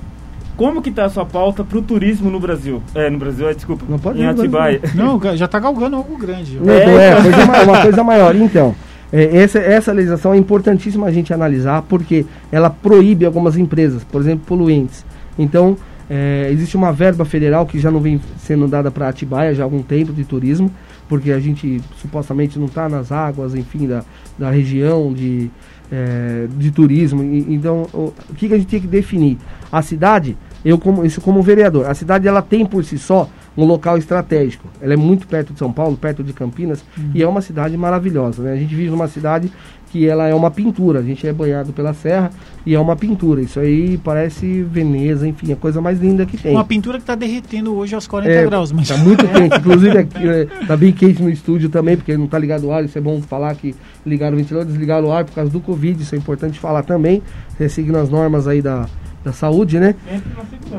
como 0.55 0.81
que 0.81 0.91
tá 0.91 1.05
a 1.05 1.09
sua 1.09 1.25
pauta 1.25 1.63
para 1.63 1.77
o 1.77 1.81
turismo 1.81 2.29
no 2.29 2.39
Brasil? 2.39 2.81
É, 2.93 3.09
no 3.09 3.17
Brasil, 3.17 3.49
é, 3.49 3.53
desculpa. 3.53 3.85
Não 3.87 3.97
pode 3.97 4.19
em 4.19 4.25
Atibaia. 4.25 4.81
Não, 4.93 5.19
já 5.35 5.45
está 5.45 5.59
galgando 5.59 5.95
algo 5.95 6.17
grande. 6.17 6.59
Não, 6.59 6.71
é, 6.71 7.09
é 7.09 7.21
coisa 7.21 7.45
maior, 7.45 7.63
uma 7.63 7.81
coisa 7.81 8.03
maior. 8.05 8.35
Então, 8.35 8.75
é, 9.11 9.37
essa, 9.37 9.59
essa 9.59 9.91
legislação 9.91 10.33
é 10.33 10.37
importantíssima 10.37 11.07
a 11.07 11.11
gente 11.11 11.33
analisar, 11.33 11.81
porque 11.83 12.25
ela 12.51 12.69
proíbe 12.69 13.25
algumas 13.25 13.57
empresas, 13.57 14.03
por 14.03 14.21
exemplo, 14.21 14.45
poluentes. 14.45 15.05
Então, 15.37 15.77
é, 16.09 16.49
existe 16.51 16.75
uma 16.75 16.91
verba 16.91 17.25
federal 17.25 17.65
que 17.65 17.79
já 17.79 17.89
não 17.89 17.99
vem 17.99 18.19
sendo 18.37 18.67
dada 18.67 18.91
para 18.91 19.07
Atibaia 19.07 19.53
já 19.53 19.63
há 19.63 19.65
algum 19.65 19.81
tempo 19.81 20.11
de 20.13 20.23
turismo, 20.23 20.71
porque 21.07 21.31
a 21.31 21.39
gente 21.39 21.81
supostamente 21.97 22.59
não 22.59 22.65
está 22.65 22.89
nas 22.89 23.11
águas, 23.11 23.55
enfim, 23.55 23.87
da, 23.87 24.03
da 24.37 24.49
região 24.49 25.13
de, 25.13 25.49
é, 25.91 26.47
de 26.57 26.71
turismo. 26.71 27.23
E, 27.23 27.53
então, 27.53 27.87
o, 27.93 28.13
o 28.29 28.33
que, 28.35 28.47
que 28.47 28.53
a 28.53 28.57
gente 28.57 28.67
tem 28.67 28.81
que 28.81 28.87
definir? 28.87 29.37
A 29.73 29.81
cidade, 29.81 30.38
eu 30.63 30.77
como, 30.77 31.03
isso 31.03 31.19
como 31.19 31.41
vereador, 31.41 31.88
a 31.88 31.95
cidade 31.95 32.27
ela 32.27 32.43
tem 32.43 32.63
por 32.63 32.86
si 32.86 32.99
só 32.99 33.27
um 33.57 33.65
local 33.65 33.97
estratégico. 33.97 34.67
Ela 34.79 34.93
é 34.93 34.95
muito 34.95 35.27
perto 35.27 35.51
de 35.51 35.57
São 35.57 35.73
Paulo, 35.73 35.97
perto 35.97 36.23
de 36.23 36.31
Campinas, 36.31 36.86
uhum. 36.95 37.09
e 37.15 37.23
é 37.23 37.27
uma 37.27 37.41
cidade 37.41 37.75
maravilhosa. 37.75 38.43
Né? 38.43 38.53
A 38.53 38.55
gente 38.55 38.75
vive 38.75 38.91
numa 38.91 39.07
cidade 39.07 39.51
que 39.91 40.07
ela 40.07 40.27
é 40.27 40.33
uma 40.36 40.51
pintura. 40.51 40.99
A 40.99 41.01
gente 41.01 41.25
é 41.25 41.33
banhado 41.33 41.73
pela 41.73 41.91
serra 41.91 42.29
e 42.63 42.75
é 42.75 42.79
uma 42.79 42.95
pintura. 42.95 43.41
Isso 43.41 43.59
aí 43.59 43.97
parece 43.97 44.62
Veneza, 44.62 45.27
enfim, 45.27 45.51
a 45.51 45.55
coisa 45.55 45.81
mais 45.81 45.99
linda 45.99 46.23
que 46.23 46.38
tem. 46.38 46.51
Uma 46.51 46.63
pintura 46.63 46.99
que 46.99 47.03
está 47.03 47.15
derretendo 47.15 47.75
hoje 47.75 47.95
aos 47.95 48.05
40 48.05 48.31
é, 48.31 48.45
graus. 48.45 48.71
Mas... 48.71 48.89
Tá 48.89 48.97
muito 48.97 49.25
quente. 49.29 49.57
Inclusive, 49.57 49.97
aqui, 49.97 50.27
é, 50.27 50.45
tá 50.67 50.77
bem 50.77 50.91
quente 50.91 51.21
no 51.21 51.31
estúdio 51.31 51.67
também, 51.67 51.97
porque 51.97 52.15
não 52.15 52.25
está 52.25 52.38
ligado 52.38 52.65
o 52.65 52.71
ar. 52.71 52.86
Isso 52.86 52.97
é 52.97 53.01
bom 53.01 53.19
falar 53.23 53.55
que 53.55 53.73
ligaram 54.05 54.36
o 54.36 54.38
ventilador, 54.39 54.67
desligaram 54.67 55.07
o 55.07 55.12
ar 55.12 55.25
por 55.25 55.33
causa 55.33 55.49
do 55.49 55.59
Covid. 55.59 55.99
Isso 55.99 56.13
é 56.13 56.17
importante 56.19 56.59
falar 56.59 56.83
também. 56.83 57.23
Seguindo 57.69 57.97
as 57.97 58.09
normas 58.09 58.47
aí 58.47 58.62
da, 58.63 58.88
da 59.23 59.31
saúde, 59.31 59.79
né? 59.79 59.95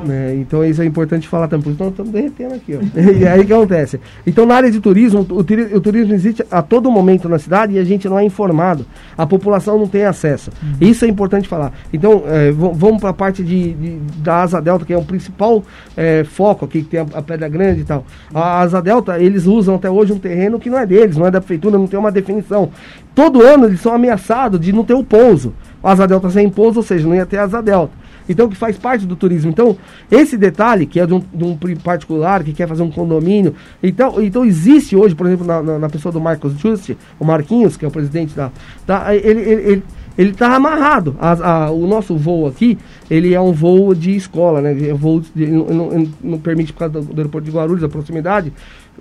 É, 0.08 0.34
então 0.34 0.64
isso 0.64 0.82
é 0.82 0.84
importante 0.84 1.26
falar 1.28 1.48
também, 1.48 1.64
porque 1.64 1.82
nós 1.82 1.92
estamos 1.92 2.12
derretendo 2.12 2.54
aqui, 2.54 2.76
ó. 2.76 3.00
e 3.00 3.26
aí 3.26 3.40
o 3.40 3.46
que 3.46 3.52
acontece? 3.52 4.00
Então 4.26 4.44
na 4.44 4.54
área 4.54 4.70
de 4.70 4.80
turismo, 4.80 5.26
o, 5.30 5.38
o, 5.38 5.80
turismo 5.80 6.12
existe 6.12 6.44
a 6.50 6.62
todo 6.62 6.90
momento 6.90 7.28
na 7.28 7.38
cidade 7.38 7.74
e 7.74 7.78
a 7.78 7.84
gente 7.84 8.08
não 8.08 8.18
é 8.18 8.24
informado. 8.24 8.84
A 9.16 9.26
população 9.26 9.78
não 9.78 9.86
tem 9.86 10.04
acesso. 10.04 10.50
Uhum. 10.62 10.88
Isso 10.88 11.04
é 11.04 11.08
importante 11.08 11.48
falar. 11.48 11.72
Então, 11.92 12.24
é, 12.26 12.50
vamos 12.52 13.00
para 13.00 13.10
a 13.10 13.14
parte 13.14 13.42
de, 13.42 13.72
de, 13.74 13.96
da 14.18 14.42
Asa 14.42 14.60
Delta, 14.60 14.84
que 14.84 14.92
é 14.92 14.98
o 14.98 15.04
principal 15.04 15.62
é, 15.96 16.24
foco 16.24 16.64
aqui, 16.64 16.82
que 16.82 16.88
tem 16.90 17.00
a, 17.00 17.06
a, 17.14 17.22
Pedra 17.22 17.48
Grande 17.48 17.80
e 17.80 17.84
tal. 17.84 18.04
A 18.34 18.60
Asa 18.60 18.82
Delta, 18.82 19.18
eles 19.18 19.46
usam 19.46 19.76
até 19.76 19.90
hoje 19.90 20.12
um 20.12 20.18
terreno 20.18 20.58
que 20.58 20.68
não 20.68 20.78
é 20.78 20.86
deles, 20.86 21.16
não 21.16 21.26
é 21.26 21.30
da 21.30 21.40
prefeitura, 21.40 21.78
não 21.78 21.86
tem 21.86 21.98
uma 21.98 22.12
definição. 22.12 22.70
Todo 23.14 23.42
ano 23.42 23.66
eles 23.66 23.80
são 23.80 23.94
ameaçados 23.94 24.60
de 24.60 24.72
não 24.72 24.84
ter 24.84 24.94
o 24.94 25.04
pouso. 25.04 25.54
A 25.82 25.92
Asa 25.92 26.06
Delta 26.06 26.30
sem 26.30 26.48
pouso, 26.48 26.80
ou 26.80 26.84
seja, 26.84 27.06
não 27.06 27.14
ia 27.14 27.26
ter 27.26 27.38
Asa 27.38 27.62
Delta. 27.62 28.03
Então, 28.28 28.48
que 28.48 28.56
faz 28.56 28.76
parte 28.76 29.06
do 29.06 29.16
turismo. 29.16 29.50
Então, 29.50 29.76
esse 30.10 30.36
detalhe, 30.36 30.86
que 30.86 30.98
é 30.98 31.06
de 31.06 31.14
um, 31.14 31.22
de 31.32 31.44
um 31.44 31.56
particular, 31.76 32.42
que 32.42 32.52
quer 32.52 32.68
fazer 32.68 32.82
um 32.82 32.90
condomínio. 32.90 33.54
Então, 33.82 34.22
então 34.22 34.44
existe 34.44 34.96
hoje, 34.96 35.14
por 35.14 35.26
exemplo, 35.26 35.46
na, 35.46 35.62
na, 35.62 35.78
na 35.78 35.88
pessoa 35.88 36.12
do 36.12 36.20
Marcos 36.20 36.58
Juste, 36.58 36.96
o 37.18 37.24
Marquinhos, 37.24 37.76
que 37.76 37.84
é 37.84 37.88
o 37.88 37.90
presidente 37.90 38.34
da. 38.34 38.50
da 38.86 39.14
ele, 39.14 39.40
ele, 39.40 39.62
ele 39.62 39.82
ele 40.16 40.30
está 40.30 40.54
amarrado. 40.54 41.16
A, 41.18 41.32
a, 41.32 41.70
o 41.70 41.86
nosso 41.86 42.16
voo 42.16 42.46
aqui, 42.46 42.78
ele 43.10 43.34
é 43.34 43.40
um 43.40 43.52
voo 43.52 43.94
de 43.94 44.14
escola, 44.14 44.60
né? 44.60 44.88
É 44.88 44.94
voo 44.94 45.20
de, 45.20 45.46
não, 45.46 45.66
não, 45.66 46.08
não, 46.22 46.38
permite, 46.38 46.72
por 46.72 46.80
causa 46.80 47.00
do, 47.00 47.02
do, 47.02 47.18
aeroporto 47.18 47.44
de 47.44 47.56
Guarulhos, 47.56 47.82
a 47.82 47.88
proximidade, 47.88 48.52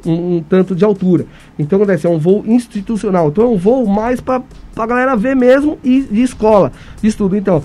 um, 0.05 0.37
um, 0.37 0.43
tanto 0.43 0.75
de 0.75 0.83
altura. 0.83 1.25
Então, 1.57 1.77
acontece, 1.77 2.07
é 2.07 2.09
um 2.09 2.17
voo 2.17 2.43
institucional. 2.47 3.29
Então, 3.29 3.45
é 3.45 3.47
um 3.47 3.57
voo 3.57 3.85
mais 3.85 4.19
para 4.19 4.41
a 4.75 4.85
galera 4.85 5.15
ver 5.15 5.35
mesmo 5.35 5.77
e 5.83 6.01
de 6.01 6.21
escola, 6.21 6.71
de 7.01 7.07
estudo. 7.07 7.35
Então, 7.35 7.63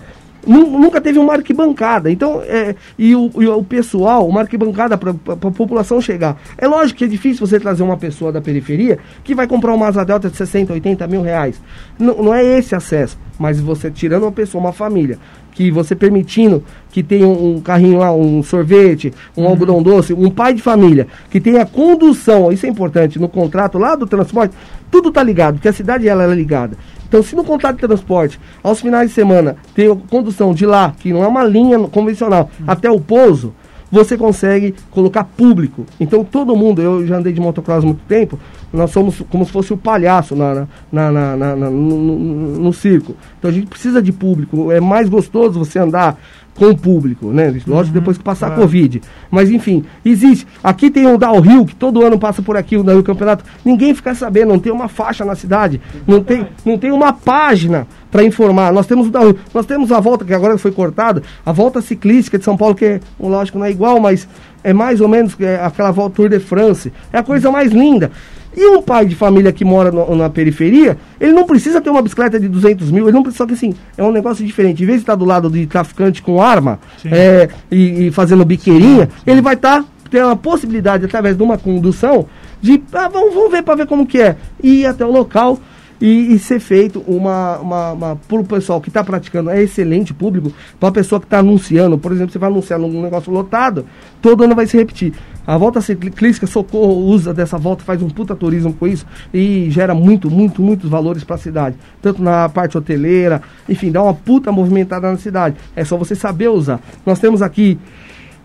nunca 0.48 1.00
teve 1.00 1.18
uma 1.18 1.34
arquibancada. 1.34 2.10
Então, 2.10 2.42
é, 2.42 2.74
e, 2.98 3.14
o, 3.14 3.30
e 3.36 3.46
o 3.46 3.62
pessoal, 3.62 4.26
uma 4.26 4.40
arquibancada 4.40 4.96
para 4.96 5.10
a 5.10 5.36
população 5.36 6.00
chegar. 6.00 6.40
É 6.56 6.66
lógico 6.66 6.98
que 6.98 7.04
é 7.04 7.08
difícil 7.08 7.46
você 7.46 7.60
trazer 7.60 7.82
uma 7.82 7.96
pessoa 7.96 8.32
da 8.32 8.40
periferia 8.40 8.98
que 9.22 9.34
vai 9.34 9.46
comprar 9.46 9.74
uma 9.74 9.86
asa 9.86 10.04
delta 10.04 10.30
de 10.30 10.36
60, 10.36 10.72
80 10.72 11.06
mil 11.06 11.22
reais. 11.22 11.60
N 11.98 12.06
não 12.06 12.34
é 12.34 12.44
esse 12.44 12.74
acesso. 12.74 13.18
Mas 13.38 13.60
você 13.60 13.90
tirando 13.90 14.24
uma 14.24 14.32
pessoa, 14.32 14.62
uma 14.62 14.72
família, 14.72 15.18
que 15.58 15.72
você 15.72 15.96
permitindo 15.96 16.62
que 16.88 17.02
tenha 17.02 17.26
um, 17.26 17.56
um 17.56 17.60
carrinho 17.60 17.98
lá, 17.98 18.12
um 18.12 18.44
sorvete, 18.44 19.12
um 19.36 19.42
uhum. 19.42 19.48
algodão 19.48 19.82
doce, 19.82 20.14
um 20.14 20.30
pai 20.30 20.54
de 20.54 20.62
família, 20.62 21.08
que 21.28 21.40
tenha 21.40 21.66
condução, 21.66 22.52
isso 22.52 22.64
é 22.64 22.68
importante, 22.68 23.18
no 23.18 23.28
contrato 23.28 23.76
lá 23.76 23.96
do 23.96 24.06
transporte, 24.06 24.54
tudo 24.88 25.10
tá 25.10 25.20
ligado, 25.20 25.54
porque 25.54 25.66
a 25.66 25.72
cidade 25.72 26.06
ela 26.06 26.22
é 26.22 26.32
ligada. 26.32 26.76
Então, 27.08 27.24
se 27.24 27.34
no 27.34 27.42
contrato 27.42 27.74
de 27.74 27.80
transporte, 27.80 28.38
aos 28.62 28.80
finais 28.80 29.08
de 29.08 29.14
semana, 29.16 29.56
tem 29.74 29.92
condução 30.08 30.54
de 30.54 30.64
lá, 30.64 30.94
que 30.96 31.12
não 31.12 31.24
é 31.24 31.26
uma 31.26 31.42
linha 31.42 31.76
convencional, 31.88 32.48
uhum. 32.60 32.66
até 32.68 32.88
o 32.88 33.00
pouso, 33.00 33.52
você 33.90 34.16
consegue 34.16 34.76
colocar 34.92 35.24
público. 35.24 35.86
Então, 35.98 36.22
todo 36.22 36.54
mundo, 36.54 36.80
eu 36.80 37.04
já 37.04 37.16
andei 37.16 37.32
de 37.32 37.40
motocross 37.40 37.82
há 37.82 37.86
muito 37.86 38.02
tempo, 38.06 38.38
nós 38.72 38.90
somos 38.90 39.20
como 39.30 39.44
se 39.44 39.52
fosse 39.52 39.72
o 39.72 39.76
palhaço 39.76 40.36
na, 40.36 40.66
na, 40.92 41.10
na, 41.12 41.36
na 41.36 41.56
no, 41.56 41.70
no, 41.70 42.58
no, 42.58 42.72
circo. 42.72 43.14
Então, 43.38 43.50
a 43.50 43.54
gente 43.54 43.66
precisa 43.66 44.02
de 44.02 44.12
público. 44.12 44.70
É 44.70 44.80
mais 44.80 45.08
gostoso 45.08 45.58
você 45.58 45.78
andar 45.78 46.18
com 46.58 46.66
o 46.70 46.76
público, 46.76 47.32
né? 47.32 47.46
Lógico, 47.66 47.72
uhum, 47.72 48.00
depois 48.00 48.18
que 48.18 48.24
passar 48.24 48.48
claro. 48.48 48.62
a 48.62 48.64
Covid. 48.64 49.00
Mas 49.30 49.48
enfim, 49.48 49.84
existe. 50.04 50.46
Aqui 50.62 50.90
tem 50.90 51.06
o 51.06 51.40
Rio 51.40 51.64
que 51.64 51.74
todo 51.74 52.04
ano 52.04 52.18
passa 52.18 52.42
por 52.42 52.56
aqui, 52.56 52.76
o 52.76 52.82
Rio 52.82 53.02
Campeonato. 53.02 53.44
Ninguém 53.64 53.94
fica 53.94 54.14
sabendo, 54.14 54.48
não 54.48 54.58
tem 54.58 54.72
uma 54.72 54.88
faixa 54.88 55.24
na 55.24 55.36
cidade, 55.36 55.80
não 56.06 56.22
tem, 56.22 56.46
não 56.64 56.76
tem 56.76 56.90
uma 56.90 57.12
página 57.12 57.86
para 58.10 58.24
informar. 58.24 58.72
Nós 58.72 58.86
temos 58.86 59.06
o 59.06 59.18
Rio, 59.18 59.38
nós 59.54 59.66
temos 59.66 59.92
a 59.92 60.00
volta, 60.00 60.24
que 60.24 60.34
agora 60.34 60.58
foi 60.58 60.72
cortada, 60.72 61.22
a 61.46 61.52
volta 61.52 61.80
ciclística 61.80 62.36
de 62.36 62.44
São 62.44 62.56
Paulo, 62.56 62.74
que 62.74 62.84
é, 62.84 63.00
lógico, 63.20 63.56
não 63.56 63.64
é 63.64 63.70
igual, 63.70 64.00
mas 64.00 64.28
é 64.64 64.72
mais 64.72 65.00
ou 65.00 65.06
menos 65.06 65.36
é, 65.40 65.64
aquela 65.64 65.92
volta 65.92 66.16
Tour 66.16 66.28
de 66.28 66.40
France. 66.40 66.92
É 67.12 67.18
a 67.18 67.22
coisa 67.22 67.50
mais 67.52 67.70
linda. 67.70 68.10
E 68.58 68.66
um 68.66 68.82
pai 68.82 69.06
de 69.06 69.14
família 69.14 69.52
que 69.52 69.64
mora 69.64 69.92
no, 69.92 70.16
na 70.16 70.28
periferia, 70.28 70.98
ele 71.20 71.32
não 71.32 71.46
precisa 71.46 71.80
ter 71.80 71.90
uma 71.90 72.02
bicicleta 72.02 72.40
de 72.40 72.48
200 72.48 72.90
mil, 72.90 73.04
ele 73.04 73.12
não 73.12 73.22
precisa, 73.22 73.44
só 73.44 73.46
que 73.46 73.52
assim, 73.52 73.72
é 73.96 74.02
um 74.02 74.10
negócio 74.10 74.44
diferente. 74.44 74.82
Em 74.82 74.86
vez 74.86 74.98
de 74.98 75.02
estar 75.04 75.14
do 75.14 75.24
lado 75.24 75.48
de 75.48 75.64
traficante 75.64 76.20
com 76.20 76.42
arma 76.42 76.80
é, 77.04 77.48
e, 77.70 78.08
e, 78.08 78.10
fazendo 78.10 78.44
biqueirinha, 78.44 79.04
sim, 79.04 79.12
sim. 79.12 79.30
ele 79.30 79.40
vai 79.40 79.54
estar, 79.54 79.82
tá, 79.82 79.88
ter 80.10 80.24
a 80.24 80.34
possibilidade, 80.34 81.04
através 81.04 81.36
de 81.36 81.42
uma 81.44 81.56
condução, 81.56 82.26
de, 82.60 82.82
ah, 82.92 83.06
vamos, 83.06 83.32
vamos 83.32 83.52
ver 83.52 83.62
para 83.62 83.76
ver 83.76 83.86
como 83.86 84.04
que 84.04 84.20
é, 84.20 84.34
e 84.60 84.80
ir 84.80 84.86
até 84.86 85.06
o 85.06 85.12
local 85.12 85.60
e, 86.00 86.34
e 86.34 86.38
ser 86.40 86.58
feito 86.58 87.00
uma, 87.06 87.58
uma, 87.58 87.92
uma 87.92 88.16
para 88.16 88.40
o 88.40 88.44
pessoal 88.44 88.80
que 88.80 88.88
está 88.88 89.04
praticando, 89.04 89.50
é 89.50 89.62
excelente 89.62 90.12
público, 90.12 90.52
para 90.80 90.88
a 90.88 90.92
pessoa 90.92 91.20
que 91.20 91.26
está 91.26 91.38
anunciando, 91.38 91.96
por 91.96 92.10
exemplo, 92.10 92.32
você 92.32 92.38
vai 92.40 92.50
anunciar 92.50 92.78
num 92.80 93.02
negócio 93.02 93.32
lotado, 93.32 93.86
todo 94.20 94.42
ano 94.42 94.56
vai 94.56 94.66
se 94.66 94.76
repetir. 94.76 95.12
A 95.48 95.56
volta 95.56 95.80
ciclística 95.80 96.46
Socorro 96.46 97.06
usa 97.06 97.32
dessa 97.32 97.56
volta, 97.56 97.82
faz 97.82 98.02
um 98.02 98.10
puta 98.10 98.36
turismo 98.36 98.70
com 98.74 98.86
isso 98.86 99.06
e 99.32 99.70
gera 99.70 99.94
muito, 99.94 100.30
muito, 100.30 100.60
muitos 100.60 100.90
valores 100.90 101.24
para 101.24 101.36
a 101.36 101.38
cidade. 101.38 101.74
Tanto 102.02 102.22
na 102.22 102.50
parte 102.50 102.76
hoteleira, 102.76 103.40
enfim, 103.66 103.90
dá 103.90 104.02
uma 104.02 104.12
puta 104.12 104.52
movimentada 104.52 105.10
na 105.10 105.16
cidade. 105.16 105.56
É 105.74 105.82
só 105.86 105.96
você 105.96 106.14
saber 106.14 106.48
usar. 106.48 106.78
Nós 107.06 107.18
temos 107.18 107.40
aqui 107.40 107.78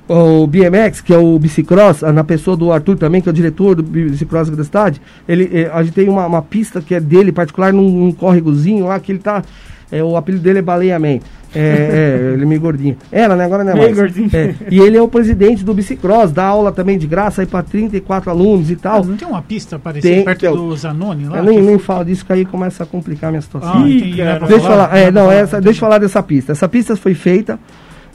o 0.07 0.47
BMX, 0.47 1.01
que 1.01 1.13
é 1.13 1.17
o 1.17 1.37
bicicross, 1.37 2.03
na 2.03 2.23
pessoa 2.23 2.55
do 2.55 2.71
Arthur 2.71 2.97
também, 2.97 3.21
que 3.21 3.27
é 3.27 3.31
o 3.31 3.35
diretor 3.35 3.75
do 3.75 3.83
bicicross 3.83 4.49
da 4.49 4.63
cidade, 4.63 5.01
ele, 5.27 5.49
eh, 5.51 5.69
a 5.73 5.83
gente 5.83 5.95
tem 5.95 6.07
uma, 6.07 6.25
uma 6.25 6.41
pista 6.41 6.81
que 6.81 6.95
é 6.95 7.01
dele, 7.01 7.33
particular, 7.33 7.73
num, 7.73 7.89
num 7.89 8.11
córregozinho 8.13 8.85
lá, 8.85 8.97
que 8.97 9.11
ele 9.11 9.19
tá, 9.19 9.43
é, 9.91 10.01
o 10.01 10.15
apelido 10.15 10.41
dele 10.41 10.59
é 10.59 10.61
Baleia 10.61 10.97
Man. 10.97 11.19
É, 11.55 11.59
é, 11.59 12.33
ele 12.33 12.43
é 12.43 12.45
meio 12.45 12.61
gordinho. 12.61 12.97
Era, 13.11 13.35
né? 13.35 13.45
Agora 13.45 13.63
não 13.63 13.73
é 13.73 13.75
mais. 13.75 13.95
Gordinho. 13.95 14.29
É, 14.33 14.55
e 14.69 14.79
ele 14.79 14.97
é 14.97 15.01
o 15.01 15.07
presidente 15.07 15.63
do 15.63 15.73
bicicross, 15.73 16.31
dá 16.31 16.45
aula 16.45 16.71
também 16.71 16.97
de 16.97 17.07
graça 17.07 17.41
aí 17.41 17.47
para 17.47 17.63
34 17.63 18.29
alunos 18.29 18.71
e 18.71 18.75
tal. 18.75 19.01
Ah, 19.01 19.05
não 19.05 19.17
tem 19.17 19.27
uma 19.27 19.41
pista 19.41 19.77
parecida 19.77 20.15
tem, 20.15 20.25
perto 20.25 20.55
do 20.55 20.75
Zanoni 20.75 21.25
lá? 21.25 21.37
Eu 21.37 21.43
nem, 21.43 21.61
nem 21.61 21.77
falo 21.77 22.05
disso, 22.05 22.25
que 22.25 22.33
aí 22.33 22.45
começa 22.45 22.83
a 22.83 22.85
complicar 22.85 23.29
a 23.29 23.31
minha 23.31 23.41
situação. 23.41 23.83
Ah, 23.83 24.45
deixa 24.47 24.55
eu 24.55 24.61
falar, 24.61 24.97
é, 24.97 25.11
não, 25.11 25.31
essa, 25.31 25.61
deixa 25.61 25.77
eu 25.77 25.81
falar 25.81 25.97
dessa 25.97 26.21
pista. 26.23 26.51
Essa 26.51 26.67
pista 26.67 26.95
foi 26.95 27.13
feita 27.13 27.59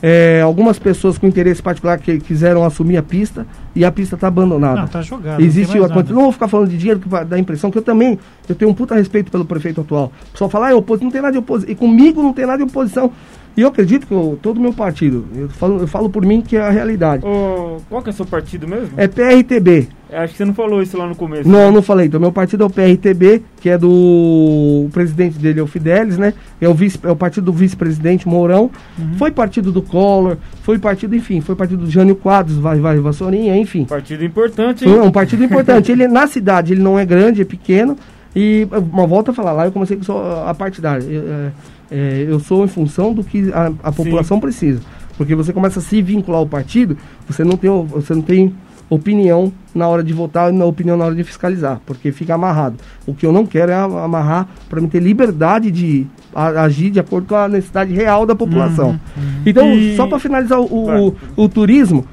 é, 0.03 0.41
algumas 0.43 0.79
pessoas 0.79 1.19
com 1.19 1.27
interesse 1.27 1.63
particular 1.63 1.99
que 1.99 2.19
quiseram 2.19 2.65
assumir 2.65 2.97
a 2.97 3.03
pista 3.03 3.47
e 3.75 3.85
a 3.85 3.91
pista 3.91 4.15
está 4.15 4.29
abandonada. 4.29 4.77
Não, 4.77 4.85
está 4.85 5.03
jogada. 5.03 5.43
Existe 5.43 5.77
não, 5.77 5.89
não, 5.89 6.23
vou 6.23 6.33
ficar 6.33 6.49
falando 6.49 6.69
de 6.69 6.79
dinheiro 6.79 7.01
que 7.01 7.09
dar 7.09 7.37
a 7.37 7.39
impressão 7.39 7.71
que 7.71 7.79
eu 7.79 7.83
também 7.83 8.19
eu 8.49 8.55
tenho 8.55 8.71
um 8.71 8.75
puta 8.75 8.95
respeito 8.95 9.31
pelo 9.31 9.45
prefeito 9.45 9.81
atual. 9.81 10.13
Só 10.35 10.49
falar, 10.49 10.69
ah, 10.69 10.71
eu 10.73 10.85
não 11.01 11.11
tem 11.11 11.21
nada 11.21 11.33
de 11.33 11.39
oposição. 11.39 11.73
E 11.73 11.75
comigo 11.75 12.23
não 12.23 12.33
tem 12.33 12.47
nada 12.47 12.59
de 12.59 12.65
oposição. 12.65 13.13
E 13.57 13.63
eu 13.63 13.69
acredito 13.69 14.07
que 14.07 14.15
eu, 14.15 14.39
todo 14.41 14.59
o 14.59 14.61
meu 14.61 14.73
partido, 14.73 15.27
eu 15.35 15.49
falo, 15.49 15.81
eu 15.81 15.89
falo 15.89 16.09
por 16.09 16.25
mim 16.25 16.41
que 16.41 16.57
é 16.57 16.61
a 16.61 16.71
realidade. 16.71 17.25
Oh, 17.27 17.79
qual 17.89 18.01
que 18.03 18.09
é 18.09 18.13
o 18.13 18.15
seu 18.15 18.25
partido 18.25 18.69
mesmo? 18.69 18.91
É 18.97 19.09
PRTB. 19.09 19.89
É, 20.11 20.19
acho 20.19 20.33
que 20.33 20.39
você 20.39 20.45
não 20.45 20.55
falou 20.55 20.83
isso 20.83 20.97
lá 20.97 21.07
no 21.07 21.15
começo. 21.15 21.47
Não, 21.47 21.67
né? 21.67 21.71
não 21.71 21.83
falei. 21.83 22.07
Então, 22.07 22.19
meu 22.19 22.33
partido 22.33 22.65
é 22.65 22.67
o 22.67 22.71
PRTB, 22.71 23.43
que 23.61 23.69
é 23.69 23.77
do. 23.77 23.89
O 23.89 24.91
presidente 24.91 25.39
dele 25.39 25.61
é 25.61 25.63
o 25.63 25.67
Fidelis, 25.67 26.17
né? 26.17 26.33
É 26.61 26.69
o, 26.69 26.73
vice, 26.73 26.99
é 27.03 27.11
o 27.11 27.17
partido 27.17 27.45
do 27.45 27.53
vice-presidente 27.53 28.27
Mourão. 28.27 28.71
Uhum. 28.99 29.15
Foi 29.19 29.31
partido 29.31 29.71
do 29.71 29.83
Collor, 29.83 30.39
foi 30.63 30.79
partido, 30.79 31.15
enfim, 31.15 31.43
foi 31.43 31.55
partido 31.55 31.85
do 31.85 31.91
Jânio 31.91 32.17
Quadros, 32.17 32.57
vai, 32.57 32.79
vai, 32.81 32.99
Vassourinha, 32.99 33.57
enfim. 33.57 33.85
Partido 33.85 34.25
importante, 34.25 34.87
hein? 34.87 34.95
Foi 34.95 35.03
um 35.03 35.11
partido 35.11 35.45
importante. 35.45 35.93
ele, 35.93 36.09
na 36.09 36.27
cidade, 36.27 36.73
ele 36.73 36.83
não 36.83 36.99
é 36.99 37.05
grande, 37.05 37.43
é 37.43 37.45
pequeno. 37.45 37.97
E 38.35 38.67
uma 38.93 39.07
volta 39.07 39.31
a 39.31 39.35
falar 39.35 39.53
lá, 39.53 39.67
eu 39.67 39.73
comecei 39.73 39.97
com 39.97 40.13
a 40.47 40.55
partidária. 40.55 41.05
É, 41.05 41.51
é, 41.91 42.27
eu 42.29 42.39
sou 42.41 42.65
em 42.65 42.69
função 42.69 43.13
do 43.13 43.23
que 43.23 43.51
a, 43.53 43.73
a 43.83 43.93
população 43.93 44.37
Sim. 44.39 44.41
precisa. 44.41 44.81
Porque 45.17 45.35
você 45.35 45.53
começa 45.53 45.81
a 45.81 45.83
se 45.83 46.01
vincular 46.01 46.39
ao 46.39 46.47
partido, 46.47 46.97
você 47.27 47.43
não 47.43 47.57
tem, 47.57 47.71
você 47.87 48.15
não 48.15 48.23
tem 48.23 48.55
opinião 48.91 49.53
na 49.75 49.87
hora 49.87 50.03
de 50.03 50.13
votar 50.13 50.53
e 50.53 50.57
na 50.57 50.65
opinião 50.65 50.97
na 50.97 51.05
hora 51.05 51.15
de 51.15 51.23
fiscalizar, 51.25 51.81
porque 51.85 52.11
fica 52.11 52.35
amarrado. 52.35 52.77
O 53.07 53.15
que 53.15 53.27
eu 53.27 53.33
não 53.33 53.45
quero 53.45 53.71
é 53.71 53.75
amarrar 53.75 54.49
para 54.69 54.81
me 54.81 54.89
ter 54.89 55.01
liberdade 55.01 55.71
de 55.71 56.07
agir 56.35 56.91
de 56.91 57.01
acordo 57.01 57.29
com 57.29 57.35
a 57.37 57.49
necessidade 57.49 57.93
real 57.93 58.25
da 58.25 58.35
população. 58.35 58.91
Uhum, 58.91 59.23
uhum. 59.23 59.43
Então, 59.45 59.73
e... 59.73 59.97
só 59.97 60.07
para 60.07 60.19
finalizar 60.19 60.61
o, 60.61 61.09
o, 61.09 61.17
o, 61.37 61.49
turismo, 61.49 62.05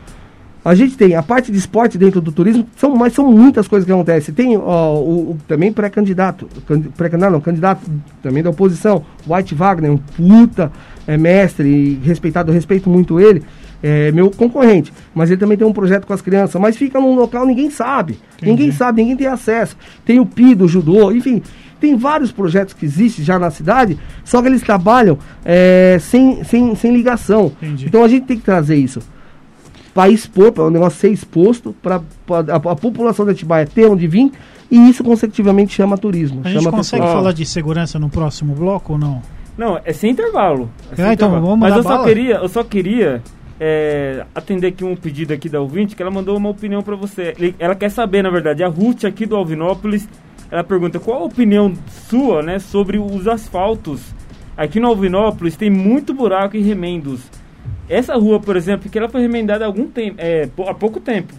a 0.64 0.74
gente 0.76 0.98
tem 0.98 1.16
a 1.16 1.24
parte 1.24 1.52
de 1.52 1.58
esporte 1.58 1.98
dentro 1.98 2.20
do 2.20 2.32
turismo, 2.32 2.68
são, 2.76 2.96
mas 2.96 3.14
são 3.14 3.32
muitas 3.32 3.68
coisas 3.68 3.86
que 3.86 3.92
acontecem. 3.92 4.34
Tem 4.34 4.58
ó, 4.58 4.96
o, 4.96 5.32
o, 5.32 5.38
também 5.48 5.72
pré-candidato, 5.72 6.48
pré-candidato, 6.98 7.32
não, 7.32 7.42
candidato 7.42 7.82
também 8.22 8.44
da 8.44 8.50
oposição, 8.50 9.04
White 9.28 9.56
Wagner, 9.56 9.92
um 9.92 9.98
puta 9.98 10.72
é, 11.08 11.18
mestre, 11.18 12.00
respeitado, 12.04 12.52
eu 12.52 12.54
respeito 12.54 12.90
muito 12.90 13.20
ele 13.20 13.44
é 13.88 14.12
meu 14.12 14.32
concorrente, 14.32 14.92
mas 15.14 15.30
ele 15.30 15.40
também 15.40 15.56
tem 15.56 15.68
um 15.68 15.72
projeto 15.72 16.08
com 16.08 16.14
as 16.14 16.22
crianças, 16.22 16.60
mas 16.60 16.76
fica 16.76 17.00
num 17.00 17.14
local 17.14 17.46
ninguém 17.46 17.70
sabe, 17.70 18.18
Entendi. 18.38 18.52
ninguém 18.52 18.72
sabe, 18.72 19.04
ninguém 19.04 19.16
tem 19.16 19.28
acesso. 19.28 19.78
Tem 20.04 20.20
o 20.20 20.26
PIDO, 20.26 20.66
o 20.66 20.68
judô, 20.68 21.12
enfim, 21.12 21.40
tem 21.80 21.96
vários 21.96 22.32
projetos 22.32 22.74
que 22.74 22.84
existem 22.84 23.24
já 23.24 23.38
na 23.38 23.52
cidade, 23.52 24.00
só 24.24 24.42
que 24.42 24.48
eles 24.48 24.64
trabalham 24.64 25.20
é, 25.46 25.98
sem, 26.02 26.44
sem, 26.44 26.74
sem 26.74 26.92
ligação. 26.92 27.52
Entendi. 27.62 27.86
Então 27.86 28.04
a 28.04 28.08
gente 28.08 28.26
tem 28.26 28.38
que 28.38 28.44
trazer 28.44 28.76
isso 28.76 29.02
para 29.94 30.10
expor, 30.10 30.52
para 30.52 30.64
o 30.64 30.72
negócio 30.72 31.00
ser 31.00 31.10
exposto, 31.10 31.76
para 31.80 32.02
a, 32.30 32.56
a, 32.56 32.76
população 32.76 33.24
da 33.24 33.34
Atibaia 33.34 33.68
ter 33.68 33.86
onde 33.86 34.08
vir, 34.08 34.32
e 34.72 34.90
isso 34.90 35.04
consecutivamente 35.04 35.76
chama 35.76 35.96
turismo. 35.96 36.42
A 36.44 36.50
chama 36.50 36.62
gente 36.62 36.72
consegue 36.72 37.04
pessoa. 37.04 37.20
falar 37.20 37.34
de 37.34 37.46
segurança 37.46 38.00
no 38.00 38.10
próximo 38.10 38.56
bloco 38.56 38.94
ou 38.94 39.00
não? 39.00 39.22
Não, 39.56 39.80
é 39.86 39.94
sem 39.94 40.12
intervalo. 40.12 40.72
É 40.92 40.96
sem 40.96 41.06
ah, 41.06 41.14
então 41.14 41.30
intervalo. 41.30 41.46
vamos 41.46 41.60
Mas 41.60 41.78
eu 41.78 41.84
só 41.84 42.04
queria, 42.04 42.36
eu 42.36 42.50
só 42.50 42.64
queria 42.64 43.22
é, 43.60 44.26
atender 44.34 44.68
aqui 44.68 44.84
um 44.84 44.96
pedido 44.96 45.34
aqui 45.34 45.48
da 45.48 45.62
ouvinte, 45.62 45.96
que 45.96 46.02
ela 46.02 46.12
mandou 46.12 46.36
uma 46.38 46.50
opinião 46.50 46.82
para 46.82 46.96
você. 46.96 47.34
Ela 47.58 47.76
quer 47.76 47.90
saber, 47.90 48.22
na 48.22 48.30
verdade, 48.30 48.64
a 48.64 48.68
Ruth 48.68 49.06
aqui 49.06 49.26
do 49.26 49.36
Alvinópolis, 49.36 50.08
ela 50.52 50.64
pergunta 50.64 51.00
qual 51.00 51.24
a 51.24 51.26
opinião 51.26 51.74
sua, 52.10 52.42
né, 52.42 52.60
sobre 52.60 52.98
os 52.98 53.28
asfaltos. 53.28 54.14
Aqui 54.58 54.80
no 54.80 54.88
Alvinópolis 54.88 55.56
tem 55.56 55.70
muito 55.70 56.14
buraco 56.14 56.56
e 56.56 56.62
remendos. 56.62 57.22
Essa 57.90 58.16
rua, 58.16 58.40
por 58.40 58.56
exemplo, 58.56 58.90
que 58.90 58.98
ela 58.98 59.10
foi 59.10 59.22
remendada 59.22 59.64
há 59.64 59.68
algum 59.68 59.88
tempo, 59.88 60.16
é, 60.18 60.50
há 60.68 60.74
pouco 60.74 61.00
tempo. 61.00 61.34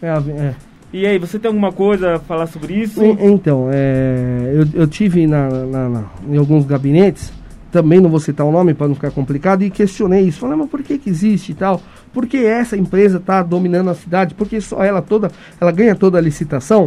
É, 0.00 0.08
é. 0.08 0.54
E 0.92 1.06
aí, 1.06 1.18
você 1.18 1.38
tem 1.38 1.48
alguma 1.48 1.72
coisa 1.72 2.16
a 2.16 2.18
falar 2.18 2.46
sobre 2.46 2.74
isso? 2.74 3.02
Então, 3.02 3.68
é, 3.72 4.52
eu, 4.54 4.82
eu 4.82 4.86
tive 4.86 5.26
na, 5.26 5.48
na, 5.48 5.88
na, 5.88 6.04
em 6.28 6.36
alguns 6.36 6.66
gabinetes 6.66 7.32
também 7.72 8.00
não 8.00 8.10
vou 8.10 8.20
citar 8.20 8.46
o 8.46 8.52
nome 8.52 8.74
para 8.74 8.86
não 8.86 8.94
ficar 8.94 9.10
complicado, 9.10 9.62
e 9.62 9.70
questionei 9.70 10.20
isso. 10.20 10.38
Falei, 10.38 10.56
mas 10.56 10.68
por 10.68 10.82
que, 10.82 10.98
que 10.98 11.08
existe 11.08 11.52
e 11.52 11.54
tal? 11.54 11.80
Por 12.12 12.26
que 12.26 12.36
essa 12.36 12.76
empresa 12.76 13.16
está 13.16 13.42
dominando 13.42 13.88
a 13.88 13.94
cidade? 13.94 14.34
Porque 14.34 14.60
só 14.60 14.84
ela 14.84 15.00
toda, 15.00 15.30
ela 15.58 15.72
ganha 15.72 15.94
toda 15.94 16.18
a 16.18 16.20
licitação? 16.20 16.86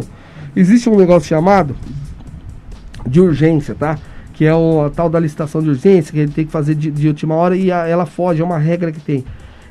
Existe 0.54 0.88
um 0.88 0.96
negócio 0.96 1.28
chamado 1.28 1.76
de 3.04 3.20
urgência, 3.20 3.74
tá? 3.74 3.98
Que 4.32 4.44
é 4.44 4.54
o, 4.54 4.84
a 4.84 4.90
tal 4.90 5.10
da 5.10 5.18
licitação 5.18 5.60
de 5.60 5.70
urgência, 5.70 6.12
que 6.12 6.20
ele 6.20 6.32
tem 6.32 6.46
que 6.46 6.52
fazer 6.52 6.76
de, 6.76 6.90
de 6.90 7.08
última 7.08 7.34
hora 7.34 7.56
e 7.56 7.72
a, 7.72 7.88
ela 7.88 8.06
foge, 8.06 8.40
é 8.40 8.44
uma 8.44 8.58
regra 8.58 8.92
que 8.92 9.00
tem. 9.00 9.24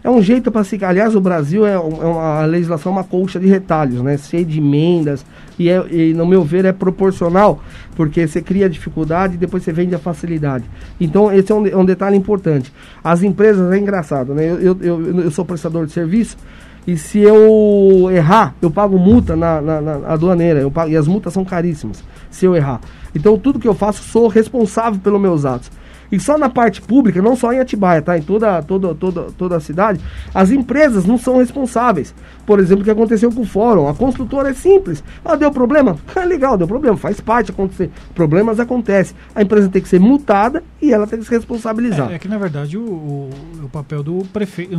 É 0.06 0.10
um 0.12 0.22
jeito 0.22 0.52
para 0.52 0.64
se. 0.64 0.86
Aliás, 0.86 1.16
o 1.16 1.20
Brasil 1.20 1.66
é, 1.66 1.74
é 1.74 1.80
uma 1.80 2.44
a 2.44 2.46
legislação 2.46 2.92
uma 2.92 3.04
colcha 3.04 3.40
de 3.40 3.48
retalhos, 3.48 4.04
né? 4.04 4.16
Cheio 4.20 4.46
de 4.46 4.60
emendas. 4.60 5.26
E, 5.58 5.68
é, 5.68 5.84
e, 5.90 6.14
no 6.14 6.28
meu 6.28 6.44
ver, 6.44 6.64
é 6.64 6.72
proporcional, 6.72 7.60
porque 7.96 8.28
você 8.28 8.40
cria 8.40 8.70
dificuldade 8.70 9.34
e 9.34 9.38
depois 9.38 9.64
você 9.64 9.74
vende 9.74 9.96
a 9.96 9.98
facilidade. 9.98 10.64
Então, 11.02 11.34
esse 11.34 11.52
é 11.52 11.56
um, 11.56 11.66
é 11.66 11.76
um 11.76 11.84
detalhe 11.84 12.16
importante. 12.16 12.72
As 13.04 13.24
empresas, 13.24 13.74
é 13.74 13.80
engraçado, 13.80 14.36
né? 14.36 14.46
Eu, 14.46 14.60
eu, 14.60 14.80
eu, 14.80 15.22
eu 15.22 15.32
sou 15.32 15.44
prestador 15.44 15.88
de 15.88 15.92
serviço. 15.92 16.38
E 16.86 16.96
se 16.98 17.18
eu 17.18 18.12
errar, 18.12 18.54
eu 18.62 18.70
pago 18.70 19.00
multa 19.00 19.36
na, 19.36 19.60
na, 19.60 19.82
na 19.82 19.94
aduaneira. 20.08 20.60
Eu 20.60 20.70
pago, 20.70 20.92
e 20.92 20.96
as 20.96 21.08
multas 21.08 21.34
são 21.34 21.44
caríssimas 21.44 22.04
se 22.30 22.46
eu 22.46 22.56
errar. 22.56 22.80
Então, 23.16 23.40
tudo 23.40 23.58
que 23.58 23.68
eu 23.68 23.74
faço, 23.74 24.04
sou 24.04 24.28
responsável 24.28 25.00
pelos 25.00 25.20
meus 25.20 25.46
atos. 25.46 25.72
E 26.12 26.20
só 26.20 26.38
na 26.38 26.50
parte 26.50 26.82
pública, 26.82 27.22
não 27.22 27.36
só 27.36 27.52
em 27.52 27.60
Atibaia, 27.60 28.02
tá? 28.02 28.18
Em 28.18 28.22
toda, 28.22 28.62
toda, 28.64 28.94
toda, 28.96 29.22
toda 29.38 29.58
a 29.58 29.60
cidade, 29.60 30.00
as 30.34 30.52
empresas 30.52 31.06
não 31.06 31.18
são 31.18 31.38
responsáveis. 31.38 32.14
Por 32.46 32.60
exemplo, 32.60 32.82
o 32.82 32.86
que 32.86 32.92
aconteceu 32.92 33.32
com 33.32 33.42
o 33.42 33.46
fórum. 33.46 33.88
A 33.88 33.94
construtora 33.94 34.50
é 34.50 34.54
simples. 34.54 35.04
Ah, 35.24 35.36
deu 35.36 35.52
problema? 35.52 35.98
É 36.16 36.26
legal, 36.26 36.58
deu 36.58 36.66
problema. 36.66 36.96
Faz 36.96 37.20
parte 37.20 37.52
acontecer. 37.52 37.92
Problemas 38.16 38.60
acontecem. 38.60 39.16
A 39.36 39.42
empresa 39.42 39.70
tem 39.70 39.82
que 39.82 39.90
ser 39.90 40.00
multada 40.00 40.64
e 40.82 40.94
ela 40.94 41.06
tem 41.06 41.20
que 41.20 41.26
se 41.26 41.32
responsabilizar. 41.32 42.10
É, 42.10 42.16
é 42.16 42.20
que, 42.20 42.28
na 42.28 42.38
verdade, 42.38 42.78
o, 42.78 42.82
o, 42.82 43.30
o 43.66 43.70
papel 43.70 44.02
do 44.02 44.26
prefeito. 44.32 44.74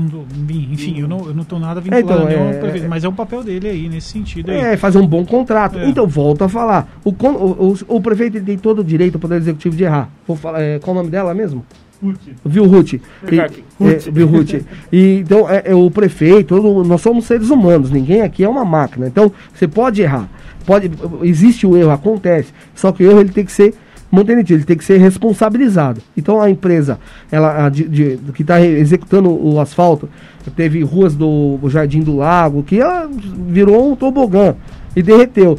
Enfim, 0.70 0.98
eu 0.98 1.06
não, 1.06 1.26
eu 1.26 1.34
não 1.34 1.44
tô 1.44 1.58
nada 1.58 1.80
vinculado 1.80 2.28
é, 2.28 2.32
então, 2.32 2.48
é, 2.48 2.52
prefeito, 2.54 2.88
mas 2.88 3.04
é 3.04 3.08
o 3.08 3.12
papel 3.12 3.42
dele 3.42 3.68
aí, 3.68 3.88
nesse 3.88 4.08
sentido. 4.08 4.50
Aí. 4.50 4.58
É, 4.58 4.76
fazer 4.76 4.98
um 4.98 5.06
bom 5.06 5.24
contrato. 5.24 5.78
É. 5.78 5.88
Então, 5.88 6.06
volto 6.06 6.42
a 6.42 6.48
falar. 6.48 6.88
O, 7.04 7.10
o, 7.10 7.72
o, 7.72 7.96
o 7.96 8.00
prefeito 8.00 8.40
tem 8.40 8.56
todo 8.56 8.80
o 8.80 8.84
direito, 8.84 9.16
o 9.16 9.18
poder 9.18 9.36
executivo, 9.36 9.76
de 9.76 9.84
errar. 9.84 10.08
Vou 10.26 10.36
falar, 10.36 10.62
é, 10.62 10.78
qual 10.78 10.94
o 10.94 10.98
nome 10.98 11.10
dela 11.10 11.15
mesmo? 11.34 11.64
Ruth. 12.02 12.20
Viu, 12.44 12.66
Ruth? 12.66 12.92
E, 12.94 13.00
é, 13.40 13.98
viu, 14.10 14.26
Ruth? 14.26 14.54
E, 14.92 15.18
então, 15.20 15.48
é, 15.48 15.62
é, 15.66 15.74
o 15.74 15.90
prefeito, 15.90 16.60
nós 16.84 17.00
somos 17.00 17.24
seres 17.24 17.50
humanos, 17.50 17.90
ninguém 17.90 18.20
aqui 18.20 18.44
é 18.44 18.48
uma 18.48 18.64
máquina. 18.64 19.06
Então, 19.06 19.32
você 19.52 19.66
pode 19.66 20.02
errar. 20.02 20.28
Pode, 20.66 20.90
existe 21.22 21.66
o 21.66 21.76
erro, 21.76 21.90
acontece. 21.90 22.52
Só 22.74 22.92
que 22.92 23.04
o 23.04 23.10
erro 23.10 23.20
ele 23.20 23.30
tem 23.30 23.44
que 23.44 23.52
ser 23.52 23.74
mantido, 24.10 24.54
ele 24.54 24.64
tem 24.64 24.76
que 24.76 24.84
ser 24.84 24.98
responsabilizado. 24.98 26.00
Então, 26.16 26.40
a 26.40 26.50
empresa 26.50 26.98
ela, 27.30 27.66
a, 27.66 27.68
de, 27.68 27.84
de, 27.84 28.18
que 28.32 28.42
está 28.42 28.60
executando 28.60 29.30
o 29.30 29.60
asfalto, 29.60 30.08
teve 30.54 30.82
ruas 30.82 31.14
do 31.14 31.58
Jardim 31.68 32.00
do 32.00 32.16
Lago, 32.16 32.62
que 32.62 32.80
ela 32.80 33.08
virou 33.48 33.92
um 33.92 33.96
tobogã 33.96 34.54
e 34.94 35.02
derreteu. 35.02 35.58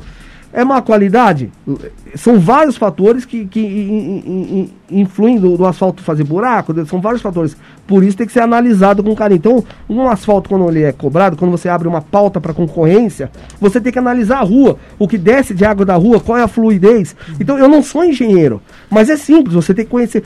É 0.57 0.63
má 0.63 0.81
qualidade? 0.81 1.51
São 2.15 2.39
vários 2.39 2.77
fatores 2.77 3.25
que, 3.25 3.45
que 3.45 4.73
influem 4.89 5.39
do, 5.39 5.55
do, 5.55 5.63
asfalto 5.67 6.01
fazer 6.01 6.23
buraco, 6.23 6.73
são 6.87 6.99
vários 6.99 7.21
fatores. 7.21 7.55
Por 7.85 8.03
isso 8.03 8.17
tem 8.17 8.25
que 8.25 8.33
ser 8.33 8.39
analisado 8.39 9.03
com 9.03 9.15
carinho. 9.15 9.37
Então, 9.37 9.63
um 9.87 10.09
asfalto, 10.09 10.49
quando 10.49 10.67
ele 10.67 10.81
é 10.81 10.91
cobrado, 10.91 11.37
quando 11.37 11.51
você 11.51 11.69
abre 11.69 11.87
uma 11.87 12.01
pauta 12.01 12.41
para 12.41 12.55
concorrência, 12.55 13.29
você 13.61 13.79
tem 13.79 13.93
que 13.93 13.99
analisar 13.99 14.39
a 14.39 14.43
rua, 14.43 14.79
o 14.97 15.07
que 15.07 15.15
desce 15.15 15.53
de 15.53 15.63
água 15.63 15.85
da 15.85 15.95
rua, 15.95 16.19
qual 16.19 16.39
é 16.39 16.41
a 16.41 16.47
fluidez. 16.47 17.15
Então, 17.39 17.55
eu 17.59 17.69
não 17.69 17.83
sou 17.83 18.03
engenheiro, 18.03 18.59
mas 18.89 19.11
é 19.11 19.15
simples, 19.15 19.53
você 19.53 19.75
tem 19.75 19.85
que 19.85 19.91
conhecer. 19.91 20.23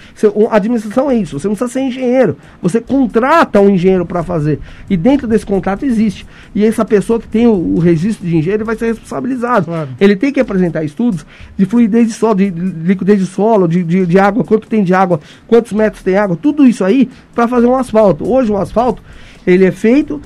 A 0.49 0.55
administração 0.55 1.11
é 1.11 1.15
isso, 1.15 1.37
você 1.37 1.49
não 1.49 1.55
precisa 1.55 1.73
ser 1.73 1.85
engenheiro. 1.85 2.37
Você 2.61 2.79
contrata 2.79 3.59
um 3.59 3.69
engenheiro 3.69 4.05
para 4.05 4.23
fazer. 4.23 4.61
E 4.89 4.95
dentro 4.95 5.27
desse 5.27 5.45
contrato 5.45 5.85
existe. 5.85 6.25
E 6.55 6.63
essa 6.63 6.85
pessoa 6.85 7.19
que 7.19 7.27
tem 7.27 7.47
o, 7.47 7.75
o 7.75 7.79
registro 7.79 8.25
de 8.25 8.37
engenheiro 8.37 8.63
vai 8.63 8.77
ser 8.77 8.85
responsabilizado. 8.85 9.65
Claro. 9.65 9.89
Ele 9.99 10.20
tem 10.21 10.31
que 10.31 10.39
apresentar 10.39 10.83
estudos 10.83 11.25
de 11.57 11.65
fluidez 11.65 12.07
de 12.07 12.13
solo, 12.13 12.35
de 12.35 12.51
liquidez 12.51 13.19
de 13.19 13.25
solo, 13.25 13.67
de, 13.67 13.83
de, 13.83 14.05
de 14.05 14.19
água, 14.19 14.43
quanto 14.43 14.67
tem 14.67 14.83
de 14.83 14.93
água, 14.93 15.19
quantos 15.47 15.73
metros 15.73 16.03
tem 16.03 16.15
água, 16.15 16.37
tudo 16.39 16.63
isso 16.63 16.85
aí 16.85 17.09
para 17.33 17.47
fazer 17.47 17.65
um 17.65 17.75
asfalto. 17.75 18.31
Hoje 18.31 18.51
o 18.51 18.57
asfalto, 18.57 19.01
ele 19.47 19.65
é 19.65 19.71
feito, 19.71 20.21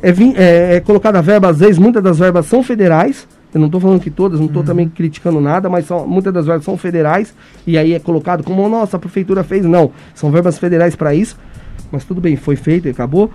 é, 0.00 0.10
é, 0.10 0.76
é 0.76 0.80
colocada 0.80 1.18
a 1.18 1.20
verba, 1.20 1.48
às 1.48 1.58
vezes, 1.58 1.78
muitas 1.78 2.00
das 2.00 2.20
verbas 2.20 2.46
são 2.46 2.62
federais, 2.62 3.26
eu 3.52 3.58
não 3.58 3.66
estou 3.66 3.80
falando 3.80 4.00
que 4.00 4.10
todas, 4.10 4.38
não 4.38 4.46
estou 4.46 4.62
uhum. 4.62 4.66
também 4.66 4.88
criticando 4.88 5.40
nada, 5.40 5.68
mas 5.68 5.86
são, 5.86 6.06
muitas 6.06 6.32
das 6.32 6.46
verbas 6.46 6.64
são 6.64 6.76
federais, 6.76 7.34
e 7.66 7.76
aí 7.76 7.92
é 7.92 7.98
colocado 7.98 8.44
como, 8.44 8.68
nossa, 8.68 8.96
a 8.96 9.00
prefeitura 9.00 9.42
fez. 9.42 9.64
Não, 9.64 9.90
são 10.14 10.30
verbas 10.30 10.56
federais 10.58 10.94
para 10.94 11.12
isso, 11.12 11.36
mas 11.90 12.04
tudo 12.04 12.20
bem, 12.20 12.36
foi 12.36 12.54
feito 12.54 12.86
e 12.86 12.92
acabou. 12.92 13.32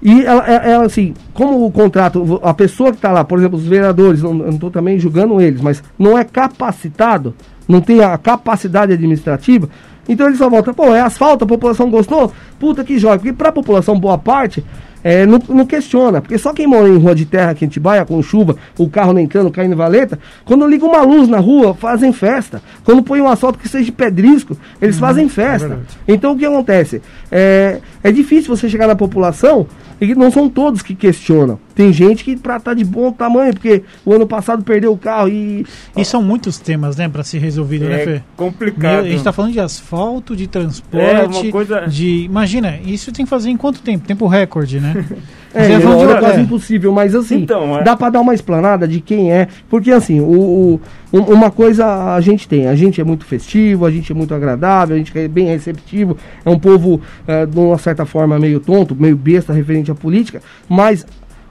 E 0.00 0.24
ela, 0.24 0.46
ela, 0.46 0.64
é, 0.64 0.70
é 0.70 0.74
assim, 0.76 1.14
como 1.34 1.64
o 1.64 1.70
contrato, 1.70 2.40
a 2.42 2.54
pessoa 2.54 2.90
que 2.90 2.98
está 2.98 3.10
lá, 3.10 3.24
por 3.24 3.38
exemplo, 3.38 3.58
os 3.58 3.66
vereadores, 3.66 4.22
não 4.22 4.50
estou 4.50 4.70
também 4.70 4.98
julgando 4.98 5.40
eles, 5.40 5.60
mas 5.60 5.82
não 5.98 6.16
é 6.16 6.24
capacitado, 6.24 7.34
não 7.66 7.80
tem 7.80 8.00
a 8.00 8.16
capacidade 8.16 8.92
administrativa, 8.92 9.68
então 10.08 10.26
ele 10.26 10.36
só 10.36 10.48
volta, 10.48 10.72
pô, 10.72 10.94
é 10.94 11.00
asfalto, 11.00 11.44
a 11.44 11.46
população 11.46 11.90
gostou? 11.90 12.32
Puta 12.58 12.82
que 12.82 12.98
joia, 12.98 13.18
porque 13.18 13.32
para 13.32 13.50
a 13.50 13.52
população, 13.52 13.98
boa 13.98 14.16
parte, 14.16 14.64
é, 15.04 15.24
não, 15.26 15.40
não, 15.48 15.66
questiona, 15.66 16.20
porque 16.20 16.36
só 16.38 16.52
quem 16.52 16.66
mora 16.66 16.88
em 16.88 16.98
rua 16.98 17.14
de 17.14 17.24
terra, 17.24 17.54
que 17.54 17.64
a 17.64 17.68
gente 17.68 17.78
baia 17.78 18.04
com 18.04 18.20
chuva, 18.22 18.56
o 18.76 18.88
carro 18.88 19.12
nem 19.12 19.24
entrando, 19.24 19.50
caindo 19.50 19.76
valeta, 19.76 20.18
quando 20.44 20.66
liga 20.66 20.84
uma 20.84 21.02
luz 21.02 21.28
na 21.28 21.38
rua, 21.38 21.74
fazem 21.74 22.12
festa. 22.12 22.60
Quando 22.84 23.02
põe 23.02 23.20
um 23.20 23.28
asfalto 23.28 23.58
que 23.58 23.68
seja 23.68 23.84
de 23.84 23.92
pedrisco, 23.92 24.56
eles 24.82 24.96
uhum, 24.96 25.00
fazem 25.00 25.28
festa. 25.28 25.78
É 26.06 26.12
então 26.12 26.32
o 26.32 26.36
que 26.38 26.44
acontece? 26.44 27.00
É, 27.30 27.78
é 28.02 28.10
difícil 28.10 28.54
você 28.54 28.68
chegar 28.68 28.88
na 28.88 28.96
população 28.96 29.66
e 30.00 30.14
não 30.14 30.30
são 30.30 30.48
todos 30.48 30.82
que 30.82 30.94
questionam. 30.94 31.58
Tem 31.74 31.92
gente 31.92 32.24
que 32.24 32.36
pra 32.36 32.56
estar 32.56 32.70
tá 32.70 32.74
de 32.74 32.84
bom 32.84 33.12
tamanho, 33.12 33.52
porque 33.52 33.82
o 34.04 34.12
ano 34.12 34.26
passado 34.26 34.62
perdeu 34.62 34.92
o 34.92 34.98
carro 34.98 35.28
e. 35.28 35.66
E 35.96 36.04
são 36.04 36.22
muitos 36.22 36.58
temas, 36.58 36.96
né, 36.96 37.08
pra 37.08 37.22
ser 37.22 37.38
resolvido, 37.38 37.86
né, 37.86 37.94
é 37.94 37.96
né, 37.98 38.04
Fê? 38.04 38.22
complicado. 38.36 39.04
a 39.04 39.08
gente 39.08 39.22
tá 39.22 39.32
falando 39.32 39.52
de 39.52 39.60
asfalto, 39.60 40.34
de 40.36 40.46
transporte, 40.46 41.48
é 41.48 41.50
coisa... 41.50 41.86
de. 41.86 42.24
Imagina, 42.24 42.78
isso 42.84 43.12
tem 43.12 43.24
que 43.24 43.30
fazer 43.30 43.50
em 43.50 43.56
quanto 43.56 43.80
tempo? 43.80 44.06
Tempo 44.06 44.26
recorde, 44.26 44.80
né? 44.80 45.04
É, 45.54 45.72
é, 45.72 45.74
é 45.76 46.18
quase 46.20 46.40
impossível, 46.40 46.92
mas 46.92 47.14
assim, 47.14 47.42
então, 47.42 47.78
é. 47.78 47.82
dá 47.82 47.96
para 47.96 48.10
dar 48.10 48.20
uma 48.20 48.34
explanada 48.34 48.86
de 48.86 49.00
quem 49.00 49.32
é, 49.32 49.48
porque 49.68 49.90
assim, 49.90 50.20
o, 50.20 50.78
o, 51.10 51.18
uma 51.18 51.50
coisa 51.50 52.14
a 52.14 52.20
gente 52.20 52.46
tem, 52.46 52.66
a 52.66 52.74
gente 52.74 53.00
é 53.00 53.04
muito 53.04 53.24
festivo, 53.24 53.86
a 53.86 53.90
gente 53.90 54.12
é 54.12 54.14
muito 54.14 54.34
agradável, 54.34 54.94
a 54.94 54.98
gente 54.98 55.16
é 55.18 55.26
bem 55.26 55.46
receptivo, 55.46 56.18
é 56.44 56.50
um 56.50 56.58
povo, 56.58 57.00
é, 57.26 57.46
de 57.46 57.58
uma 57.58 57.78
certa 57.78 58.04
forma, 58.04 58.38
meio 58.38 58.60
tonto, 58.60 58.94
meio 58.94 59.16
besta 59.16 59.52
referente 59.52 59.90
à 59.90 59.94
política, 59.94 60.42
mas 60.68 61.06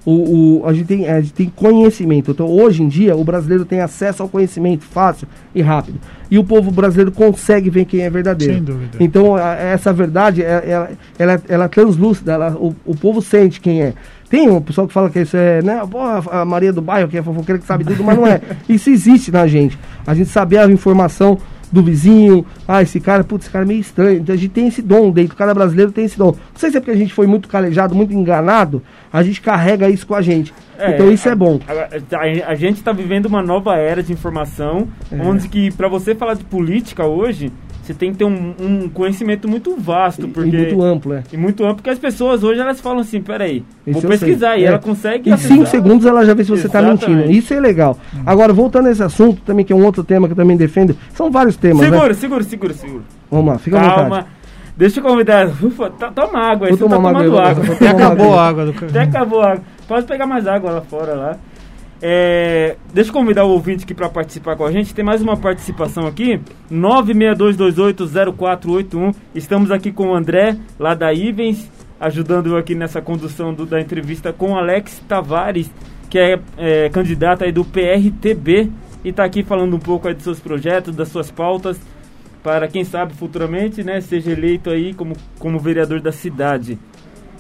O, 0.10 0.62
o, 0.62 0.66
a, 0.66 0.72
gente 0.72 0.86
tem, 0.86 1.06
a 1.06 1.20
gente 1.20 1.34
tem 1.34 1.52
conhecimento. 1.54 2.32
Então, 2.32 2.48
hoje 2.48 2.82
em 2.82 2.88
dia, 2.88 3.14
o 3.14 3.26
brasileiro 3.26 3.66
tem 3.66 3.82
acesso 3.82 4.24
ao 4.24 4.30
conhecimento 4.30 4.86
fácil 4.86 5.28
e 5.54 5.62
rápido. 5.62 6.00
E 6.32 6.40
o 6.40 6.46
povo 6.46 6.72
brasileiro 6.72 7.12
consegue 7.12 7.70
ver 7.70 7.84
quem 7.84 8.00
é 8.04 8.10
verdadeiro. 8.10 8.54
Sem 8.54 8.64
dúvida. 8.64 8.98
Então, 9.02 9.36
a, 9.36 9.56
essa 9.56 9.92
verdade, 9.92 10.42
é- 10.42 10.64
ela, 10.66 10.90
ela, 11.20 11.42
ela 11.50 11.66
é 11.66 11.68
translúcida, 11.68 12.32
ela, 12.32 12.56
o, 12.56 12.74
o 12.86 12.96
povo 12.96 13.22
sente 13.22 13.60
quem 13.60 13.82
é. 13.82 13.94
Tem 14.30 14.50
um 14.50 14.62
pessoal 14.62 14.88
que 14.88 14.94
fala 14.94 15.10
que 15.10 15.20
isso 15.20 15.36
é, 15.36 15.62
né, 15.62 15.82
a 16.32 16.46
Maria 16.46 16.72
do 16.72 16.82
bairro, 16.82 17.10
que 17.10 17.18
é 17.18 17.22
fofoqueira, 17.22 17.60
que 17.60 17.68
sabe 17.68 17.84
tudo, 17.84 18.02
mas 18.02 18.18
não 18.18 18.26
é. 18.26 18.40
Isso 18.70 18.90
existe 18.90 19.30
na 19.30 19.46
gente. 19.46 19.78
A 20.06 20.14
gente 20.14 20.30
saber 20.30 20.60
a 20.60 20.72
informação 20.72 21.38
do 21.72 21.84
vizinho, 21.84 22.46
ah, 22.68 22.82
esse 22.82 23.00
cara, 23.00 23.24
putz, 23.24 23.46
esse 23.46 23.52
cara 23.52 23.66
é 23.66 23.68
meio 23.68 23.80
estranho. 23.82 24.20
Então 24.20 24.34
a 24.34 24.38
gente 24.38 24.52
tem 24.52 24.68
esse 24.68 24.82
dom 24.82 25.12
dentro, 25.12 25.36
cada 25.36 25.54
brasileiro 25.54 25.92
tem 25.92 26.06
esse 26.06 26.18
dom. 26.18 26.28
Não 26.32 26.36
sei 26.56 26.72
se 26.72 26.78
é 26.78 26.80
porque 26.80 26.92
a 26.92 26.96
gente 26.96 27.14
foi 27.14 27.28
muito 27.28 27.48
calejado, 27.48 27.94
muito 27.96 28.14
enganado, 28.14 28.82
a 29.12 29.22
gente 29.24 29.42
carrega 29.42 29.90
isso 29.90 30.06
com 30.08 30.16
a 30.16 30.22
gente. 30.22 30.54
então 30.80 31.12
isso 31.12 31.28
a- 31.28 31.32
é 31.32 31.36
bom. 31.36 31.60
A, 31.68 32.16
a- 32.18 32.52
a 32.52 32.56
gente 32.56 32.78
está 32.78 32.92
vivendo 32.92 33.26
uma 33.26 33.42
nova 33.42 33.76
era 33.76 34.04
de 34.04 34.14
informação, 34.14 34.88
É. 35.12 35.16
onde 35.22 35.48
que 35.50 35.72
para 35.72 35.88
você 35.88 36.14
falar 36.14 36.36
de 36.36 36.44
política 36.44 37.04
hoje, 37.06 37.52
você 37.88 37.94
tem 37.94 38.12
que 38.12 38.18
ter 38.18 38.26
um, 38.26 38.54
um 38.60 38.90
conhecimento 38.90 39.48
muito 39.48 39.76
vasto, 39.78 40.28
porque 40.28 40.50
E 40.50 40.58
muito 40.58 40.82
amplo, 40.84 41.14
é. 41.14 41.24
e 41.32 41.38
muito 41.38 41.64
amplo, 41.64 41.76
porque 41.78 41.90
as 41.90 41.98
pessoas 42.00 42.44
hoje 42.44 42.60
elas 42.60 42.80
falam 42.80 43.00
assim, 43.00 43.22
peraí, 43.22 43.64
vou 43.86 43.98
Isso 43.98 44.06
eu 44.06 44.10
pesquisar 44.10 44.52
sei. 44.54 44.62
e 44.62 44.66
É. 44.66 44.68
ela 44.68 44.80
consegue. 44.80 45.30
Em. 45.32 45.38
5 45.38 45.66
segundos 45.68 46.06
ela 46.06 46.26
já 46.26 46.34
vê 46.34 46.44
se 46.44 46.50
você 46.52 46.68
está 46.68 46.82
mentindo. 46.82 47.32
Isso 47.32 47.54
é 47.54 47.60
legal. 47.60 47.98
Agora, 48.26 48.52
voltando 48.54 48.88
a 48.88 48.92
esse 48.92 49.02
assunto 49.02 49.42
também, 49.44 49.66
que 49.66 49.74
é 49.74 49.76
um 49.76 49.84
outro 49.86 50.04
tema 50.04 50.28
que 50.28 50.34
eu 50.34 50.38
também 50.38 50.56
defendo, 50.58 50.96
são 51.14 51.32
vários 51.32 51.56
temas, 51.56 51.84
Segura, 51.86 52.08
né? 52.10 52.14
segura, 52.14 52.44
segura, 52.44 52.74
segura. 52.74 53.04
Vamos 53.32 53.54
lá, 53.54 53.58
fica 53.60 53.78
à 53.78 53.82
vontade. 53.82 54.00
Calma. 54.02 54.28
Deixa 54.78 55.00
eu 55.00 55.04
convidar. 55.04 55.48
Ufa, 55.48 55.90
tá- 55.90 56.12
toma 56.12 56.38
água 56.40 56.68
aí, 56.68 56.74
Vou 56.76 56.78
você 56.78 56.84
tá 56.84 56.96
tomar 56.98 57.10
uma 57.10 57.20
tomando 57.24 57.38
água, 57.40 57.50
água. 57.52 57.64
vou 57.64 57.76
Até 57.76 57.88
acabou 57.88 58.26
água. 58.28 58.42
a 58.42 58.48
água 58.48 58.66
do 58.66 58.72
Até 58.86 59.00
acabou 59.02 59.42
a 59.42 59.52
água. 59.54 59.64
Pode 59.88 60.06
pegar 60.06 60.28
mais 60.28 60.46
água 60.48 60.72
lá 60.72 60.82
fora 60.82 61.14
lá. 61.16 61.38
É, 62.02 62.76
deixa 62.94 63.10
eu 63.10 63.14
convidar 63.14 63.46
o 63.46 63.50
ouvinte 63.50 63.84
aqui 63.84 63.94
para 63.94 64.10
participar 64.10 64.56
com 64.56 64.66
a 64.66 64.72
gente. 64.72 64.94
Tem 64.94 65.04
mais 65.04 65.22
uma 65.22 65.36
participação 65.36 66.06
aqui. 66.06 66.40
962280481. 66.72 69.16
Estamos 69.34 69.72
aqui 69.72 69.92
com 69.92 70.10
o 70.10 70.16
André, 70.16 70.58
lá 70.80 70.94
da 70.94 71.12
Ivens, 71.14 71.70
ajudando 72.00 72.48
eu 72.48 72.58
aqui 72.58 72.76
nessa 72.76 73.02
condução 73.02 73.54
do- 73.54 73.66
da 73.66 73.80
entrevista 73.82 74.32
com 74.32 74.56
Alex 74.56 75.02
Tavares, 75.08 75.72
que 76.10 76.20
é, 76.20 76.40
é, 76.58 76.90
candidato 76.90 77.44
aí 77.44 77.52
do 77.52 77.66
PRTB 77.66 78.70
e 79.04 79.10
está 79.10 79.24
aqui 79.24 79.44
falando 79.44 79.76
um 79.76 79.80
pouco 79.80 80.08
aí 80.08 80.14
dos 80.14 80.24
seus 80.24 80.40
projetos, 80.40 80.96
das 80.96 81.10
suas 81.10 81.32
pautas, 81.32 81.80
para 82.44 82.68
quem 82.68 82.84
sabe 82.84 83.14
futuramente, 83.14 83.84
né, 83.84 84.00
seja 84.00 84.32
eleito 84.32 84.70
aí 84.70 84.94
como, 84.94 85.16
como 85.40 85.60
vereador 85.60 86.00
da 86.00 86.12
cidade. 86.12 86.78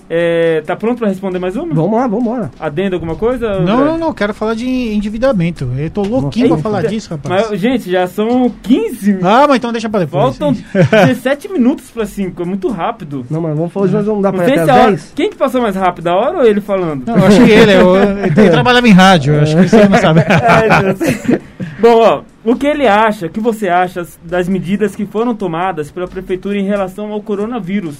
É, 0.10 0.62
tá 0.66 0.76
pronto 0.76 1.00
para 1.00 1.10
responder 1.10 1.38
mais 1.38 1.56
uma? 1.58 1.74
Vamos 1.74 1.92
lá, 1.92 2.08
vamos 2.08 2.26
embora. 2.26 2.52
Adendo 2.60 2.96
alguma 2.96 3.16
coisa? 3.16 3.60
Não, 3.60 3.80
André? 3.80 3.92
não, 3.92 3.98
não, 3.98 4.14
quero 4.14 4.34
falar 4.34 4.54
de 4.54 4.66
endividamento. 4.66 5.70
Eu 5.78 5.90
tô 5.90 6.02
louquinho 6.02 6.48
pra 6.48 6.58
Eita. 6.58 6.64
falar 6.70 6.84
disso, 6.84 7.10
rapaz. 7.10 7.50
Mas, 7.50 7.60
gente, 7.60 7.92
já 7.92 8.08
são 8.08 8.50
15 8.64 9.20
Ah, 9.22 9.46
mas 9.48 9.58
então 9.58 9.72
deixa 9.72 9.90
pra 9.90 10.00
depois. 10.02 10.38
Faltam 10.38 10.56
17 10.74 11.52
minutos 11.52 11.92
para 11.92 12.06
5, 12.06 12.42
é 12.42 12.46
muito 12.46 12.70
rápido. 12.70 13.26
Não, 13.30 13.42
mas 13.42 13.56
vamos 13.58 13.76
hoje 13.76 13.94
nós 13.94 14.06
vamos 14.06 14.24
dar 14.24 14.32
Não 14.32 14.44
ir 14.44 14.46
sei 14.46 14.60
até 14.60 14.74
hora... 14.74 14.88
10? 14.92 15.12
Quem 15.16 15.30
que 15.30 15.36
passou 15.36 15.62
mais 15.62 15.76
rápido, 15.76 16.08
a 16.08 16.16
hora 16.16 16.38
ou 16.38 16.46
ele 16.46 16.62
falando? 16.62 17.06
Não, 17.06 17.18
eu 17.18 17.26
acho 17.26 17.44
que 17.44 17.52
ele, 17.52 17.74
eu, 17.74 17.96
eu, 17.96 18.18
eu 18.46 18.52
trabalhava 18.52 18.88
em 18.88 18.92
rádio, 18.92 19.34
eu 19.36 19.42
acho 19.42 19.58
que 19.58 19.68
você 19.68 19.88
não 19.88 19.98
sabe. 19.98 20.22
É. 20.28 21.40
Bom, 21.80 22.00
ó, 22.02 22.22
o 22.44 22.56
que 22.56 22.66
ele 22.66 22.88
acha, 22.88 23.28
o 23.28 23.30
que 23.30 23.40
você 23.40 23.68
acha 23.68 24.06
das 24.24 24.48
medidas 24.48 24.96
que 24.96 25.06
foram 25.06 25.36
tomadas 25.36 25.92
pela 25.92 26.08
prefeitura 26.08 26.58
em 26.58 26.66
relação 26.66 27.12
ao 27.12 27.22
coronavírus? 27.22 27.98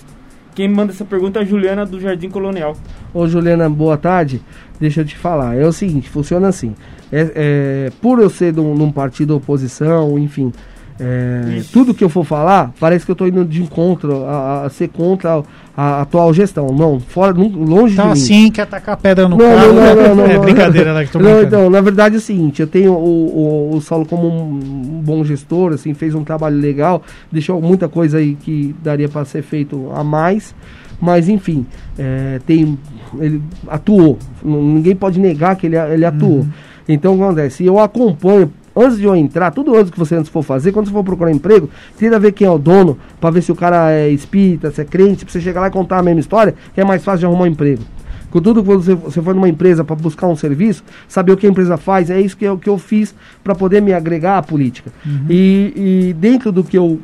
Quem 0.58 0.68
manda 0.68 0.92
essa 0.92 1.06
pergunta 1.06 1.38
é 1.38 1.44
a 1.44 1.46
Juliana 1.46 1.86
do 1.86 2.00
Jardim 2.00 2.32
Colonial. 2.32 2.76
Ô 3.14 3.28
Juliana, 3.28 3.70
boa 3.70 3.96
tarde. 3.96 4.42
Deixa 4.80 5.02
eu 5.02 5.06
te 5.06 5.16
falar. 5.16 5.56
É 5.56 5.64
o 5.64 5.72
seguinte, 5.72 6.10
funciona 6.10 6.48
assim. 6.48 6.74
É, 7.12 7.32
é, 7.36 7.92
por 8.02 8.20
eu 8.20 8.28
ser 8.28 8.54
de 8.54 8.60
um, 8.60 8.74
num 8.74 8.92
partido 8.92 9.36
oposição, 9.36 10.18
enfim, 10.18 10.52
é, 11.00 11.62
tudo 11.72 11.94
que 11.94 12.04
eu 12.04 12.10
for 12.10 12.24
falar, 12.26 12.74
parece 12.80 13.06
que 13.06 13.12
eu 13.12 13.14
estou 13.14 13.28
indo 13.28 13.46
de 13.46 13.62
encontro 13.62 14.26
a, 14.26 14.66
a 14.66 14.70
ser 14.70 14.88
contra 14.90 15.36
a, 15.36 15.44
a 15.76 16.02
atual 16.02 16.34
gestão. 16.34 16.68
Não, 16.74 17.00
fora, 17.00 17.34
longe 17.34 17.94
Então 17.94 18.14
de 18.14 18.20
mim. 18.20 18.24
assim, 18.24 18.52
quer 18.52 18.66
tacar 18.66 18.98
pedra 18.98 19.28
no 19.28 19.38
Não, 19.38 19.46
carro. 19.46 19.74
não, 19.74 19.74
não, 19.74 19.96
não, 19.96 20.16
não, 20.16 20.26
é 20.26 20.34
não. 20.36 20.42
brincadeira, 20.42 20.94
né? 20.94 21.08
Não, 21.14 21.42
então, 21.44 21.70
na 21.70 21.82
verdade 21.82 22.16
é 22.16 22.18
o 22.18 22.22
seguinte, 22.22 22.62
eu 22.62 22.68
tenho 22.68 22.94
o, 22.94 23.72
o, 23.72 23.76
o 23.76 23.82
Saulo 23.82 24.06
como 24.06 24.28
um, 24.28 25.02
bom 25.04 25.24
gestor, 25.24 25.74
assim, 25.74 25.94
fez 25.94 26.14
um 26.16 26.24
trabalho 26.24 26.58
legal, 26.60 27.02
deixou 27.32 27.62
muita 27.62 27.88
coisa 27.88 28.18
aí 28.18 28.36
que 28.36 28.76
daria 28.84 29.08
para 29.08 29.24
ser 29.26 29.42
feito 29.44 29.90
a 29.94 30.04
mais, 30.04 30.54
mas 31.00 31.30
enfim, 31.30 31.66
é, 31.98 32.40
tem, 32.46 32.78
ele 33.20 33.42
atuou, 33.68 34.18
ninguém 34.44 34.96
pode 34.96 35.20
negar 35.20 35.56
que 35.56 35.68
ele, 35.68 35.78
ele 35.78 36.06
atuou. 36.06 36.46
Então 36.90 37.14
o 37.14 37.18
que 37.18 37.24
acontece? 37.24 37.66
Eu 37.66 37.80
acompanho, 37.80 38.52
antes 38.78 38.98
de 38.98 39.06
eu 39.06 39.16
entrar, 39.16 39.52
tudo 39.52 39.76
antes 39.76 39.92
que 39.92 39.98
você 39.98 40.16
antes 40.16 40.30
for 40.30 40.44
fazer, 40.44 40.72
quando 40.72 40.88
você 40.88 40.94
for 40.94 41.04
procurar 41.04 41.32
emprego, 41.32 41.70
tenta 41.98 42.20
ver 42.20 42.32
quem 42.32 42.46
é 42.48 42.52
o 42.52 42.58
dono, 42.58 42.98
para 43.20 43.32
ver 43.32 43.42
se 43.42 43.52
o 43.52 43.56
cara 43.56 43.92
é 43.92 44.10
espírita, 44.10 44.72
se 44.72 44.82
é 44.82 44.86
crente, 44.86 45.26
pra 45.26 45.32
você 45.32 45.42
chegar 45.42 45.62
lá 45.62 45.68
e 45.68 45.72
contar 45.72 46.00
a 46.00 46.04
mesma 46.04 46.20
história, 46.20 46.54
que 46.74 46.80
é 46.80 46.86
mais 46.86 47.04
fácil 47.04 47.20
de 47.20 47.26
arrumar 47.26 47.44
um 47.44 47.48
emprego. 47.48 47.82
Contudo, 48.30 48.64
quando 48.64 48.84
você, 48.84 48.94
você 48.94 49.22
for 49.22 49.34
numa 49.34 49.48
empresa 49.48 49.84
para 49.84 49.96
buscar 49.96 50.28
um 50.28 50.36
serviço, 50.36 50.84
saber 51.08 51.32
o 51.32 51.38
que 51.38 51.48
a 51.48 51.50
empresa 51.50 51.78
faz, 51.78 52.10
é 52.10 52.20
isso 52.20 52.36
que 52.36 52.46
eu, 52.46 52.58
que 52.58 52.70
eu 52.70 52.78
fiz 52.78 53.16
para 53.44 53.56
poder 53.56 53.82
me 53.82 53.94
agregar 53.94 54.38
à 54.38 54.44
política. 54.44 54.92
E, 55.30 56.10
e 56.10 56.14
dentro 56.14 56.52
do 56.52 56.64
que 56.64 56.78
eu 56.78 57.00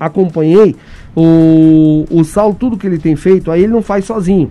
acompanhei, 0.00 0.74
o, 1.14 2.06
o 2.10 2.24
Saulo, 2.24 2.56
tudo 2.58 2.76
que 2.76 2.86
ele 2.86 2.98
tem 2.98 3.14
feito, 3.16 3.50
aí 3.50 3.62
ele 3.62 3.72
não 3.72 3.82
faz 3.82 4.06
sozinho. 4.06 4.50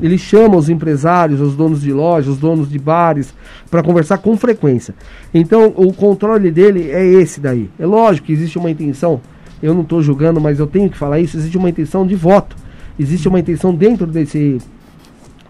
Ele 0.00 0.16
chama 0.16 0.56
os 0.56 0.68
empresários, 0.68 1.40
os 1.40 1.56
donos 1.56 1.82
de 1.82 1.92
lojas, 1.92 2.34
os 2.34 2.38
donos 2.38 2.68
de 2.68 2.78
bares, 2.78 3.34
para 3.70 3.82
conversar 3.82 4.18
com 4.18 4.36
frequência. 4.36 4.94
Então, 5.34 5.72
o 5.76 5.92
controle 5.92 6.50
dele 6.50 6.90
é 6.90 7.04
esse 7.04 7.40
daí. 7.40 7.68
É 7.78 7.86
lógico 7.86 8.26
que 8.26 8.32
existe 8.32 8.58
uma 8.58 8.70
intenção, 8.70 9.20
eu 9.62 9.74
não 9.74 9.82
estou 9.82 10.02
julgando, 10.02 10.40
mas 10.40 10.58
eu 10.58 10.66
tenho 10.66 10.88
que 10.88 10.96
falar 10.96 11.18
isso, 11.20 11.36
existe 11.36 11.58
uma 11.58 11.68
intenção 11.68 12.06
de 12.06 12.14
voto. 12.14 12.56
Existe 12.98 13.28
uma 13.28 13.38
intenção 13.38 13.74
dentro 13.74 14.06
desse, 14.06 14.58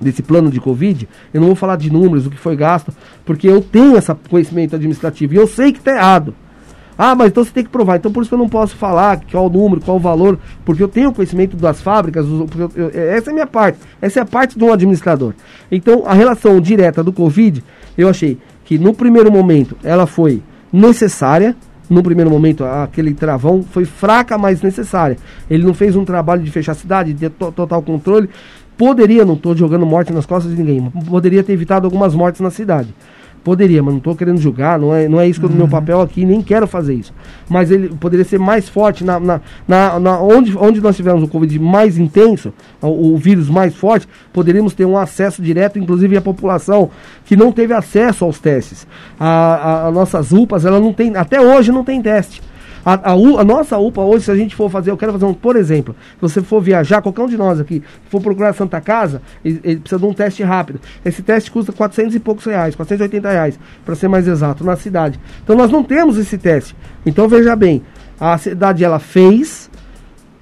desse 0.00 0.22
plano 0.22 0.50
de 0.50 0.60
Covid, 0.60 1.08
eu 1.32 1.40
não 1.40 1.48
vou 1.48 1.56
falar 1.56 1.76
de 1.76 1.90
números, 1.90 2.26
o 2.26 2.30
que 2.30 2.36
foi 2.36 2.54
gasto, 2.56 2.92
porque 3.24 3.48
eu 3.48 3.60
tenho 3.60 3.96
esse 3.96 4.14
conhecimento 4.28 4.76
administrativo 4.76 5.34
e 5.34 5.36
eu 5.36 5.46
sei 5.46 5.72
que 5.72 5.78
está 5.78 5.92
errado. 5.92 6.34
Ah, 7.00 7.14
mas 7.14 7.28
então 7.28 7.44
você 7.44 7.52
tem 7.52 7.62
que 7.62 7.70
provar. 7.70 7.96
Então 7.96 8.10
por 8.10 8.20
isso 8.22 8.28
que 8.28 8.34
eu 8.34 8.38
não 8.38 8.48
posso 8.48 8.74
falar 8.74 9.20
qual 9.30 9.46
o 9.46 9.48
número, 9.48 9.80
qual 9.80 9.96
o 9.96 10.00
valor, 10.00 10.36
porque 10.64 10.82
eu 10.82 10.88
tenho 10.88 11.12
conhecimento 11.12 11.56
das 11.56 11.80
fábricas, 11.80 12.26
eu- 12.26 12.48
eu- 12.74 12.90
essa 12.92 13.30
é 13.30 13.32
a 13.32 13.34
minha 13.34 13.46
parte, 13.46 13.78
essa 14.02 14.18
é 14.18 14.22
a 14.22 14.26
parte 14.26 14.58
de 14.58 14.64
um 14.64 14.72
administrador. 14.72 15.32
Então 15.70 16.02
a 16.04 16.12
relação 16.12 16.60
direta 16.60 17.04
do 17.04 17.12
Covid, 17.12 17.62
eu 17.96 18.08
achei 18.08 18.36
que 18.64 18.78
no 18.78 18.92
primeiro 18.92 19.30
momento 19.30 19.76
ela 19.84 20.06
foi 20.06 20.42
necessária, 20.72 21.54
no 21.88 22.02
primeiro 22.02 22.30
momento 22.30 22.64
aquele 22.64 23.14
travão 23.14 23.62
foi 23.62 23.84
fraca, 23.84 24.36
mas 24.36 24.60
necessária. 24.60 25.16
Ele 25.48 25.64
não 25.64 25.72
fez 25.74 25.94
um 25.96 26.04
trabalho 26.04 26.42
de 26.42 26.50
fechar 26.50 26.72
a 26.72 26.74
cidade, 26.74 27.12
de 27.14 27.30
to- 27.30 27.52
total 27.52 27.80
controle. 27.80 28.28
Poderia, 28.76 29.24
não 29.24 29.34
estou 29.34 29.56
jogando 29.56 29.84
morte 29.86 30.12
nas 30.12 30.26
costas 30.26 30.54
de 30.54 30.62
ninguém, 30.62 30.90
poderia 31.08 31.42
ter 31.42 31.52
evitado 31.52 31.86
algumas 31.86 32.14
mortes 32.14 32.40
na 32.40 32.50
cidade. 32.50 32.94
Poderia, 33.44 33.82
mas 33.82 33.92
não 33.94 33.98
estou 33.98 34.14
querendo 34.14 34.38
julgar, 34.38 34.78
não 34.78 34.94
é, 34.94 35.08
não 35.08 35.18
é 35.20 35.26
isso 35.26 35.40
que 35.40 35.46
é 35.46 35.48
o 35.48 35.52
meu 35.52 35.66
papel 35.68 36.00
aqui, 36.02 36.24
nem 36.24 36.42
quero 36.42 36.66
fazer 36.66 36.94
isso. 36.94 37.14
Mas 37.48 37.70
ele 37.70 37.88
poderia 37.88 38.24
ser 38.24 38.38
mais 38.38 38.68
forte 38.68 39.04
na, 39.04 39.18
na, 39.18 39.40
na, 39.66 39.98
na- 39.98 40.20
onde, 40.20 40.56
onde 40.58 40.80
nós 40.80 40.96
tivemos 40.96 41.22
o 41.22 41.28
Covid 41.28 41.58
mais 41.58 41.96
intenso, 41.96 42.52
o, 42.82 43.14
o 43.14 43.16
vírus 43.16 43.48
mais 43.48 43.74
forte, 43.74 44.06
poderíamos 44.32 44.74
ter 44.74 44.84
um 44.84 44.98
acesso 44.98 45.40
direto, 45.40 45.78
inclusive 45.78 46.16
a 46.16 46.20
população 46.20 46.90
que 47.24 47.36
não 47.36 47.50
teve 47.52 47.72
acesso 47.72 48.24
aos 48.24 48.38
testes. 48.38 48.86
A, 49.18 49.26
a, 49.26 49.86
a 49.86 49.90
nossas 49.90 50.30
UPAs, 50.32 50.64
ela 50.64 50.78
não 50.80 50.92
tem, 50.92 51.16
até 51.16 51.40
hoje 51.40 51.72
não 51.72 51.84
tem 51.84 52.02
teste. 52.02 52.42
A, 52.84 52.94
a 52.94 53.12
a 53.12 53.44
nossa 53.44 53.78
UPA 53.78 54.02
hoje, 54.02 54.24
se 54.24 54.30
a 54.30 54.36
gente 54.36 54.54
for 54.54 54.70
fazer, 54.70 54.90
eu 54.90 54.96
quero 54.96 55.12
fazer 55.12 55.24
um, 55.24 55.34
por 55.34 55.56
exemplo, 55.56 55.94
se 56.14 56.20
você 56.20 56.42
for 56.42 56.60
viajar, 56.60 57.02
qualquer 57.02 57.22
um 57.22 57.26
de 57.26 57.36
nós 57.36 57.60
aqui, 57.60 57.82
for 58.08 58.20
procurar 58.20 58.50
a 58.50 58.52
Santa 58.52 58.80
Casa, 58.80 59.22
ele, 59.44 59.60
ele 59.64 59.80
precisa 59.80 59.98
de 60.00 60.06
um 60.06 60.12
teste 60.12 60.42
rápido. 60.42 60.80
Esse 61.04 61.22
teste 61.22 61.50
custa 61.50 61.72
400 61.72 62.14
e 62.14 62.20
poucos 62.20 62.44
reais, 62.44 62.74
480 62.74 63.30
reais, 63.30 63.58
para 63.84 63.94
ser 63.94 64.08
mais 64.08 64.26
exato, 64.26 64.64
na 64.64 64.76
cidade. 64.76 65.18
Então 65.42 65.56
nós 65.56 65.70
não 65.70 65.82
temos 65.82 66.16
esse 66.18 66.38
teste. 66.38 66.76
Então 67.04 67.28
veja 67.28 67.54
bem, 67.54 67.82
a 68.18 68.36
cidade 68.38 68.84
ela 68.84 68.98
fez, 68.98 69.70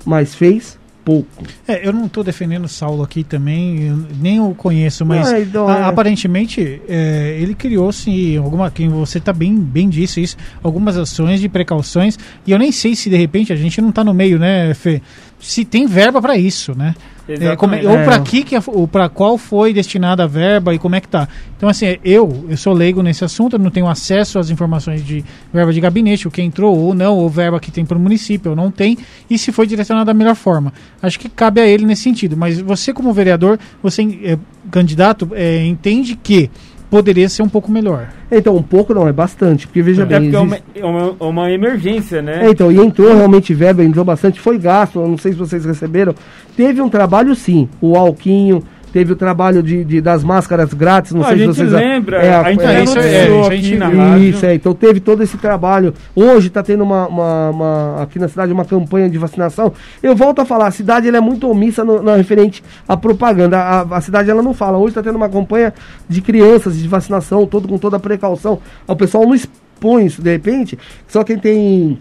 mas 0.05 0.35
fez 0.35 0.79
pouco. 1.07 1.29
É, 1.69 1.87
eu 1.87 1.93
não 1.93 2.07
estou 2.07 2.25
defendendo 2.25 2.65
o 2.65 2.69
Saulo 2.69 3.01
aqui 3.05 3.23
também, 3.23 3.97
nem 4.21 4.41
o 4.41 4.53
conheço, 4.57 5.07
mas 5.07 5.33
então, 5.33 5.69
a- 5.69 5.79
é. 5.79 5.83
aparentemente 5.85 6.83
é, 6.89 7.39
ele 7.41 7.55
criou 7.55 7.93
sim 7.93 8.37
alguma, 8.37 8.71
quem 8.73 8.89
você 8.89 9.21
tá 9.21 9.33
bem, 9.33 9.55
bem 9.57 9.89
disse 9.89 10.21
isso, 10.21 10.37
algumas 10.65 10.97
ações 10.97 11.41
de 11.41 11.49
precauções 11.49 12.19
e 12.45 12.51
eu 12.51 12.59
nem 12.59 12.73
sei 12.73 12.97
se 12.97 13.09
de 13.09 13.17
repente 13.17 13.53
a 13.53 13.57
gente 13.57 13.81
não 13.81 13.91
está 13.91 14.03
no 14.03 14.13
meio, 14.13 14.37
né, 14.37 14.75
Fê? 14.75 15.01
Se 15.39 15.65
tem 15.65 15.87
verba 15.87 16.21
para 16.21 16.37
isso, 16.37 16.77
né? 16.77 16.95
É, 17.29 17.57
como, 17.57 17.75
ou 17.75 18.05
para 18.05 18.21
que, 18.21 18.45
que 18.45 18.55
ou 18.69 18.87
para 18.87 19.09
qual 19.09 19.37
foi 19.37 19.73
destinada 19.73 20.23
a 20.23 20.27
verba 20.29 20.73
e 20.73 20.79
como 20.79 20.95
é 20.95 21.01
que 21.01 21.09
tá. 21.09 21.29
Então 21.57 21.69
assim, 21.69 21.99
eu 22.05 22.47
eu 22.49 22.57
sou 22.57 22.73
leigo 22.73 23.03
nesse 23.03 23.25
assunto, 23.25 23.55
eu 23.55 23.59
não 23.59 23.71
tenho 23.71 23.89
acesso 23.89 24.39
às 24.39 24.49
informações 24.49 25.05
de 25.05 25.25
verba 25.53 25.73
de 25.73 25.81
gabinete, 25.81 26.29
o 26.29 26.31
que 26.31 26.41
entrou 26.41 26.79
ou 26.79 26.95
não, 26.95 27.17
ou 27.17 27.29
verba 27.29 27.59
que 27.59 27.73
tem 27.73 27.85
para 27.85 27.99
o 27.99 28.01
município, 28.01 28.51
ou 28.51 28.57
não 28.57 28.71
tem, 28.71 28.97
e 29.29 29.37
se 29.37 29.51
foi 29.51 29.67
direcionado 29.67 30.07
da 30.07 30.15
melhor 30.15 30.37
forma. 30.37 30.73
Acho 31.03 31.19
que 31.19 31.29
cabe 31.29 31.61
a 31.61 31.67
ele 31.67 31.85
nesse 31.85 32.03
sentido. 32.03 32.37
Mas 32.37 32.61
você 32.61 32.93
como 32.93 33.13
vereador, 33.13 33.59
você 33.83 34.03
é, 34.23 34.39
candidato 34.71 35.29
é, 35.33 35.65
entende 35.65 36.15
que 36.15 36.49
poderia 36.91 37.29
ser 37.29 37.43
um 37.43 37.49
pouco 37.49 37.71
melhor. 37.71 38.09
Então, 38.31 38.57
um 38.57 38.63
pouco 38.63 38.95
não, 38.95 39.07
é 39.07 39.13
bastante, 39.13 39.67
porque 39.67 39.83
veja 39.83 40.05
Até 40.05 40.19
bem... 40.19 40.31
porque 40.31 40.47
existe... 40.47 40.81
é 40.81 40.85
uma, 40.85 41.11
uma, 41.11 41.29
uma, 41.29 41.51
emergência, 41.51 42.23
né? 42.23 42.47
É, 42.47 42.51
então, 42.51 42.71
e 42.71 42.79
entrou 42.79 43.15
realmente 43.15 43.53
verba, 43.55 43.85
entrou 43.85 44.05
bastante, 44.05 44.41
foi 44.41 44.59
gasto, 44.59 45.01
não 45.01 45.19
sei 45.19 45.33
se 45.33 45.39
vocês 45.39 45.65
receberam. 45.65 46.15
Teve 46.57 46.81
um 46.81 46.89
trabalho 46.89 47.35
sim, 47.35 47.69
o 47.81 47.97
Alquinho, 47.97 48.63
teve 48.97 49.13
o 49.13 49.17
trabalho 49.17 49.63
de, 49.63 49.85
de 49.85 50.01
das 50.01 50.25
máscaras 50.25 50.73
grátis, 50.73 51.13
não 51.13 51.23
sei 51.23 51.33
a 51.33 51.37
se 51.37 51.45
gente 51.45 51.55
vocês 51.55 51.71
lembra, 51.71 52.17
é, 52.23 52.35
a 52.35 52.51
gente 52.51 52.65
é, 52.65 52.83
isso 52.83 52.95
noticiou 52.95 53.41
é, 53.41 53.43
a 53.43 53.47
aqui 53.47 53.63
gente- 53.63 53.79
rádio. 53.79 54.25
Isso, 54.25 54.47
é, 54.47 54.55
então 54.55 54.73
teve 54.73 55.01
todo 55.01 55.23
esse 55.23 55.37
trabalho. 55.37 55.93
Hoje 56.15 56.49
está 56.49 56.63
tendo 56.63 56.83
uma, 56.83 57.07
uma- 57.07 57.51
uma- 57.51 58.03
aqui 58.03 58.19
na 58.19 58.27
cidade 58.27 58.51
uma 58.55 58.65
campanha 58.65 59.11
de 59.11 59.19
vacinação. 59.19 59.71
Eu 60.03 60.17
volto 60.17 60.41
a 60.41 60.47
falar, 60.47 60.69
a 60.69 60.71
cidade 60.71 61.07
ela 61.07 61.19
é 61.19 61.21
muito 61.21 61.47
omissa 61.51 61.85
no, 61.85 62.03
na 62.03 62.17
referente 62.17 62.65
à 62.89 62.97
propaganda. 62.97 63.59
A, 63.59 63.83
a 63.99 64.01
cidade 64.01 64.31
ela 64.31 64.43
não 64.43 64.55
fala. 64.55 64.79
Hoje 64.79 64.93
está 64.93 65.03
tendo 65.03 65.17
uma 65.17 65.29
campanha 65.29 65.75
de 66.09 66.23
crianças 66.23 66.79
de 66.79 66.89
vacinação, 66.89 67.45
todo 67.45 67.69
com 67.69 67.77
toda 67.77 67.99
a 67.99 68.01
precaução. 68.01 68.61
O 68.89 68.97
pessoal 68.97 69.25
não 69.27 69.35
expõe 69.35 70.07
isso 70.07 70.23
de 70.23 70.31
repente. 70.33 70.79
Só 71.07 71.23
quem 71.23 71.37
tem 71.39 71.99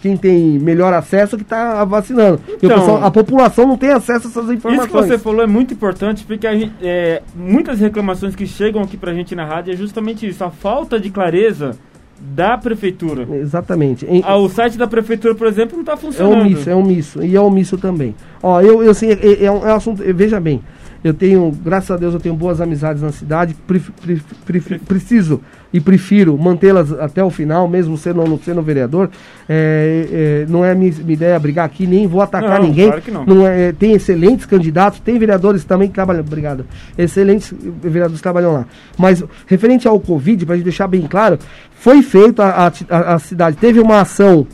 quem 0.00 0.16
tem 0.16 0.58
melhor 0.58 0.92
acesso 0.92 1.36
que 1.36 1.42
está 1.42 1.84
vacinando. 1.84 2.40
Então- 2.62 2.68
pessoal- 2.78 3.04
a 3.04 3.10
população 3.10 3.66
não 3.66 3.76
tem 3.76 3.90
acesso 3.90 4.26
a 4.28 4.30
essas 4.30 4.44
Isso 4.44 4.52
informações. 4.54 4.86
que 4.90 4.92
você 5.12 5.18
falou 5.18 5.42
é 5.42 5.46
muito 5.46 5.74
importante, 5.74 6.24
porque 6.24 6.46
a 6.46 6.54
gente, 6.54 6.72
é, 6.82 7.22
muitas 7.34 7.80
reclamações 7.80 8.34
que 8.36 8.46
chegam 8.46 8.82
aqui 8.82 8.96
pra 8.96 9.12
gente 9.14 9.34
na 9.34 9.44
rádio 9.44 9.72
é 9.72 9.76
justamente 9.76 10.26
isso, 10.26 10.44
a 10.44 10.50
falta 10.50 11.00
de 11.00 11.10
clareza 11.10 11.72
da 12.18 12.56
prefeitura. 12.56 13.26
Exatamente. 13.30 14.06
Em- 14.06 14.22
Ah, 14.24 14.36
o 14.36 14.48
site 14.48 14.78
da 14.78 14.86
prefeitura, 14.86 15.34
por 15.34 15.46
exemplo, 15.46 15.74
não 15.74 15.80
está 15.82 15.92
É 15.92 15.96
funcionando. 15.96 16.40
omisso, 16.40 16.70
é 16.70 16.74
omisso. 16.74 17.22
E 17.22 17.36
é 17.36 17.40
omisso 17.40 17.76
também. 17.76 18.14
Ó, 18.42 18.60
eu, 18.62 18.82
eu 18.82 18.94
sei, 18.94 19.12
é, 19.12 19.44
é 19.44 19.50
um, 19.52 19.66
é 19.66 19.72
um 19.72 19.76
assunto. 19.76 20.02
Veja 20.14 20.40
bem, 20.40 20.62
eu 21.04 21.14
tenho, 21.14 21.50
graças 21.64 21.90
a 21.90 21.96
Deus, 21.96 22.14
eu 22.14 22.20
tenho 22.20 22.34
boas 22.34 22.60
amizades 22.60 23.02
na 23.02 23.12
cidade. 23.12 23.54
pref- 23.66 23.90
pref- 24.00 24.22
pref- 24.44 24.78
preciso 24.86 25.40
e 25.72 25.80
prefiro 25.80 26.38
mantê-las 26.38 26.92
até 26.92 27.22
o 27.22 27.28
final, 27.30 27.68
mesmo 27.68 27.96
sendo 27.98 28.24
não 28.24 28.38
sendo 28.38 28.62
vereador. 28.62 29.10
É, 29.48 30.44
é, 30.46 30.50
não 30.50 30.64
é 30.64 30.74
minha, 30.74 30.92
minha 30.92 31.12
ideia 31.12 31.38
brigar 31.38 31.66
aqui, 31.66 31.86
nem 31.86 32.06
vou 32.06 32.20
atacar 32.22 32.58
Não, 32.60 32.66
ninguém. 32.68 32.86
claro 32.86 33.02
que 33.02 33.10
não. 33.10 33.46
é, 33.46 33.72
tem 33.72 33.92
excelentes 33.92 34.46
candidatos, 34.46 35.00
tem 35.00 35.18
vereadores 35.18 35.64
também 35.64 35.88
que 35.88 35.94
trabalham. 35.94 36.20
Obrigado. 36.22 36.64
Excelentes 36.96 37.52
vereadores 37.82 38.18
que 38.18 38.22
trabalham 38.22 38.52
lá. 38.52 38.66
Mas, 38.98 39.22
referente 39.46 39.86
ao 39.86 40.00
Covid, 40.00 40.44
para 40.46 40.54
a 40.54 40.56
gente 40.56 40.64
deixar 40.64 40.86
bem 40.88 41.02
claro, 41.02 41.38
foi 41.78 42.02
feito 42.02 42.40
a, 42.40 42.72
a- 42.88 43.14
a 43.14 43.18
cidade, 43.18 43.56
teve 43.56 43.78
uma 43.80 44.00
ação 44.00 44.46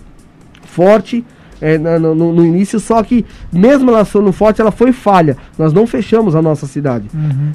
forte 0.64 1.24
é, 1.62 1.78
no, 1.78 2.14
no- 2.14 2.32
no 2.32 2.44
início, 2.44 2.78
só 2.80 3.02
que 3.02 3.24
mesmo 3.52 3.90
ela 3.90 4.04
sendo 4.04 4.32
forte, 4.32 4.60
ela 4.60 4.70
foi 4.72 4.92
falha. 4.92 5.36
Nós 5.56 5.72
não 5.72 5.86
fechamos 5.86 6.34
a 6.34 6.42
nossa 6.42 6.66
cidade. 6.66 7.08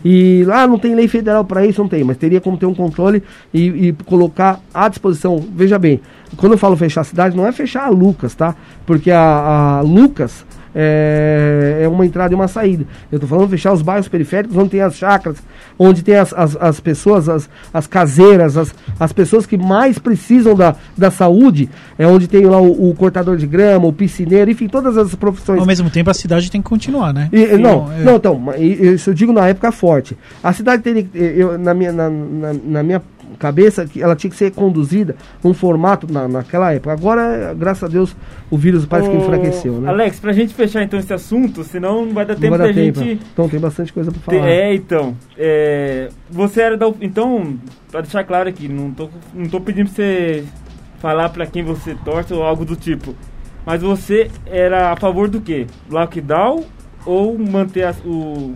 E 0.04 0.44
lá 0.48 0.66
não 0.66 0.80
tem 0.80 0.96
lei 0.96 1.08
federal 1.08 1.44
para 1.46 1.66
isso, 1.66 1.82
não 1.82 1.90
tem, 1.90 2.04
mas 2.04 2.18
teria 2.18 2.40
como 2.42 2.58
ter 2.58 2.66
um 2.66 2.74
controle 2.74 3.22
e, 3.54 3.88
e 3.90 3.94
colocar 4.06 4.60
à 4.74 4.88
disposição. 4.88 5.44
Veja 5.56 5.78
bem, 5.78 6.00
quando 6.38 6.54
eu 6.54 6.58
falo 6.58 6.76
fechar 6.78 7.02
a 7.02 7.04
cidade, 7.04 7.36
não 7.36 7.46
é 7.46 7.52
fechar 7.52 7.86
a 7.86 7.90
Lucas, 7.90 8.34
tá? 8.34 8.56
Porque 8.86 9.12
a, 9.12 9.78
a 9.80 9.82
Lucas 9.82 10.46
é, 10.80 11.80
é 11.82 11.88
uma 11.88 12.06
entrada 12.06 12.32
e 12.32 12.36
uma 12.36 12.48
saída. 12.48 12.86
Eu 13.12 13.20
tô 13.20 13.26
falando 13.26 13.50
fechar 13.50 13.74
os 13.74 13.82
bairros 13.82 14.08
periféricos, 14.08 14.56
onde 14.56 14.70
tem 14.70 14.82
as 14.82 14.96
chácaras, 14.96 15.38
onde 15.80 16.04
tem 16.04 16.16
as, 16.16 16.32
as, 16.34 16.56
as 16.56 16.80
pessoas, 16.80 17.28
as, 17.28 17.50
as 17.74 17.88
caseiras, 17.88 18.56
as, 18.56 18.74
as 19.00 19.12
pessoas 19.12 19.48
que 19.48 19.58
mais 19.58 19.98
precisam 19.98 20.56
da, 20.56 20.76
da 20.96 21.10
saúde, 21.10 21.68
é 21.98 22.06
onde 22.06 22.28
tem 22.28 22.46
lá 22.46 22.62
o, 22.62 22.90
o 22.92 22.96
cortador 22.96 23.38
de 23.38 23.48
grama, 23.48 23.88
o 23.88 23.94
piscineiro, 23.94 24.52
enfim, 24.52 24.68
todas 24.68 24.96
as 24.98 25.16
profissões. 25.16 25.60
Ao 25.60 25.66
mesmo 25.66 25.90
tempo, 25.90 26.12
a 26.12 26.14
cidade 26.14 26.52
tem 26.52 26.62
que 26.62 26.70
continuar, 26.70 27.12
né? 27.12 27.30
E- 27.32 27.58
não, 27.58 27.92
é- 27.92 28.04
não, 28.04 28.16
então, 28.18 28.42
isso 28.60 29.10
eu 29.10 29.14
digo 29.16 29.34
na 29.34 29.48
época 29.48 29.72
forte. 29.72 30.16
A 30.44 30.54
cidade 30.54 30.84
que, 30.84 31.10
eu, 31.18 31.58
na, 31.58 31.74
minha, 31.74 31.92
na, 31.92 32.10
na, 32.10 32.54
na 32.64 32.84
minha 32.84 33.02
cabeça, 33.38 33.86
que 33.86 34.02
ela 34.02 34.16
tinha 34.16 34.30
que 34.30 34.38
ser 34.38 34.52
conduzida 34.52 35.16
num 35.44 35.54
formato 35.54 36.12
na, 36.12 36.28
naquela 36.28 36.74
época. 36.74 36.92
Agora, 36.94 37.54
graças 37.58 37.84
a 37.84 37.88
Deus, 37.88 38.16
o 38.50 38.58
vírus 38.58 38.86
parece 38.86 39.10
que 39.10 39.16
Ô, 39.16 39.20
enfraqueceu, 39.20 39.74
né? 39.82 39.90
Alex, 39.90 40.20
pra 40.20 40.34
gente 40.34 40.54
fechar 40.54 40.84
então 40.84 41.00
esse 41.00 41.14
assunto, 41.14 41.64
senão 41.64 42.06
não 42.06 42.14
vai 42.14 42.26
dar 42.26 42.34
Não 42.34 42.42
tempo 42.42 42.58
vai 42.58 42.68
dar 42.68 42.74
da 42.74 42.82
tempo. 42.82 43.00
gente. 43.00 43.22
Então 43.34 43.50
tem 43.50 43.60
bastante 43.60 43.94
coisa 43.94 44.12
pra 44.12 44.20
falar. 44.22 44.48
É, 44.50 44.74
então. 44.74 45.16
é, 45.38 46.10
você 46.30 46.62
era 46.62 46.78
da. 46.78 46.88
Então, 47.02 47.58
pra 47.92 48.02
deixar 48.02 48.24
claro 48.24 48.50
aqui, 48.50 48.68
não 48.68 48.92
tô, 48.92 49.10
não 49.34 49.48
tô 49.48 49.62
pedindo 49.62 49.86
pra 49.88 49.96
você 49.96 50.44
falar 51.00 51.30
pra 51.30 51.46
quem 51.46 51.64
você 51.64 51.96
torce 52.04 52.34
ou 52.34 52.44
algo 52.44 52.66
do 52.66 52.76
tipo. 52.76 53.16
Mas 53.66 53.82
você 53.82 54.30
era 54.46 54.92
a 54.92 54.96
favor 54.96 55.28
do 55.28 55.42
quê? 55.42 55.68
Lockdown 55.90 56.64
ou 57.08 57.38
manter 57.40 57.84
as- 57.84 57.98
o. 58.06 58.52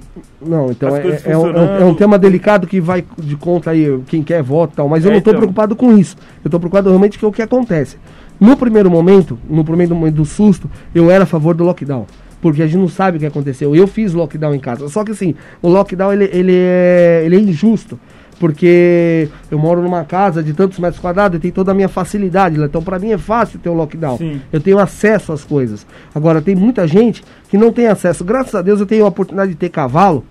Não, 0.45 0.69
então 0.71 0.95
é, 0.95 1.21
é 1.25 1.37
um, 1.37 1.47
é 1.47 1.59
um- 1.59 1.81
é 1.81 1.85
um 1.85 1.95
tema 1.95 2.19
delicado 2.19 2.67
que 2.67 2.79
vai 2.81 3.03
de 3.17 3.35
conta 3.35 3.71
aí 3.71 3.99
quem 4.07 4.21
quer 4.21 4.43
voto 4.43 4.73
e 4.73 4.75
tal, 4.75 4.89
mas 4.89 5.03
eu 5.05 5.09
É, 5.09 5.13
não 5.13 5.17
estou 5.19 5.31
então. 5.31 5.39
preocupado 5.41 5.75
com 5.75 5.97
isso. 5.97 6.15
Eu 6.43 6.47
estou 6.49 6.59
preocupado 6.59 6.89
realmente 6.89 7.17
com 7.17 7.27
o 7.27 7.31
que 7.31 7.41
acontece. 7.41 7.97
No 8.39 8.57
primeiro 8.57 8.89
momento, 8.91 9.37
no 9.49 9.63
primeiro 9.63 9.95
momento 9.95 10.15
do 10.15 10.25
susto, 10.25 10.69
eu 10.93 11.09
era 11.09 11.23
a 11.23 11.27
favor 11.27 11.55
do 11.55 11.63
lockdown. 11.63 12.05
Porque 12.41 12.63
a 12.63 12.65
gente 12.65 12.77
não 12.79 12.87
sabe 12.87 13.17
o 13.17 13.19
que 13.19 13.25
aconteceu. 13.27 13.75
Eu 13.75 13.85
fiz 13.85 14.13
lockdown 14.13 14.55
em 14.55 14.59
casa. 14.59 14.87
Só 14.89 15.03
que 15.03 15.11
assim, 15.11 15.35
o 15.61 15.69
lockdown 15.69 16.11
ele, 16.11 16.27
ele, 16.33 16.53
é, 16.55 17.21
ele 17.23 17.35
é 17.35 17.39
injusto. 17.39 17.99
Porque 18.41 19.29
eu 19.51 19.59
moro 19.59 19.83
numa 19.83 20.03
casa 20.03 20.41
de 20.41 20.51
tantos 20.51 20.79
metros 20.79 20.99
quadrados 20.99 21.37
e 21.37 21.39
tem 21.39 21.51
toda 21.51 21.71
a 21.71 21.75
minha 21.75 21.87
facilidade. 21.87 22.57
lá. 22.57 22.65
Então, 22.65 22.81
para 22.81 22.97
mim 22.97 23.11
é 23.11 23.17
fácil 23.19 23.59
ter 23.59 23.69
o 23.69 23.73
lockdown. 23.73 24.17
Sim. 24.17 24.41
Eu 24.51 24.59
tenho 24.59 24.79
acesso 24.79 25.31
às 25.31 25.43
coisas. 25.43 25.85
Agora, 26.13 26.41
tem 26.41 26.55
muita 26.55 26.87
gente 26.87 27.23
que 27.49 27.55
não 27.55 27.71
tem 27.71 27.85
acesso. 27.85 28.25
Graças 28.25 28.55
a 28.55 28.63
Deus 28.63 28.79
eu 28.79 28.87
tenho 28.87 29.05
a 29.05 29.09
oportunidade 29.09 29.51
de 29.51 29.57
ter 29.57 29.69
cavalo. 29.69 30.25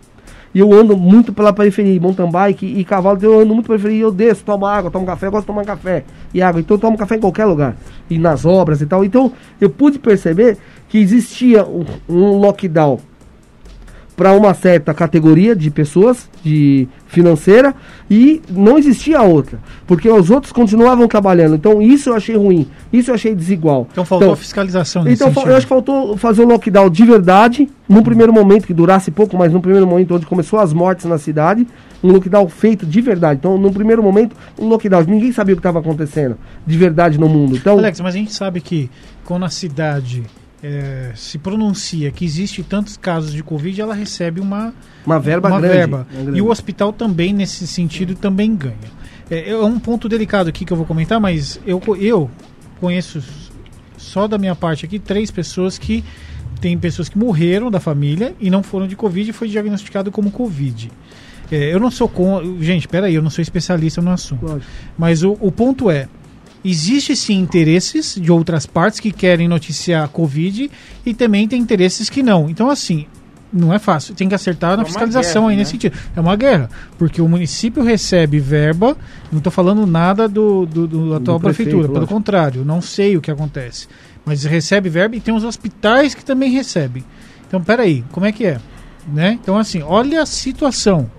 E 0.53 0.59
eu 0.59 0.73
ando 0.73 0.97
muito 0.97 1.33
pela 1.33 1.53
periferia, 1.53 2.01
mountain 2.01 2.29
bike 2.29 2.67
e 2.67 2.85
cavalo, 2.85 3.17
então 3.17 3.33
eu 3.33 3.39
ando 3.39 3.55
muito 3.55 3.67
pela 3.67 3.79
periferia, 3.79 4.03
eu 4.03 4.11
desço, 4.11 4.43
tomo 4.45 4.67
água, 4.67 4.91
tomo 4.91 5.07
café, 5.07 5.29
eu 5.29 5.31
gosto 5.31 5.43
de 5.43 5.47
tomar 5.47 5.65
café 5.65 6.03
e 6.35 6.43
água, 6.43 6.61
então 6.61 6.77
eu 6.77 6.81
tomo 6.81 6.99
café 6.99 7.15
em 7.15 7.21
qualquer 7.21 7.45
lugar, 7.45 7.77
e 8.11 8.19
nas 8.19 8.45
obras 8.45 8.81
e 8.81 8.87
tal. 8.87 9.05
Então 9.05 9.33
eu 9.61 9.71
pude 9.71 10.01
perceber 10.01 10.59
que 10.89 10.99
existia 10.99 11.65
um, 11.65 11.85
um 12.09 12.39
lockdown 12.39 12.99
para 14.21 14.35
uma 14.35 14.53
certa 14.53 14.93
categoria 14.93 15.57
de 15.57 15.71
pessoas, 15.71 16.29
de 16.45 16.87
financeira, 17.07 17.75
e 18.11 18.43
não 18.51 18.77
existia 18.77 19.23
outra, 19.23 19.59
porque 19.87 20.11
os 20.11 20.29
outros 20.29 20.53
continuavam 20.53 21.09
trabalhando. 21.09 21.55
Então 21.55 21.81
isso 21.81 22.11
eu 22.11 22.15
achei 22.15 22.37
ruim, 22.37 22.69
isso 22.93 23.11
eu 23.11 23.15
achei 23.15 23.35
desigual. 23.35 23.89
Então 23.91 24.05
faltou 24.05 24.33
a 24.33 24.37
fiscalização 24.37 25.05
nesse 25.05 25.23
Então, 25.23 25.33
sentido. 25.33 25.51
eu 25.51 25.57
acho 25.57 25.65
que 25.65 25.71
faltou 25.71 26.19
fazer 26.19 26.45
um 26.45 26.49
lockdown 26.49 26.91
de 26.91 27.03
verdade, 27.03 27.67
num 27.89 28.03
primeiro 28.03 28.31
momento, 28.31 28.67
que 28.67 28.75
durasse 28.75 29.11
pouco, 29.11 29.39
mas 29.39 29.55
num 29.55 29.61
primeiro 29.63 29.87
momento 29.87 30.15
onde 30.15 30.27
começou 30.27 30.59
as 30.59 30.75
mortes 30.75 31.07
na 31.07 31.17
cidade, 31.17 31.67
um 32.05 32.13
lockdown 32.13 32.47
feito 32.47 32.85
de 32.85 33.01
verdade. 33.01 33.39
Então, 33.39 33.57
num 33.57 33.73
primeiro 33.73 34.03
momento, 34.03 34.37
um 34.59 34.69
lockdown. 34.69 35.03
Ninguém 35.05 35.33
sabia 35.33 35.55
o 35.55 35.57
que 35.57 35.61
estava 35.61 35.79
acontecendo 35.79 36.37
de 36.67 36.77
verdade 36.77 37.19
no 37.19 37.27
mundo. 37.27 37.57
Então, 37.57 37.79
Alex, 37.79 38.01
mas 38.01 38.15
a 38.15 38.19
gente 38.19 38.35
sabe 38.35 38.61
que 38.61 38.91
quando 39.25 39.47
a 39.47 39.49
cidade 39.49 40.25
eh, 40.63 41.13
se 41.15 41.39
pronuncia 41.39 42.11
que 42.11 42.25
existe 42.25 42.63
tantos 42.63 42.97
casos 42.97 43.33
de 43.33 43.43
Covid, 43.43 43.81
ela 43.81 43.95
recebe 43.95 44.41
uma, 44.41 44.75
uma 45.07 45.19
verba 45.19 45.49
uma 45.49 45.61
grande. 45.61 45.75
verba. 45.75 46.07
Grande. 46.13 46.39
E 46.39 46.43
o 46.43 46.51
hospital 46.51 46.93
também, 46.93 47.33
nesse 47.33 47.67
sentido, 47.67 48.15
também 48.15 48.55
ganha. 48.55 49.01
É, 49.31 49.51
é 49.51 49.57
um 49.57 49.79
ponto 49.79 50.09
delicado 50.09 50.49
aqui 50.49 50.65
que 50.65 50.73
eu 50.73 50.77
vou 50.77 50.87
comentar, 50.87 51.21
mas 51.21 51.61
eu, 51.67 51.81
eu 51.99 52.31
conheço 52.81 53.23
só 53.97 54.27
da 54.27 54.37
minha 54.39 54.55
parte 54.55 54.85
aqui 54.85 54.99
três 54.99 55.31
pessoas 55.31 55.79
que 55.79 56.05
tem 56.61 56.77
pessoas 56.77 57.09
que 57.09 57.17
morreram 57.17 57.71
da 57.71 57.81
família 57.81 58.35
e 58.39 58.51
não 58.51 58.63
foram 58.63 58.87
de 58.87 58.97
Covid 58.97 59.31
e 59.31 59.33
foi 59.33 59.49
diagnosticado 59.49 60.11
como 60.11 60.31
Covid. 60.31 60.91
É, 61.51 61.75
eu 61.75 61.81
não 61.81 61.91
sou 61.91 62.09
com. 62.09 62.59
Gente, 62.61 62.87
peraí, 62.87 63.15
eu 63.15 63.23
não 63.23 63.31
sou 63.31 63.43
especialista 63.43 64.01
no 64.01 64.11
assunto. 64.11 64.45
Lógico. 64.45 64.71
Mas 64.97 65.23
o, 65.23 65.37
o 65.41 65.51
ponto 65.51 65.91
é: 65.91 66.09
existe 66.65 67.17
sim 67.17 67.39
interesses 67.39 68.15
de 68.21 68.31
outras 68.31 68.67
partes 68.67 69.01
que 69.01 69.13
querem 69.13 69.49
noticiar 69.49 70.05
a 70.05 70.09
Covid 70.09 70.71
e 71.05 71.15
também 71.15 71.49
tem 71.49 71.61
interesses 71.61 72.11
que 72.11 72.23
não. 72.23 72.49
Então, 72.49 72.71
assim, 72.71 73.07
não 73.53 73.73
é 73.75 73.79
fácil. 73.79 74.15
Tem 74.15 74.29
que 74.29 74.35
acertar 74.35 74.71
na 74.71 74.79
uma 74.79 74.85
fiscalização 74.85 75.43
guerra, 75.43 75.51
aí 75.51 75.57
né? 75.57 75.61
nesse 75.61 75.73
sentido. 75.73 75.97
É 76.15 76.21
uma 76.21 76.37
guerra. 76.37 76.71
Porque 76.99 77.21
o 77.21 77.29
município 77.29 77.83
recebe 77.83 78.39
verba, 78.39 78.97
não 79.31 79.39
estou 79.39 79.53
falando 79.53 79.87
nada 79.87 80.29
do, 80.29 80.67
do, 80.67 80.87
do 80.87 81.15
atual 81.15 81.41
prefeito, 81.41 81.71
prefeitura, 81.71 81.89
pelo 81.89 81.95
lógico. 82.01 82.15
contrário, 82.15 82.65
não 82.65 82.81
sei 82.81 83.17
o 83.17 83.21
que 83.21 83.31
acontece. 83.31 83.89
Mas 84.25 84.45
recebe 84.45 84.89
verba 84.89 85.17
e 85.17 85.21
tem 85.21 85.35
os 85.35 85.45
hospitais 85.45 86.15
que 86.15 86.25
também 86.25 86.51
recebem. 86.51 87.05
Então, 87.49 87.63
peraí, 87.63 88.05
como 88.13 88.27
é 88.27 88.33
que 88.33 88.47
é? 88.47 88.61
Né? 89.13 89.39
Então, 89.43 89.59
assim, 89.59 89.83
olha 89.83 90.23
a 90.23 90.27
situação. 90.27 91.11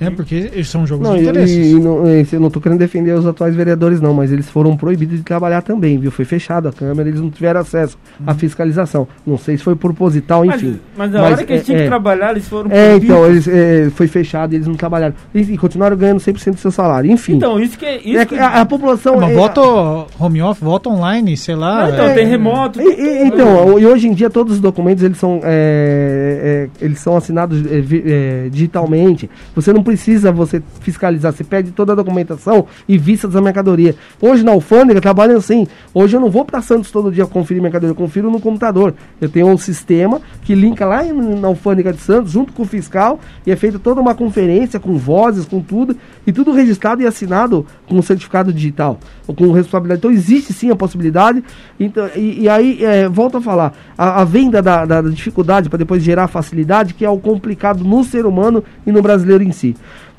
Né? 0.00 0.10
Porque 0.10 0.62
são 0.64 0.86
jogos 0.86 1.06
Não, 1.08 1.16
de 1.16 1.22
e, 1.24 1.28
interesses. 1.28 1.56
e, 1.56 1.70
e 1.72 1.80
não, 1.80 2.06
eu 2.06 2.40
não 2.40 2.50
tô 2.50 2.60
querendo 2.60 2.78
defender 2.78 3.12
os 3.12 3.26
atuais 3.26 3.54
vereadores, 3.54 4.00
não, 4.00 4.14
mas 4.14 4.30
eles 4.32 4.48
foram 4.48 4.76
proibidos 4.76 5.16
de 5.18 5.22
trabalhar 5.24 5.62
também, 5.62 5.98
viu? 5.98 6.10
Foi 6.10 6.24
fechado 6.24 6.68
a 6.68 6.72
Câmara, 6.72 7.08
eles 7.08 7.20
não 7.20 7.30
tiveram 7.30 7.60
acesso 7.60 7.98
à 8.26 8.34
fiscalização. 8.34 9.06
Não 9.26 9.36
sei 9.38 9.56
se 9.56 9.62
foi 9.64 9.74
proposital, 9.76 10.44
Mas, 10.44 10.62
enfim. 10.62 10.78
mas 10.96 11.14
a 11.14 11.22
hora 11.22 11.44
que 11.44 11.52
eles 11.52 11.64
tinham 11.66 11.80
que 11.80 11.86
trabalhar, 11.86 12.30
eles 12.32 12.48
foram 12.48 12.70
É, 12.70 12.88
proibidos. 12.90 13.04
então, 13.16 13.26
eles, 13.26 13.48
é, 13.48 13.90
foi 13.90 14.06
fechado 14.06 14.52
e 14.52 14.56
eles 14.56 14.66
não 14.66 14.74
trabalharam. 14.74 15.14
E, 15.34 15.40
e 15.40 15.58
continuaram 15.58 15.96
ganhando 15.96 16.20
100% 16.20 16.52
do 16.54 16.60
seu 16.60 16.70
salário. 16.70 17.10
Enfim. 17.10 17.34
Então, 17.36 17.58
isso 17.60 17.78
que 17.78 17.84
é. 17.84 17.96
Isso 17.98 18.18
É 18.18 18.26
que... 18.26 18.34
a, 18.36 18.60
a 18.60 18.66
população. 18.66 19.16
Mas 19.16 19.30
é- 19.30 19.34
voto 19.34 20.06
home 20.18 20.42
office, 20.42 20.62
voto 20.62 20.90
online, 20.90 21.36
sei 21.36 21.54
lá. 21.54 21.82
Não, 21.86 21.92
então, 21.94 22.06
é- 22.06 22.14
tem 22.14 22.26
remoto. 22.26 22.80
E- 22.80 22.84
e- 22.84 23.26
então, 23.26 23.78
e 23.78 23.86
hoje 23.86 24.06
em 24.08 24.12
dia 24.12 24.30
todos 24.30 24.54
os 24.54 24.60
documentos 24.60 25.02
eles 25.02 25.18
são, 25.18 25.40
é, 25.44 26.68
é, 26.80 26.84
eles 26.84 26.98
são 27.00 27.16
assinados 27.16 27.60
é, 27.70 27.80
vi- 27.80 28.02
é, 28.06 28.48
digitalmente. 28.50 29.28
Você 29.54 29.72
não 29.72 29.82
precisa 29.88 30.30
você 30.30 30.62
fiscalizar, 30.82 31.32
você 31.32 31.42
pede 31.42 31.70
toda 31.70 31.92
a 31.92 31.96
documentação 31.96 32.66
e 32.86 32.98
vistas 32.98 33.32
da 33.32 33.40
mercadoria. 33.40 33.96
Hoje 34.20 34.44
na 34.44 34.52
alfândega 34.52 35.00
trabalham 35.00 35.38
assim. 35.38 35.66
Hoje 35.94 36.14
eu 36.14 36.20
não 36.20 36.28
vou 36.28 36.44
para 36.44 36.60
Santos 36.60 36.90
todo 36.90 37.10
dia 37.10 37.24
conferir 37.24 37.62
mercadoria, 37.62 37.92
eu 37.92 37.96
confiro 37.96 38.30
no 38.30 38.38
computador. 38.38 38.92
Eu 39.18 39.30
tenho 39.30 39.46
um 39.46 39.56
sistema 39.56 40.20
que 40.42 40.54
linka 40.54 40.84
lá 40.84 41.02
na 41.02 41.48
alfândega 41.48 41.90
de 41.90 42.00
Santos 42.00 42.32
junto 42.32 42.52
com 42.52 42.64
o 42.64 42.66
fiscal 42.66 43.18
e 43.46 43.50
é 43.50 43.56
feita 43.56 43.78
toda 43.78 43.98
uma 43.98 44.14
conferência 44.14 44.78
com 44.78 44.98
vozes, 44.98 45.46
com 45.46 45.62
tudo 45.62 45.96
e 46.26 46.32
tudo 46.32 46.52
registrado 46.52 47.00
e 47.00 47.06
assinado 47.06 47.64
com 47.86 48.02
certificado 48.02 48.52
digital, 48.52 49.00
ou 49.26 49.34
com 49.34 49.50
responsabilidade. 49.52 50.00
Então 50.00 50.10
existe 50.10 50.52
sim 50.52 50.70
a 50.70 50.76
possibilidade. 50.76 51.42
Então, 51.80 52.08
e, 52.16 52.40
e 52.42 52.48
aí, 52.48 52.84
é, 52.84 53.08
volto 53.08 53.36
a 53.36 53.40
falar, 53.40 53.72
a, 53.96 54.20
a 54.22 54.24
venda 54.24 54.60
da, 54.60 54.84
da- 54.84 55.00
da 55.02 55.08
dificuldade 55.10 55.68
para 55.68 55.78
depois 55.78 56.02
gerar 56.02 56.26
facilidade, 56.28 56.94
que 56.94 57.04
é 57.04 57.10
o 57.10 57.18
complicado 57.18 57.84
no 57.84 58.02
ser 58.02 58.26
humano 58.26 58.64
e 58.86 58.90
no 58.90 59.00
brasileiro 59.00 59.44
em 59.44 59.52
si. 59.52 59.76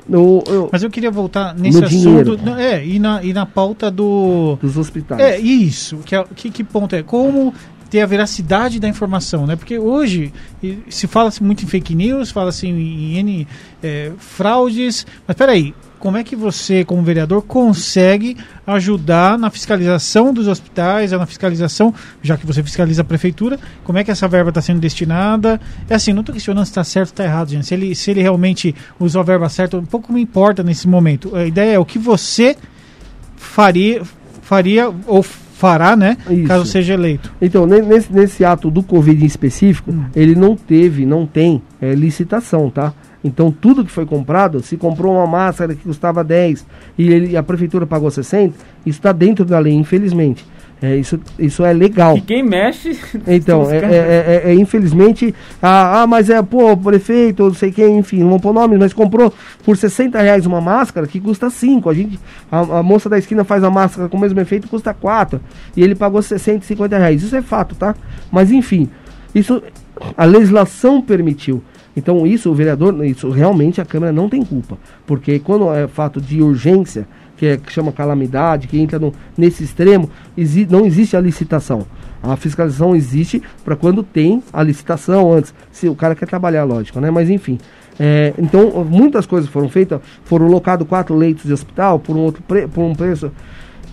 O- 0.08 0.42
Mas 0.72 0.82
eu 0.82 0.90
queria 0.90 1.10
voltar 1.10 1.54
nesse 1.54 1.84
assunto. 1.84 2.00
dinheiro. 2.00 2.38
É, 2.58 2.84
e 2.84 2.98
na, 2.98 3.22
e 3.22 3.32
na 3.32 3.44
pauta 3.46 3.90
do. 3.90 4.56
dos 4.60 4.76
hospitais. 4.76 5.20
É, 5.20 5.38
isso. 5.38 5.98
Que, 5.98 6.16
é- 6.16 6.24
que, 6.34 6.50
que 6.50 6.64
ponto 6.64 6.96
é? 6.96 7.02
Como 7.02 7.52
ter 7.90 8.00
a 8.00 8.06
veracidade 8.06 8.80
da 8.80 8.88
informação, 8.88 9.46
né? 9.46 9.54
Porque 9.56 9.78
hoje 9.78 10.32
se 10.88 11.06
fala-se 11.06 11.42
muito 11.42 11.64
em 11.64 11.66
fake 11.66 11.94
news, 11.94 12.30
fala-se 12.30 12.66
em, 12.66 13.16
N 13.18 13.46
é, 13.82 14.12
fraudes, 14.16 15.04
mas 15.26 15.36
peraí, 15.36 15.74
como 16.00 16.16
é 16.16 16.24
que 16.24 16.34
você, 16.34 16.84
como 16.84 17.02
vereador, 17.02 17.42
consegue 17.42 18.36
ajudar 18.66 19.38
na 19.38 19.50
fiscalização 19.50 20.32
dos 20.34 20.48
hospitais, 20.48 21.12
na 21.12 21.26
fiscalização, 21.26 21.94
já 22.22 22.36
que 22.36 22.46
você 22.46 22.62
fiscaliza 22.62 23.02
a 23.02 23.04
prefeitura, 23.04 23.58
como 23.84 23.98
é 23.98 24.02
que 24.04 24.10
essa 24.10 24.26
verba 24.26 24.48
está 24.48 24.60
sendo 24.62 24.80
destinada? 24.80 25.60
É 25.88 25.94
assim, 25.94 26.12
não 26.12 26.20
estou 26.20 26.32
questionando 26.32 26.64
se 26.64 26.70
está 26.70 26.82
certo 26.82 27.08
ou 27.08 27.12
está 27.12 27.24
errado, 27.24 27.50
gente. 27.50 27.66
Se 27.66 27.74
ele, 27.74 27.94
se 27.94 28.10
ele 28.10 28.22
realmente 28.22 28.74
usou 28.98 29.20
a 29.20 29.24
verba 29.24 29.48
certa, 29.48 29.76
um 29.76 29.84
pouco 29.84 30.12
me 30.12 30.20
importa 30.22 30.62
nesse 30.62 30.88
momento. 30.88 31.36
A 31.36 31.44
ideia 31.44 31.74
é 31.74 31.78
o 31.78 31.84
que 31.84 31.98
você 31.98 32.56
faria, 33.36 34.02
faria 34.42 34.90
ou 35.06 35.22
fará, 35.22 35.94
né? 35.94 36.16
Isso. 36.30 36.44
Caso 36.46 36.64
seja 36.64 36.94
eleito. 36.94 37.30
Então, 37.40 37.66
ne- 37.66 37.82
nesse, 37.82 38.12
nesse 38.12 38.44
ato 38.44 38.70
do 38.70 38.82
Covid 38.82 39.22
em 39.22 39.26
específico, 39.26 39.90
Hum. 39.92 40.04
ele 40.16 40.34
não 40.34 40.56
teve, 40.56 41.04
não 41.04 41.26
tem 41.26 41.60
é, 41.80 41.94
licitação, 41.94 42.70
tá? 42.70 42.94
Então, 43.22 43.50
tudo 43.50 43.84
que 43.84 43.90
foi 43.90 44.06
comprado, 44.06 44.62
se 44.62 44.76
comprou 44.76 45.14
uma 45.14 45.26
máscara 45.26 45.74
que 45.74 45.82
custava 45.82 46.24
10 46.24 46.64
e 46.96 47.12
ele- 47.12 47.36
a 47.36 47.42
prefeitura 47.42 47.86
pagou 47.86 48.10
60, 48.10 48.54
isso 48.86 48.98
está 48.98 49.12
dentro 49.12 49.44
da 49.44 49.58
lei, 49.58 49.74
infelizmente. 49.74 50.46
É, 50.82 50.96
isso, 50.96 51.20
isso 51.38 51.62
é 51.62 51.74
legal. 51.74 52.16
E 52.16 52.22
quem 52.22 52.42
mexe. 52.42 52.98
Então, 53.28 53.68
é, 53.70 53.76
é- 53.76 54.42
é- 54.46 54.50
é, 54.50 54.54
infelizmente, 54.54 55.34
ah, 55.60 56.00
ah, 56.00 56.06
mas 56.06 56.30
é, 56.30 56.40
pô, 56.40 56.74
prefeito, 56.74 57.42
não 57.44 57.52
sei 57.52 57.70
quem, 57.70 57.98
enfim, 57.98 58.20
não 58.20 58.30
vou 58.30 58.40
pôr 58.40 58.54
nome, 58.54 58.78
mas 58.78 58.94
comprou 58.94 59.30
por 59.62 59.76
60 59.76 60.18
reais 60.22 60.46
uma 60.46 60.58
máscara 60.62 61.06
que 61.06 61.20
custa 61.20 61.50
5. 61.50 61.90
A, 61.90 61.92
gente, 61.92 62.18
a, 62.50 62.78
a 62.78 62.82
moça 62.82 63.10
da 63.10 63.18
esquina 63.18 63.44
faz 63.44 63.62
a 63.62 63.68
máscara 63.68 64.08
com 64.08 64.16
o 64.16 64.20
mesmo 64.20 64.40
efeito, 64.40 64.66
custa 64.68 64.94
4. 64.94 65.38
E 65.76 65.82
ele 65.82 65.94
pagou 65.94 66.22
60, 66.22 66.64
50 66.64 66.96
reais. 66.96 67.22
Isso 67.22 67.36
é 67.36 67.42
fato, 67.42 67.74
tá? 67.74 67.94
Mas 68.32 68.50
enfim, 68.50 68.88
isso 69.34 69.62
a 70.16 70.24
legislação 70.24 71.02
permitiu. 71.02 71.62
Então, 72.00 72.26
isso, 72.26 72.50
o 72.50 72.54
vereador, 72.54 73.04
isso 73.04 73.30
realmente 73.30 73.80
a 73.80 73.84
Câmara 73.84 74.12
não 74.12 74.28
tem 74.28 74.42
culpa. 74.44 74.78
Porque 75.06 75.38
quando 75.38 75.72
é 75.72 75.86
fato 75.86 76.20
de 76.20 76.42
urgência, 76.42 77.06
que, 77.36 77.46
é, 77.46 77.56
que 77.56 77.72
chama 77.72 77.92
calamidade, 77.92 78.66
que 78.66 78.78
entra 78.80 78.98
no, 78.98 79.12
nesse 79.36 79.62
extremo, 79.64 80.10
exi- 80.36 80.66
não 80.68 80.84
existe 80.86 81.16
a 81.16 81.20
licitação. 81.20 81.86
A 82.22 82.36
fiscalização 82.36 82.94
existe 82.94 83.42
para 83.64 83.74
quando 83.76 84.02
tem 84.02 84.42
a 84.52 84.62
licitação 84.62 85.32
antes. 85.32 85.54
Se 85.70 85.88
o 85.88 85.94
cara 85.94 86.14
quer 86.14 86.26
trabalhar, 86.26 86.64
lógico, 86.64 87.00
né? 87.00 87.10
Mas 87.10 87.30
enfim. 87.30 87.58
É, 87.98 88.32
então, 88.38 88.84
muitas 88.84 89.24
coisas 89.26 89.48
foram 89.48 89.68
feitas. 89.68 90.00
Foram 90.24 90.46
locados 90.48 90.86
quatro 90.86 91.14
leitos 91.16 91.44
de 91.44 91.52
hospital 91.52 91.98
por 91.98 92.16
um, 92.16 92.20
outro 92.20 92.42
pre- 92.46 92.66
por 92.66 92.82
um 92.82 92.94
preço 92.94 93.30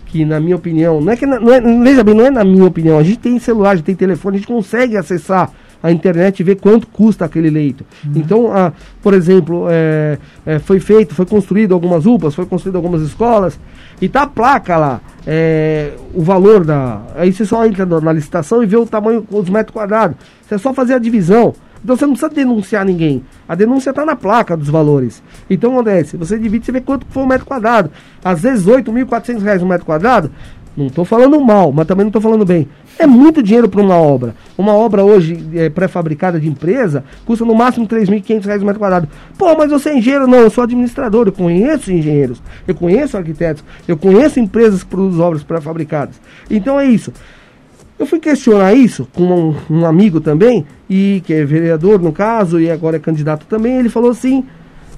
que, 0.07 0.25
na 0.25 0.39
minha 0.39 0.55
opinião, 0.57 0.99
não 0.99 1.11
é 1.11 1.15
que. 1.15 1.25
Não 1.25 1.53
é, 1.53 1.61
veja 1.61 2.03
bem, 2.03 2.15
não 2.15 2.25
é 2.25 2.29
na 2.29 2.43
minha 2.43 2.65
opinião. 2.65 2.97
A 2.99 3.03
gente 3.03 3.19
tem 3.19 3.39
celular, 3.39 3.71
a 3.71 3.75
gente 3.75 3.85
tem 3.85 3.95
telefone, 3.95 4.35
a 4.35 4.39
gente 4.39 4.47
consegue 4.47 4.97
acessar 4.97 5.51
a 5.81 5.91
internet 5.91 6.39
e 6.39 6.43
ver 6.43 6.55
quanto 6.55 6.87
custa 6.87 7.25
aquele 7.25 7.49
leito. 7.49 7.85
Então, 8.15 8.51
a, 8.51 8.73
por 9.01 9.13
exemplo, 9.13 9.67
é, 9.69 10.17
é, 10.45 10.59
foi 10.59 10.79
feito, 10.79 11.13
foi 11.13 11.25
construído 11.25 11.73
algumas 11.73 12.05
UPAs, 12.05 12.35
foi 12.35 12.45
construído 12.45 12.75
algumas 12.75 13.01
escolas, 13.01 13.59
e 14.01 14.07
tá 14.07 14.23
a 14.23 14.27
placa 14.27 14.77
lá, 14.77 15.01
é, 15.25 15.93
o 16.13 16.21
valor 16.21 16.63
da. 16.63 17.01
Aí 17.15 17.31
você 17.31 17.45
só 17.45 17.65
entra 17.65 17.85
na 17.85 18.11
licitação 18.11 18.61
e 18.61 18.65
vê 18.65 18.77
o 18.77 18.85
tamanho, 18.85 19.25
os 19.31 19.49
metros 19.49 19.73
quadrados. 19.73 20.17
Você 20.47 20.55
é 20.55 20.57
só 20.57 20.73
fazer 20.73 20.93
a 20.93 20.99
divisão. 20.99 21.53
Então 21.83 21.95
você 21.95 22.05
não 22.05 22.13
precisa 22.13 22.33
denunciar 22.33 22.83
ninguém. 22.83 23.23
A 23.47 23.55
denúncia 23.55 23.91
está 23.91 24.05
na 24.05 24.15
placa 24.15 24.57
dos 24.57 24.67
valores. 24.67 25.21
Então 25.49 25.73
acontece, 25.73 26.17
você 26.17 26.37
divide, 26.37 26.65
você 26.65 26.71
vê 26.71 26.81
quanto 26.81 27.05
foi 27.09 27.23
um 27.23 27.27
metro 27.27 27.45
quadrado. 27.45 27.91
Às 28.23 28.41
vezes 28.41 28.65
8.400 28.65 29.41
reais 29.41 29.63
um 29.63 29.67
metro 29.67 29.85
quadrado. 29.85 30.31
Não 30.77 30.85
estou 30.85 31.03
falando 31.03 31.41
mal, 31.41 31.71
mas 31.71 31.87
também 31.87 32.03
não 32.03 32.09
estou 32.09 32.21
falando 32.21 32.45
bem. 32.45 32.67
É 32.99 33.07
muito 33.07 33.41
dinheiro 33.41 33.67
para 33.67 33.81
uma 33.81 33.95
obra. 33.95 34.35
Uma 34.55 34.73
obra 34.73 35.03
hoje 35.03 35.43
é, 35.55 35.69
pré-fabricada 35.71 36.39
de 36.39 36.47
empresa 36.47 37.03
custa 37.25 37.43
no 37.43 37.55
máximo 37.55 37.87
3.500 37.87 38.45
reais 38.45 38.61
um 38.61 38.65
metro 38.67 38.79
quadrado. 38.79 39.09
Pô, 39.39 39.55
mas 39.57 39.71
você 39.71 39.89
é 39.89 39.97
engenheiro? 39.97 40.27
Não, 40.27 40.37
eu 40.37 40.51
sou 40.51 40.63
administrador. 40.63 41.27
Eu 41.27 41.31
conheço 41.31 41.91
engenheiros, 41.91 42.43
eu 42.67 42.75
conheço 42.75 43.17
arquitetos, 43.17 43.63
eu 43.87 43.97
conheço 43.97 44.39
empresas 44.39 44.83
que 44.83 44.89
produzem 44.89 45.19
obras 45.19 45.43
pré-fabricadas. 45.43 46.21
Então 46.47 46.79
é 46.79 46.85
isso. 46.85 47.11
Eu 47.97 48.05
fui 48.05 48.19
questionar 48.19 48.75
isso 48.75 49.07
com 49.15 49.23
um, 49.23 49.55
um 49.71 49.85
amigo 49.85 50.21
também, 50.21 50.63
e 50.87 51.23
que 51.25 51.33
é 51.33 51.43
vereador 51.43 51.99
no 51.99 52.11
caso, 52.11 52.59
e 52.59 52.69
agora 52.69 52.97
é 52.97 52.99
candidato 52.99 53.47
também. 53.47 53.79
Ele 53.79 53.89
falou 53.89 54.11
assim 54.11 54.45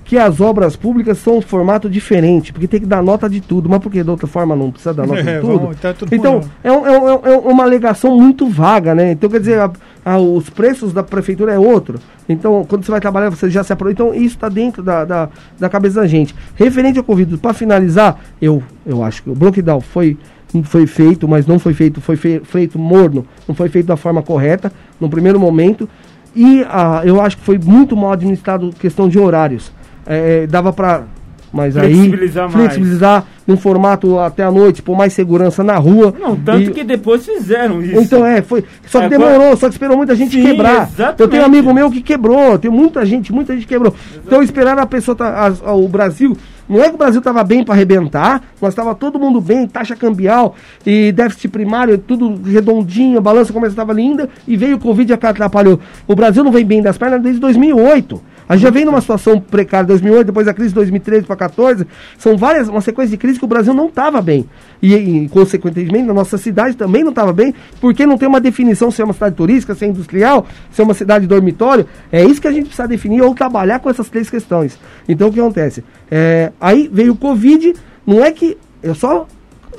que 0.10 0.18
as 0.18 0.42
obras 0.42 0.76
públicas 0.76 1.20
são 1.20 1.38
um 1.38 1.42
formato 1.42 1.88
diferente, 1.88 2.52
porque 2.52 2.68
tem 2.68 2.80
que 2.80 2.86
dar 2.88 3.04
nota 3.04 3.30
de 3.30 3.40
tudo. 3.40 3.70
Mas 3.70 3.78
por 3.78 3.92
que 3.92 4.04
de 4.04 4.10
outra 4.10 4.26
forma 4.26 4.56
não 4.56 4.72
precisa 4.72 4.92
dar 4.92 5.06
nota 5.06 5.22
de 5.22 5.30
É, 5.30 5.40
tudo? 5.40 5.60
vamos, 5.60 5.78
tá 5.80 5.94
tudo 5.94 6.16
então, 6.16 6.42
é, 6.64 6.72
um- 6.72 6.88
é 6.88 7.00
um- 7.00 7.26
é 7.26 7.38
uma 7.38 7.64
alegação 7.64 8.18
muito 8.18 8.50
vaga, 8.50 8.96
né? 8.96 9.12
Então, 9.12 9.30
quer 9.30 9.40
dizer, 9.40 9.60
a- 9.60 9.72
a- 10.04 10.18
os 10.18 10.50
preços 10.50 10.92
da 10.94 11.04
prefeitura 11.04 11.54
é 11.54 11.60
outro. 11.60 12.00
Então, 12.28 12.66
quando 12.68 12.84
você 12.84 12.90
vai 12.90 13.00
trabalhar, 13.00 13.30
você 13.30 13.52
já 13.52 13.64
se 13.64 13.72
aproveita. 13.72 14.02
Então, 14.02 14.16
isso 14.16 14.34
está 14.34 14.50
dentro 14.50 14.82
da, 14.82 15.06
da, 15.06 15.30
da 15.60 15.70
cabeça 15.70 16.02
da 16.02 16.08
gente. 16.08 16.34
Referente 16.56 16.98
ao 16.98 17.04
Covid, 17.04 17.38
para 17.38 17.54
finalizar, 17.54 18.20
eu, 18.42 18.64
eu 18.88 19.04
acho 19.04 19.22
que 19.22 19.30
o 19.30 19.36
blockdown 19.36 19.80
foi, 19.80 20.18
foi 20.64 20.88
feito, 20.88 21.28
mas 21.28 21.46
não 21.46 21.60
foi 21.60 21.76
feito, 21.76 22.02
foi 22.02 22.16
fe- 22.16 22.42
feito 22.44 22.80
morno, 22.80 23.28
não 23.48 23.54
foi 23.54 23.70
feito 23.70 23.86
da 23.86 23.96
forma 23.96 24.24
correta, 24.24 24.72
no 25.00 25.08
primeiro 25.08 25.40
momento. 25.40 25.88
E 26.36 26.66
ah, 26.68 27.04
eu 27.06 27.22
acho 27.22 27.38
que 27.38 27.44
foi 27.44 27.60
muito 27.64 27.96
mal 27.96 28.14
administrado 28.14 28.72
questão 28.80 29.08
de 29.08 29.20
horários. 29.20 29.72
É, 30.10 30.48
dava 30.48 30.74
para 30.74 31.04
mas 31.52 31.76
aí 31.76 31.94
Flexibilizar 31.96 32.44
mais. 32.44 32.54
flexibilizar 32.54 33.26
num 33.48 33.58
formato 33.58 34.20
até 34.20 34.44
a 34.44 34.52
noite, 34.52 34.84
por 34.84 34.96
mais 34.96 35.14
segurança 35.14 35.64
na 35.64 35.76
rua. 35.78 36.14
Não, 36.20 36.36
tanto 36.36 36.70
E- 36.70 36.72
que 36.72 36.84
depois 36.84 37.26
fizeram 37.26 37.82
isso. 37.82 38.00
então 38.00 38.24
é, 38.24 38.44
foi. 38.44 38.64
Só 38.86 39.00
que 39.00 39.06
É, 39.06 39.10
demorou, 39.10 39.58
só 39.58 39.68
que 39.68 39.74
esperou 39.74 39.98
muita 39.98 40.16
gente 40.16 40.32
Sim, 40.36 40.44
quebrar. 40.44 40.84
exatamente. 40.88 41.22
Eu 41.22 41.28
tenho 41.28 41.42
um 41.42 41.46
amigo 41.48 41.74
meu 41.74 41.90
que 41.90 42.02
quebrou, 42.04 42.60
tem 42.60 42.70
muita 42.70 43.04
gente, 43.04 43.34
muita 43.34 43.56
gente 43.56 43.66
quebrou. 43.66 43.96
Então 44.24 44.44
esperaram 44.44 44.84
a 44.84 44.86
pessoa, 44.86 45.16
tá, 45.16 45.48
as- 45.48 45.64
a- 45.66 45.74
o 45.74 45.88
Brasil. 45.88 46.38
Não 46.70 46.84
é 46.84 46.90
que 46.90 46.94
o 46.94 46.98
Brasil 47.00 47.18
estava 47.18 47.44
bem 47.44 47.64
para 47.64 47.74
arrebentar, 47.74 48.44
nós 48.62 48.74
estava 48.74 48.94
todo 48.94 49.18
mundo 49.18 49.42
bem, 49.42 49.68
taxa 49.68 49.96
cambial 49.96 50.54
e 50.86 51.12
déficit 51.12 51.48
primário, 51.48 51.98
tudo 51.98 52.40
redondinho, 52.48 53.18
a 53.18 53.22
balança 53.22 53.52
comercial 53.52 53.72
estava 53.86 53.92
linda 54.00 54.30
e 54.48 54.56
veio 54.56 54.76
o 54.76 54.80
Covid 54.80 55.12
e 55.12 55.14
atrapalhou. 55.16 55.80
O 56.08 56.14
Brasil 56.16 56.44
não 56.44 56.52
vem 56.52 56.64
bem 56.64 56.80
das 56.80 56.96
pernas 56.96 57.24
desde 57.24 57.42
2008. 57.42 58.22
A 58.50 58.56
gente 58.56 58.64
já 58.64 58.72
vem 58.72 58.84
numa 58.84 59.00
situação 59.00 59.40
precária 59.40 59.86
2008, 59.86 60.26
depois 60.26 60.48
a 60.48 60.54
crise 60.56 60.70
de 60.70 60.76
2013 60.76 61.28
para 61.28 61.36
14. 61.36 61.86
São 62.18 62.36
várias, 62.36 62.68
uma 62.68 62.82
sequência 62.82 63.12
de 63.12 63.18
crises 63.18 63.38
que 63.38 63.46
o 63.46 63.48
Brasil 63.48 63.76
não 63.76 63.86
estava 63.86 64.20
bem. 64.24 64.50
E, 64.82 64.96
e, 64.96 65.30
consequentemente, 65.30 66.10
a 66.10 66.14
nossa 66.16 66.36
cidade 66.36 66.76
também 66.76 67.04
não 67.04 67.12
estava 67.12 67.32
bem, 67.32 67.54
porque 67.80 68.08
não 68.08 68.18
tem 68.18 68.28
uma 68.28 68.42
definição 68.42 68.90
se 68.90 69.04
é 69.04 69.06
uma 69.06 69.14
cidade 69.14 69.36
turística, 69.36 69.76
se 69.76 69.86
é 69.86 69.88
industrial, 69.88 70.48
se 70.72 70.82
é 70.82 70.84
uma 70.84 70.96
cidade 70.96 71.28
dormitório. 71.28 71.86
É 72.12 72.26
isso 72.26 72.42
que 72.42 72.48
a 72.48 72.52
gente 72.52 72.66
precisa 72.66 72.88
definir 72.88 73.22
ou 73.22 73.36
trabalhar 73.36 73.78
com 73.78 73.90
essas 73.90 74.10
três 74.10 74.32
questões. 74.32 74.80
Então, 75.08 75.28
o 75.30 75.32
que 75.32 75.40
acontece? 75.40 75.84
É, 76.10 76.52
aí 76.60 76.90
veio 76.92 77.14
o 77.14 77.16
Covid, 77.16 77.76
não 78.06 78.26
é 78.26 78.32
que. 78.32 78.58
Eu 78.82 78.96
só 78.96 79.28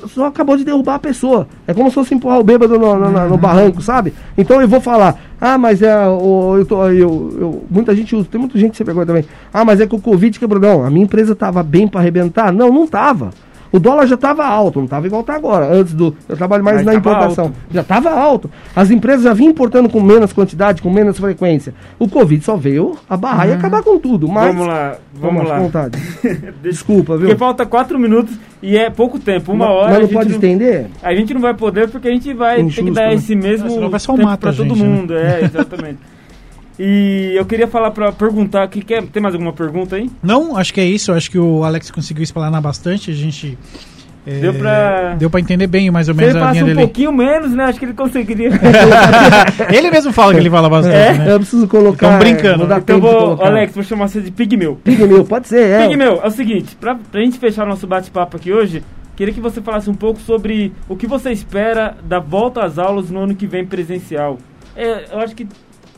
só 0.07 0.25
acabou 0.25 0.57
de 0.57 0.63
derrubar 0.63 0.95
a 0.95 0.99
pessoa. 0.99 1.47
É 1.67 1.73
como 1.73 1.89
se 1.89 1.95
fosse 1.95 2.13
empurrar 2.13 2.39
o 2.39 2.43
bêbado 2.43 2.77
no, 2.77 2.95
no, 2.95 3.11
no, 3.11 3.29
no 3.29 3.37
barranco, 3.37 3.81
sabe? 3.81 4.13
Então 4.37 4.61
eu 4.61 4.67
vou 4.67 4.81
falar, 4.81 5.19
ah, 5.39 5.57
mas 5.57 5.81
é. 5.81 6.07
O, 6.07 6.57
eu 6.57 6.65
tô, 6.65 6.85
eu, 6.87 7.37
eu, 7.39 7.63
muita 7.69 7.95
gente 7.95 8.15
usa, 8.15 8.27
tem 8.29 8.39
muita 8.39 8.57
gente 8.57 8.71
que 8.71 8.77
você 8.77 8.85
pegou 8.85 9.05
também. 9.05 9.25
Ah, 9.53 9.65
mas 9.65 9.79
é 9.79 9.87
que 9.87 9.95
o 9.95 9.99
Covid 9.99 10.39
quebrou. 10.39 10.61
Não, 10.61 10.83
a 10.83 10.89
minha 10.89 11.05
empresa 11.05 11.35
tava 11.35 11.63
bem 11.63 11.87
para 11.87 11.99
arrebentar. 11.99 12.51
Não, 12.51 12.71
não 12.71 12.87
tava. 12.87 13.31
O 13.71 13.79
dólar 13.79 14.05
já 14.05 14.15
estava 14.15 14.45
alto, 14.45 14.79
não 14.79 14.85
estava 14.85 15.07
igual 15.07 15.21
está 15.21 15.33
agora. 15.35 15.73
Antes 15.73 15.93
do. 15.93 16.13
Eu 16.27 16.35
trabalho 16.35 16.63
mais 16.63 16.77
Mas 16.77 16.85
na 16.85 16.93
importação. 16.95 17.45
alto. 17.45 17.55
Já 17.71 17.81
estava 17.81 18.09
alto. 18.11 18.51
As 18.75 18.91
empresas 18.91 19.23
já 19.23 19.33
vinham 19.33 19.51
importando 19.51 19.87
com 19.87 20.01
menos 20.01 20.33
quantidade, 20.33 20.81
com 20.81 20.89
menos 20.89 21.17
frequência. 21.17 21.73
O 21.97 22.09
Covid 22.09 22.43
só 22.43 22.57
veio 22.57 22.97
abarrar 23.09 23.47
e 23.47 23.53
acabar 23.53 23.81
com 23.81 23.97
tudo. 23.97 24.27
Mas. 24.27 24.53
Vamos 24.53 24.67
lá, 24.67 24.97
vamos 25.13 25.47
lá. 25.47 25.55
à 25.55 25.59
vontade. 25.59 25.97
Desculpa, 26.61 27.15
viu? 27.17 27.27
Porque 27.27 27.39
falta 27.39 27.65
quatro 27.65 27.97
minutos 27.97 28.35
e 28.61 28.77
é 28.77 28.89
pouco 28.89 29.17
tempo, 29.19 29.53
uma 29.53 29.69
hora. 29.69 29.87
Mas 29.87 29.95
a 29.95 29.99
não 29.99 30.05
gente 30.07 30.13
pode 30.13 30.29
não- 30.29 30.35
estender? 30.35 30.87
A 31.01 31.15
gente 31.15 31.33
não 31.33 31.41
vai 31.41 31.53
poder 31.53 31.89
porque 31.89 32.07
a 32.09 32.11
gente 32.11 32.33
vai 32.33 32.57
ter 32.57 32.63
que 32.63 32.67
Injusto, 32.67 32.91
dar 32.93 33.07
né? 33.07 33.13
esse 33.13 33.35
mesmo 33.35 33.69
senão 33.69 33.89
vai 33.89 33.99
só 33.99 34.15
tempo 34.15 34.37
pra 34.37 34.51
todo 34.53 34.75
né? 34.75 34.83
mundo. 34.83 35.15
É, 35.15 35.43
exatamente. 35.43 35.99
e 36.83 37.33
eu 37.35 37.45
queria 37.45 37.67
falar 37.67 37.91
pra 37.91 38.11
perguntar, 38.11 38.67
que 38.67 38.81
quer, 38.81 39.03
tem 39.03 39.21
mais 39.21 39.35
alguma 39.35 39.53
pergunta 39.53 39.95
aí? 39.97 40.09
Não, 40.23 40.57
acho 40.57 40.73
que 40.73 40.81
é 40.81 40.85
isso. 40.85 41.11
Acho 41.11 41.29
que 41.29 41.37
o 41.37 41.63
Alex 41.63 41.91
conseguiu 41.91 42.23
explanar 42.23 42.59
bastante. 42.61 43.11
A 43.11 43.13
gente. 43.13 43.57
é, 44.25 44.39
Deu 44.39 44.53
pra- 44.53 45.15
Deu 45.15 45.29
pra 45.29 45.39
entender 45.39 45.67
bem 45.67 45.91
mais 45.91 46.09
ou 46.09 46.15
menos 46.15 46.33
ele 46.35 46.43
a 46.43 46.51
linha 46.51 46.63
um 46.63 46.67
dele. 46.67 46.79
pouquinho 46.79 47.11
menos, 47.11 47.51
né? 47.53 47.65
Acho 47.65 47.77
que 47.79 47.85
ele 47.85 47.93
conseguiria. 47.93 48.49
ele 49.73 49.91
mesmo 49.91 50.11
fala 50.11 50.33
que 50.33 50.39
ele 50.39 50.49
fala 50.49 50.69
bastante, 50.69 50.95
É, 50.95 51.13
né? 51.13 51.33
eu 51.33 51.39
preciso 51.39 51.67
colocar. 51.67 52.09
Tão 52.09 52.19
brincando. 52.19 52.59
Não 52.59 52.67
dá 52.67 52.77
então 52.77 52.99
vou, 52.99 53.13
colocar. 53.19 53.47
Alex, 53.47 53.73
vou 53.75 53.83
chamar 53.83 54.07
você 54.07 54.21
de 54.21 54.31
Pigmeu. 54.31 54.79
Pigmeu, 54.83 55.23
pode 55.25 55.47
ser, 55.47 55.63
é. 55.67 55.87
Pigmeu, 55.87 56.19
é 56.23 56.27
o 56.27 56.31
seguinte, 56.31 56.75
pra, 56.79 56.95
pra 56.95 57.21
gente 57.21 57.37
fechar 57.39 57.65
nosso 57.65 57.85
bate-papo 57.87 58.37
aqui 58.37 58.51
hoje, 58.51 58.83
queria 59.15 59.33
que 59.33 59.41
você 59.41 59.61
falasse 59.61 59.89
um 59.89 59.93
pouco 59.95 60.19
sobre 60.19 60.71
o 60.89 60.95
que 60.95 61.07
você 61.07 61.31
espera 61.31 61.95
da 62.03 62.19
volta 62.19 62.63
às 62.63 62.77
aulas 62.77 63.09
no 63.09 63.19
ano 63.21 63.35
que 63.35 63.45
vem 63.47 63.65
presencial. 63.65 64.37
É, 64.75 65.05
eu 65.13 65.19
acho 65.19 65.35
que 65.35 65.45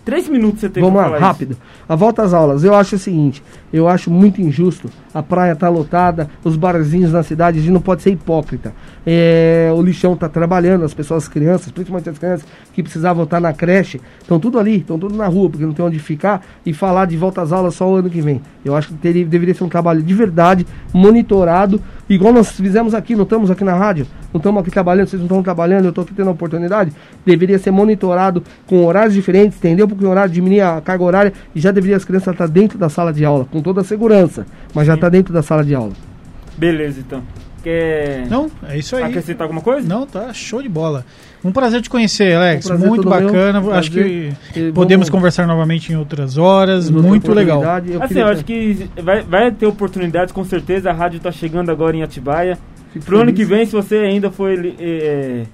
três 0.03 0.27
minutos 0.27 0.59
você 0.59 0.69
tem 0.69 0.83
Vamos 0.83 0.97
lá, 0.97 1.05
falar 1.05 1.19
rápido. 1.19 1.57
A 1.87 1.95
volta 1.95 2.23
às 2.23 2.33
aulas. 2.33 2.63
Eu 2.63 2.73
acho 2.73 2.95
o 2.95 2.99
seguinte: 2.99 3.43
eu 3.73 3.87
acho 3.87 4.11
muito 4.11 4.39
injusto. 4.39 4.87
A 5.11 5.23
praia 5.23 5.55
tá 5.55 5.67
lotada, 5.67 6.29
os 6.43 6.55
barzinhos 6.55 7.11
na 7.11 7.23
cidade, 7.23 7.57
a 7.57 7.61
gente 7.61 7.71
não 7.71 7.81
pode 7.81 8.03
ser 8.03 8.11
hipócrita. 8.11 8.71
É, 9.05 9.71
o 9.75 9.81
lixão 9.81 10.15
tá 10.15 10.29
trabalhando, 10.29 10.85
as 10.85 10.93
pessoas, 10.93 11.23
as 11.23 11.29
crianças, 11.29 11.71
principalmente 11.71 12.09
as 12.09 12.17
crianças 12.17 12.45
que 12.71 12.83
precisavam 12.83 13.23
estar 13.23 13.39
na 13.39 13.51
creche, 13.51 13.99
estão 14.21 14.39
tudo 14.39 14.59
ali, 14.59 14.77
estão 14.77 14.97
tudo 14.97 15.15
na 15.15 15.27
rua, 15.27 15.49
porque 15.49 15.65
não 15.65 15.73
tem 15.73 15.83
onde 15.83 15.97
ficar, 15.97 16.45
e 16.63 16.71
falar 16.71 17.05
de 17.05 17.17
volta 17.17 17.41
às 17.41 17.51
aulas 17.51 17.73
só 17.73 17.89
o 17.89 17.95
ano 17.95 18.09
que 18.09 18.21
vem. 18.21 18.41
Eu 18.63 18.75
acho 18.75 18.89
que 18.89 18.93
teria, 18.95 19.25
deveria 19.25 19.53
ser 19.53 19.63
um 19.63 19.69
trabalho 19.69 20.01
de 20.01 20.13
verdade, 20.13 20.65
monitorado, 20.93 21.81
igual 22.07 22.31
nós 22.31 22.51
fizemos 22.51 22.93
aqui, 22.93 23.15
não 23.15 23.23
estamos 23.23 23.49
aqui 23.49 23.63
na 23.63 23.73
rádio, 23.73 24.05
não 24.31 24.37
estamos 24.37 24.61
aqui 24.61 24.71
trabalhando, 24.71 25.07
vocês 25.07 25.19
não 25.19 25.27
estão 25.27 25.43
trabalhando, 25.43 25.85
eu 25.85 25.89
estou 25.89 26.03
aqui 26.03 26.13
tendo 26.13 26.29
a 26.29 26.31
oportunidade, 26.31 26.91
deveria 27.25 27.57
ser 27.57 27.71
monitorado 27.71 28.43
com 28.67 28.85
horários 28.85 29.13
diferentes, 29.13 29.57
entendeu? 29.57 29.87
Porque 29.87 30.05
o 30.05 30.09
horário 30.09 30.31
diminuir 30.31 30.61
a 30.61 30.79
carga 30.79 31.03
horária 31.03 31.33
e 31.55 31.59
já 31.59 31.71
deveria 31.71 31.97
as 31.97 32.05
crianças 32.05 32.33
estar 32.33 32.47
dentro 32.47 32.77
da 32.77 32.89
sala 32.89 33.11
de 33.11 33.25
aula, 33.25 33.45
com 33.51 33.62
toda 33.63 33.81
a 33.81 33.83
segurança, 33.83 34.45
mas 34.73 34.85
já 34.87 34.93
está 34.95 35.09
dentro 35.09 35.33
da 35.33 35.41
sala 35.41 35.63
de 35.63 35.73
aula. 35.73 35.93
Beleza, 36.57 36.99
então. 36.99 37.23
Quer 37.63 38.27
Não, 38.29 38.51
é 38.67 38.77
isso 38.77 38.93
aí. 38.95 39.03
acrescentar 39.03 39.43
alguma 39.45 39.61
coisa? 39.61 39.87
Não, 39.87 40.05
tá 40.05 40.33
show 40.33 40.61
de 40.61 40.67
bola. 40.67 41.05
Um 41.45 41.51
prazer 41.51 41.81
te 41.81 41.89
conhecer, 41.89 42.35
Alex. 42.35 42.65
Um 42.65 42.69
prazer 42.69 42.87
muito 42.89 43.09
meu. 43.09 43.21
bacana. 43.21 43.61
Um 43.61 43.71
Acho 43.71 43.89
que 43.91 44.33
E 44.55 44.71
podemos 44.73 45.07
vamos- 45.07 45.09
conversar 45.09 45.47
novamente 45.47 45.91
em 45.91 45.95
outras 45.95 46.37
horas. 46.37 46.89
Outra 46.89 47.07
muito 47.07 47.31
legal. 47.33 47.63
eu 47.63 47.69
assim, 47.71 47.81
queria 47.87 48.01
eu 48.03 48.09
ter- 48.09 48.23
acho 48.33 48.45
que 48.45 48.89
vai, 49.01 49.21
vai 49.21 49.51
ter 49.51 49.65
oportunidades, 49.65 50.33
com 50.33 50.43
certeza. 50.43 50.89
A 50.89 50.93
rádio 50.93 51.19
tá 51.21 51.31
chegando 51.31 51.69
agora 51.71 51.95
em 51.95 52.03
Atibaia. 52.03 52.57
Fico 52.91 53.05
Pro 53.05 53.17
ano 53.17 53.25
feliz. 53.31 53.39
que 53.39 53.45
vem, 53.45 53.65
se 53.65 53.71
você 53.71 53.95
ainda 53.97 54.29
for. 54.29 54.51
ele- 54.51 54.75
é, 54.79 55.41
eu 55.41 55.45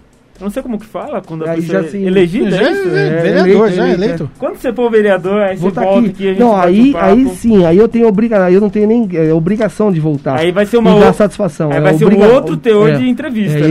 não 0.41 0.49
sei 0.49 0.63
como 0.63 0.79
que 0.79 0.85
fala 0.85 1.21
quando 1.21 1.45
a 1.45 1.51
Aí 1.51 1.61
pessoa 1.61 1.81
já 1.81 1.87
é 1.87 1.91
se- 1.91 1.97
elegida. 2.03 2.51
Já 2.51 2.61
é 2.61 2.65
é, 2.65 2.71
isso? 2.71 2.87
É, 2.89 3.21
vereador, 3.21 3.47
eleito, 3.49 3.75
já 3.75 3.83
é 3.83 3.85
eleito, 3.87 4.03
eleito. 4.03 4.31
Quando 4.39 4.55
você 4.57 4.73
for 4.73 4.89
vereador, 4.91 5.41
aí 5.41 5.55
Vou 5.57 5.69
você 5.69 5.75
tá 5.75 5.81
volta 5.81 5.99
aqui. 5.99 6.09
aqui, 6.09 6.23
a 6.25 6.29
gente 6.31 6.39
Não, 6.39 6.55
aí, 6.55 6.93
aí 6.97 7.25
sim, 7.35 7.65
aí 7.65 7.77
eu 7.77 7.87
tenho 7.87 8.07
obriga, 8.07 8.45
aí 8.45 8.53
eu 8.53 8.61
não 8.61 8.69
tenho 8.69 8.87
nem 8.87 9.07
é, 9.13 9.33
obrigação 9.33 9.91
de 9.91 9.99
voltar. 9.99 10.39
Aí 10.39 10.51
vai 10.51 10.65
ser 10.65 10.77
uma 10.77 10.93
outra- 10.93 11.13
satisfação. 11.13 11.71
Aí 11.71 11.77
é 11.77 11.81
vai 11.81 11.93
ser 11.95 12.05
obriga- 12.05 12.25
um 12.27 12.33
outro 12.33 12.57
teor 12.57 12.89
é. 12.89 12.93
de 12.97 13.09
entrevista. 13.09 13.57
É 13.57 13.61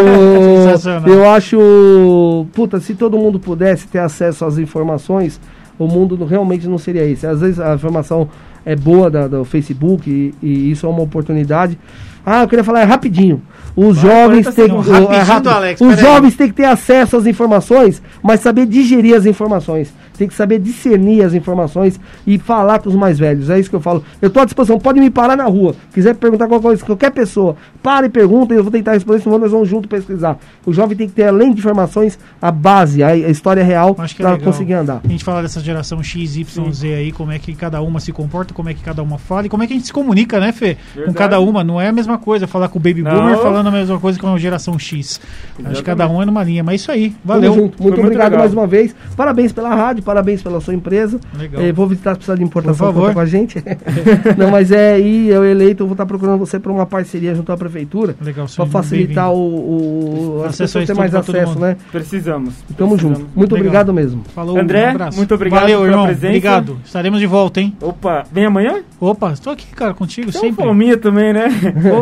eu, 0.00 0.62
Sensacional. 0.72 1.08
eu 1.08 1.30
acho. 1.30 2.46
Puta, 2.52 2.80
se 2.80 2.94
todo 2.94 3.16
mundo 3.18 3.38
pudesse 3.38 3.86
ter 3.86 3.98
acesso 4.00 4.44
às 4.44 4.58
informações, 4.58 5.40
o 5.78 5.86
mundo 5.86 6.24
realmente 6.24 6.66
não 6.68 6.78
seria 6.78 7.04
esse. 7.04 7.26
Às 7.26 7.40
vezes 7.40 7.58
a 7.60 7.74
informação 7.74 8.28
é 8.64 8.74
boa 8.76 9.10
da- 9.10 9.28
do 9.28 9.44
Facebook 9.44 10.08
e, 10.10 10.34
e 10.44 10.70
isso 10.70 10.86
é 10.86 10.88
uma 10.88 11.02
oportunidade. 11.02 11.78
Ah, 12.24 12.42
eu 12.42 12.48
queria 12.48 12.64
falar 12.64 12.80
é 12.80 12.84
rapidinho. 12.84 13.40
Os 13.76 13.98
Vai, 13.98 14.10
jovens 14.10 14.48
40 14.48 14.52
têm 14.52 15.16
é 15.16 15.20
rápido. 15.22 15.42
do 15.44 15.50
Alex, 15.50 15.80
Os 15.80 15.98
jovens 16.00 16.36
têm 16.36 16.48
que 16.48 16.54
ter 16.54 16.64
acesso 16.64 17.16
às 17.16 17.26
informações, 17.26 18.02
mas 18.22 18.40
saber 18.40 18.66
digerir 18.66 19.14
as 19.14 19.26
informações. 19.26 19.92
Tem 20.16 20.28
que 20.28 20.34
saber 20.34 20.58
discernir 20.58 21.22
as 21.22 21.34
informações 21.34 22.00
e 22.26 22.38
falar 22.38 22.78
com 22.80 22.88
os 22.88 22.94
mais 22.94 23.18
velhos. 23.18 23.50
É 23.50 23.58
isso 23.58 23.70
que 23.70 23.76
eu 23.76 23.80
falo. 23.80 24.04
Eu 24.20 24.28
estou 24.28 24.42
à 24.42 24.44
disposição. 24.44 24.78
Pode 24.78 25.00
me 25.00 25.10
parar 25.10 25.36
na 25.36 25.44
rua. 25.44 25.74
Quiser 25.92 26.14
perguntar 26.14 26.46
qualquer 26.48 26.66
coisa, 26.66 26.84
qualquer 26.84 27.10
pessoa, 27.10 27.56
para 27.82 28.06
e 28.06 28.08
pergunta 28.08 28.54
e 28.54 28.56
eu 28.56 28.62
vou 28.62 28.72
tentar 28.72 28.92
responder, 28.92 29.20
senão 29.20 29.38
nós 29.38 29.50
vamos 29.50 29.68
junto 29.68 29.88
pesquisar. 29.88 30.38
O 30.64 30.72
jovem 30.72 30.96
tem 30.96 31.08
que 31.08 31.14
ter, 31.14 31.24
além 31.24 31.52
de 31.52 31.60
informações, 31.60 32.18
a 32.40 32.50
base, 32.50 33.02
a, 33.02 33.08
a 33.08 33.16
história 33.30 33.62
real 33.62 33.90
é 33.90 33.94
para 33.94 34.32
legal. 34.32 34.52
conseguir 34.52 34.74
andar. 34.74 35.00
A 35.04 35.08
gente 35.08 35.24
fala 35.24 35.42
dessa 35.42 35.60
geração 35.60 36.02
X, 36.02 36.36
Y, 36.36 36.72
Z 36.72 36.94
aí, 36.94 37.12
como 37.12 37.32
é 37.32 37.38
que 37.38 37.54
cada 37.54 37.80
uma 37.80 38.00
se 38.00 38.12
comporta, 38.12 38.54
como 38.54 38.68
é 38.68 38.74
que 38.74 38.82
cada 38.82 39.02
uma 39.02 39.18
fala 39.18 39.46
e 39.46 39.48
como 39.48 39.62
é 39.62 39.66
que 39.66 39.72
a 39.72 39.76
gente 39.76 39.86
se 39.86 39.92
comunica, 39.92 40.40
né, 40.40 40.52
Fê? 40.52 40.74
Com 40.74 40.80
Verdade. 40.94 41.18
cada 41.18 41.40
uma. 41.40 41.62
Não 41.62 41.80
é 41.80 41.88
a 41.88 41.92
mesma 41.92 42.18
coisa 42.18 42.46
falar 42.46 42.68
com 42.68 42.78
o 42.78 42.82
Baby 42.82 43.02
Não. 43.02 43.12
Boomer 43.12 43.38
falando 43.38 43.66
a 43.66 43.70
mesma 43.70 43.98
coisa 43.98 44.18
com 44.18 44.32
a 44.32 44.38
geração 44.38 44.78
X. 44.78 45.20
Acho 45.64 45.76
que 45.76 45.82
cada 45.82 46.08
um 46.08 46.22
é 46.22 46.26
numa 46.26 46.42
linha. 46.42 46.62
Mas 46.62 46.80
isso 46.80 46.92
aí. 46.92 47.14
Valeu. 47.24 47.54
Muito 47.54 47.82
muito 47.82 48.00
obrigado 48.00 48.30
legal. 48.30 48.40
mais 48.40 48.52
uma 48.52 48.66
vez. 48.66 48.94
Parabéns 49.16 49.52
pela 49.52 49.74
rádio, 49.74 50.02
parabéns 50.06 50.40
pela 50.42 50.60
sua 50.60 50.72
empresa. 50.72 51.18
Legal. 51.36 51.60
Eh, 51.62 51.72
vou 51.72 51.86
visitar 51.88 52.12
se 52.12 52.18
precisar 52.18 52.36
de 52.36 52.44
importação 52.44 52.86
Por 52.86 52.92
favor. 52.94 53.00
conta 53.08 53.14
com 53.14 53.20
a 53.20 53.26
gente. 53.26 53.62
Não, 54.38 54.50
mas 54.50 54.70
é, 54.70 54.98
e 55.00 55.28
eu 55.28 55.44
eleito, 55.44 55.82
eu 55.82 55.86
vou 55.86 55.94
estar 55.94 56.06
procurando 56.06 56.38
você 56.38 56.58
para 56.60 56.70
uma 56.72 56.86
parceria 56.86 57.34
junto 57.34 57.50
à 57.52 57.56
prefeitura. 57.56 58.14
Legal, 58.20 58.46
Para 58.56 58.66
facilitar 58.66 59.30
o, 59.32 60.38
o 60.38 60.42
as 60.44 60.50
Acesso 60.54 60.78
a 60.78 60.80
pessoas 60.82 60.98
mais 60.98 61.14
acesso, 61.14 61.58
né? 61.58 61.76
Precisamos. 61.90 62.54
Tamo 62.76 62.90
Precisamos. 62.92 63.18
junto. 63.18 63.30
Muito 63.36 63.52
Legal. 63.54 63.66
obrigado 63.66 63.92
mesmo. 63.92 64.22
Falou, 64.34 64.58
André, 64.58 64.86
um 64.86 64.90
abraço. 64.90 65.16
muito 65.18 65.34
obrigado 65.34 65.60
Valeu, 65.60 65.78
pela 65.80 65.90
irmão. 65.90 66.06
presença. 66.06 66.26
Obrigado. 66.28 66.78
Estaremos 66.84 67.20
de 67.20 67.26
volta, 67.26 67.60
hein? 67.60 67.76
Opa, 67.80 68.24
vem 68.30 68.44
amanhã? 68.46 68.76
Opa, 69.00 69.32
estou 69.32 69.52
aqui, 69.52 69.66
cara, 69.74 69.92
contigo 69.92 70.30
Tem 70.30 70.40
uma 70.40 70.48
sempre. 70.48 70.64
fominha 70.64 70.96
também, 70.96 71.32
né? 71.32 71.48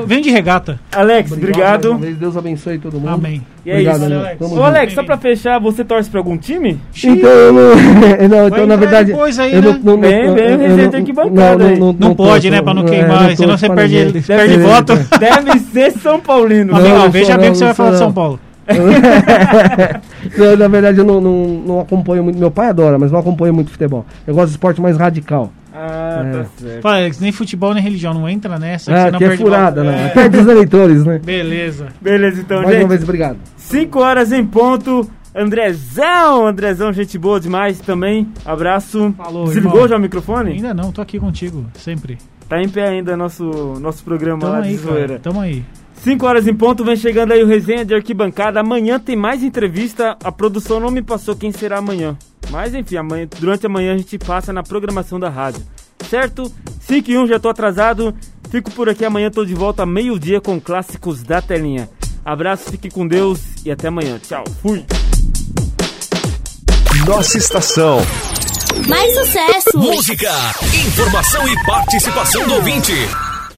Vem 0.06 0.20
de 0.20 0.30
regata. 0.30 0.78
Alex, 0.92 1.32
obrigado. 1.32 1.96
vez. 1.96 2.16
Deus 2.16 2.36
abençoe 2.36 2.78
todo 2.78 2.94
mundo. 3.00 3.08
Amém. 3.08 3.42
E 3.64 3.70
é 3.70 3.74
Obrigado, 3.74 3.96
isso. 4.04 4.12
Alex. 4.14 4.40
Ô. 4.42 4.62
Alex, 4.62 4.92
só 4.92 5.02
pra 5.02 5.16
fechar, 5.16 5.58
você 5.58 5.82
torce 5.84 6.10
pra 6.10 6.20
algum 6.20 6.36
time? 6.36 6.78
Então, 7.02 7.30
eu 7.30 7.52
não, 7.52 7.62
não, 8.28 8.48
então 8.48 8.66
na 8.66 8.76
verdade. 8.76 9.12
depois 9.12 9.38
aí, 9.38 9.54
eu 9.54 9.62
né? 9.62 9.72
Vem, 9.82 10.34
vem, 10.34 10.46
eu 10.50 10.58
resenha 10.58 10.90
tem 10.90 11.04
que 11.04 11.12
bancar 11.12 11.56
daí. 11.56 11.78
Não 11.78 12.14
pode, 12.14 12.50
né, 12.50 12.60
pra 12.62 12.74
não 12.74 12.84
queimar, 12.84 13.30
é, 13.30 13.36
senão 13.36 13.56
você 13.56 13.68
perde, 13.68 14.22
perde 14.22 14.56
voto. 14.58 14.94
Deve 15.18 15.58
ser 15.60 15.92
São 15.92 16.20
Paulino. 16.20 16.72
Não, 16.72 16.98
não 16.98 17.10
veja 17.10 17.36
bem 17.36 17.46
não, 17.46 17.52
que 17.52 17.58
você 17.58 17.64
vai 17.64 17.68
não 17.68 17.74
falar 17.74 17.90
de 17.90 17.98
São 17.98 18.06
não. 18.08 18.14
Paulo. 18.14 18.40
não, 20.38 20.56
na 20.56 20.68
verdade, 20.68 20.98
eu 20.98 21.04
não, 21.04 21.20
não, 21.20 21.44
não 21.66 21.80
acompanho 21.80 22.24
muito. 22.24 22.38
Meu 22.38 22.50
pai 22.50 22.68
adora, 22.68 22.98
mas 22.98 23.12
não 23.12 23.18
acompanho 23.18 23.52
muito 23.52 23.70
futebol. 23.70 24.06
Eu 24.26 24.34
gosto 24.34 24.46
de 24.48 24.52
esporte 24.52 24.80
mais 24.80 24.96
radical. 24.96 25.52
Ah, 25.74 26.24
É. 26.24 26.30
tá 26.38 26.44
certo. 26.56 26.82
Fala, 26.82 26.96
Alex, 26.98 27.20
nem 27.20 27.32
futebol 27.32 27.74
nem 27.74 27.82
religião, 27.82 28.14
não 28.14 28.28
entra 28.28 28.58
nessa. 28.58 28.92
que 28.92 28.96
Ah, 28.96 29.10
não 29.10 29.18
que 29.18 29.24
é 29.24 29.28
perde 29.28 29.42
furada, 29.42 29.82
né? 29.82 30.06
É. 30.06 30.08
Perde 30.08 30.38
os 30.38 30.46
eleitores, 30.46 31.04
né? 31.04 31.20
Beleza. 31.22 31.88
Beleza, 32.00 32.40
então, 32.40 32.58
Mais 32.58 32.68
uma 32.70 32.80
gente. 32.80 32.88
vez, 32.88 33.02
obrigado. 33.02 33.36
5 33.56 33.98
horas 34.00 34.32
em 34.32 34.44
ponto. 34.44 35.10
Andrezão, 35.34 36.46
Andrezão, 36.46 36.92
gente 36.92 37.18
boa 37.18 37.40
demais 37.40 37.80
também. 37.80 38.28
Abraço. 38.44 39.12
Falou, 39.16 39.44
Desligou 39.46 39.72
irmão. 39.72 39.88
já 39.88 39.96
o 39.96 40.00
microfone? 40.00 40.52
Ainda 40.52 40.72
não, 40.72 40.92
tô 40.92 41.00
aqui 41.02 41.18
contigo, 41.18 41.64
sempre. 41.74 42.18
Tá 42.48 42.62
em 42.62 42.68
pé 42.68 42.88
ainda 42.88 43.16
nosso, 43.16 43.44
nosso 43.80 44.04
programa 44.04 44.40
Tamo 44.42 44.52
lá 44.52 44.58
aí, 44.60 44.70
de 44.70 44.76
zoeira. 44.76 45.06
cara, 45.08 45.20
tamo 45.20 45.40
aí. 45.40 45.64
5 45.96 46.26
horas 46.26 46.46
em 46.46 46.54
ponto, 46.54 46.84
vem 46.84 46.96
chegando 46.96 47.32
aí 47.32 47.42
o 47.42 47.46
resenha 47.46 47.84
de 47.84 47.94
arquibancada. 47.94 48.60
Amanhã 48.60 49.00
tem 49.00 49.16
mais 49.16 49.42
entrevista. 49.42 50.16
A 50.22 50.30
produção 50.30 50.78
não 50.78 50.90
me 50.90 51.02
passou 51.02 51.34
quem 51.34 51.50
será 51.50 51.78
amanhã. 51.78 52.16
Mas 52.50 52.74
enfim, 52.74 52.96
amanhã, 52.96 53.26
durante 53.40 53.64
a 53.66 53.68
manhã 53.68 53.94
a 53.94 53.96
gente 53.98 54.18
passa 54.18 54.52
na 54.52 54.62
programação 54.62 55.18
da 55.18 55.30
rádio. 55.30 55.62
Certo? 56.08 56.52
5 56.80 57.10
e 57.10 57.18
1, 57.18 57.26
já 57.26 57.38
tô 57.40 57.48
atrasado. 57.48 58.14
Fico 58.50 58.70
por 58.70 58.88
aqui 58.88 59.04
amanhã, 59.04 59.30
tô 59.30 59.44
de 59.44 59.54
volta 59.54 59.84
meio-dia 59.86 60.40
com 60.40 60.60
clássicos 60.60 61.22
da 61.22 61.40
telinha. 61.40 61.88
Abraço, 62.24 62.70
fique 62.70 62.90
com 62.90 63.06
Deus 63.06 63.40
e 63.64 63.70
até 63.70 63.88
amanhã. 63.88 64.18
Tchau, 64.18 64.44
fui. 64.62 64.84
Nossa 67.06 67.36
estação. 67.36 67.98
Mais 68.88 69.14
sucesso! 69.14 69.76
Música, 69.76 70.32
informação 70.86 71.46
e 71.48 71.66
participação 71.66 72.46
do 72.46 72.54
ouvinte. 72.54 72.92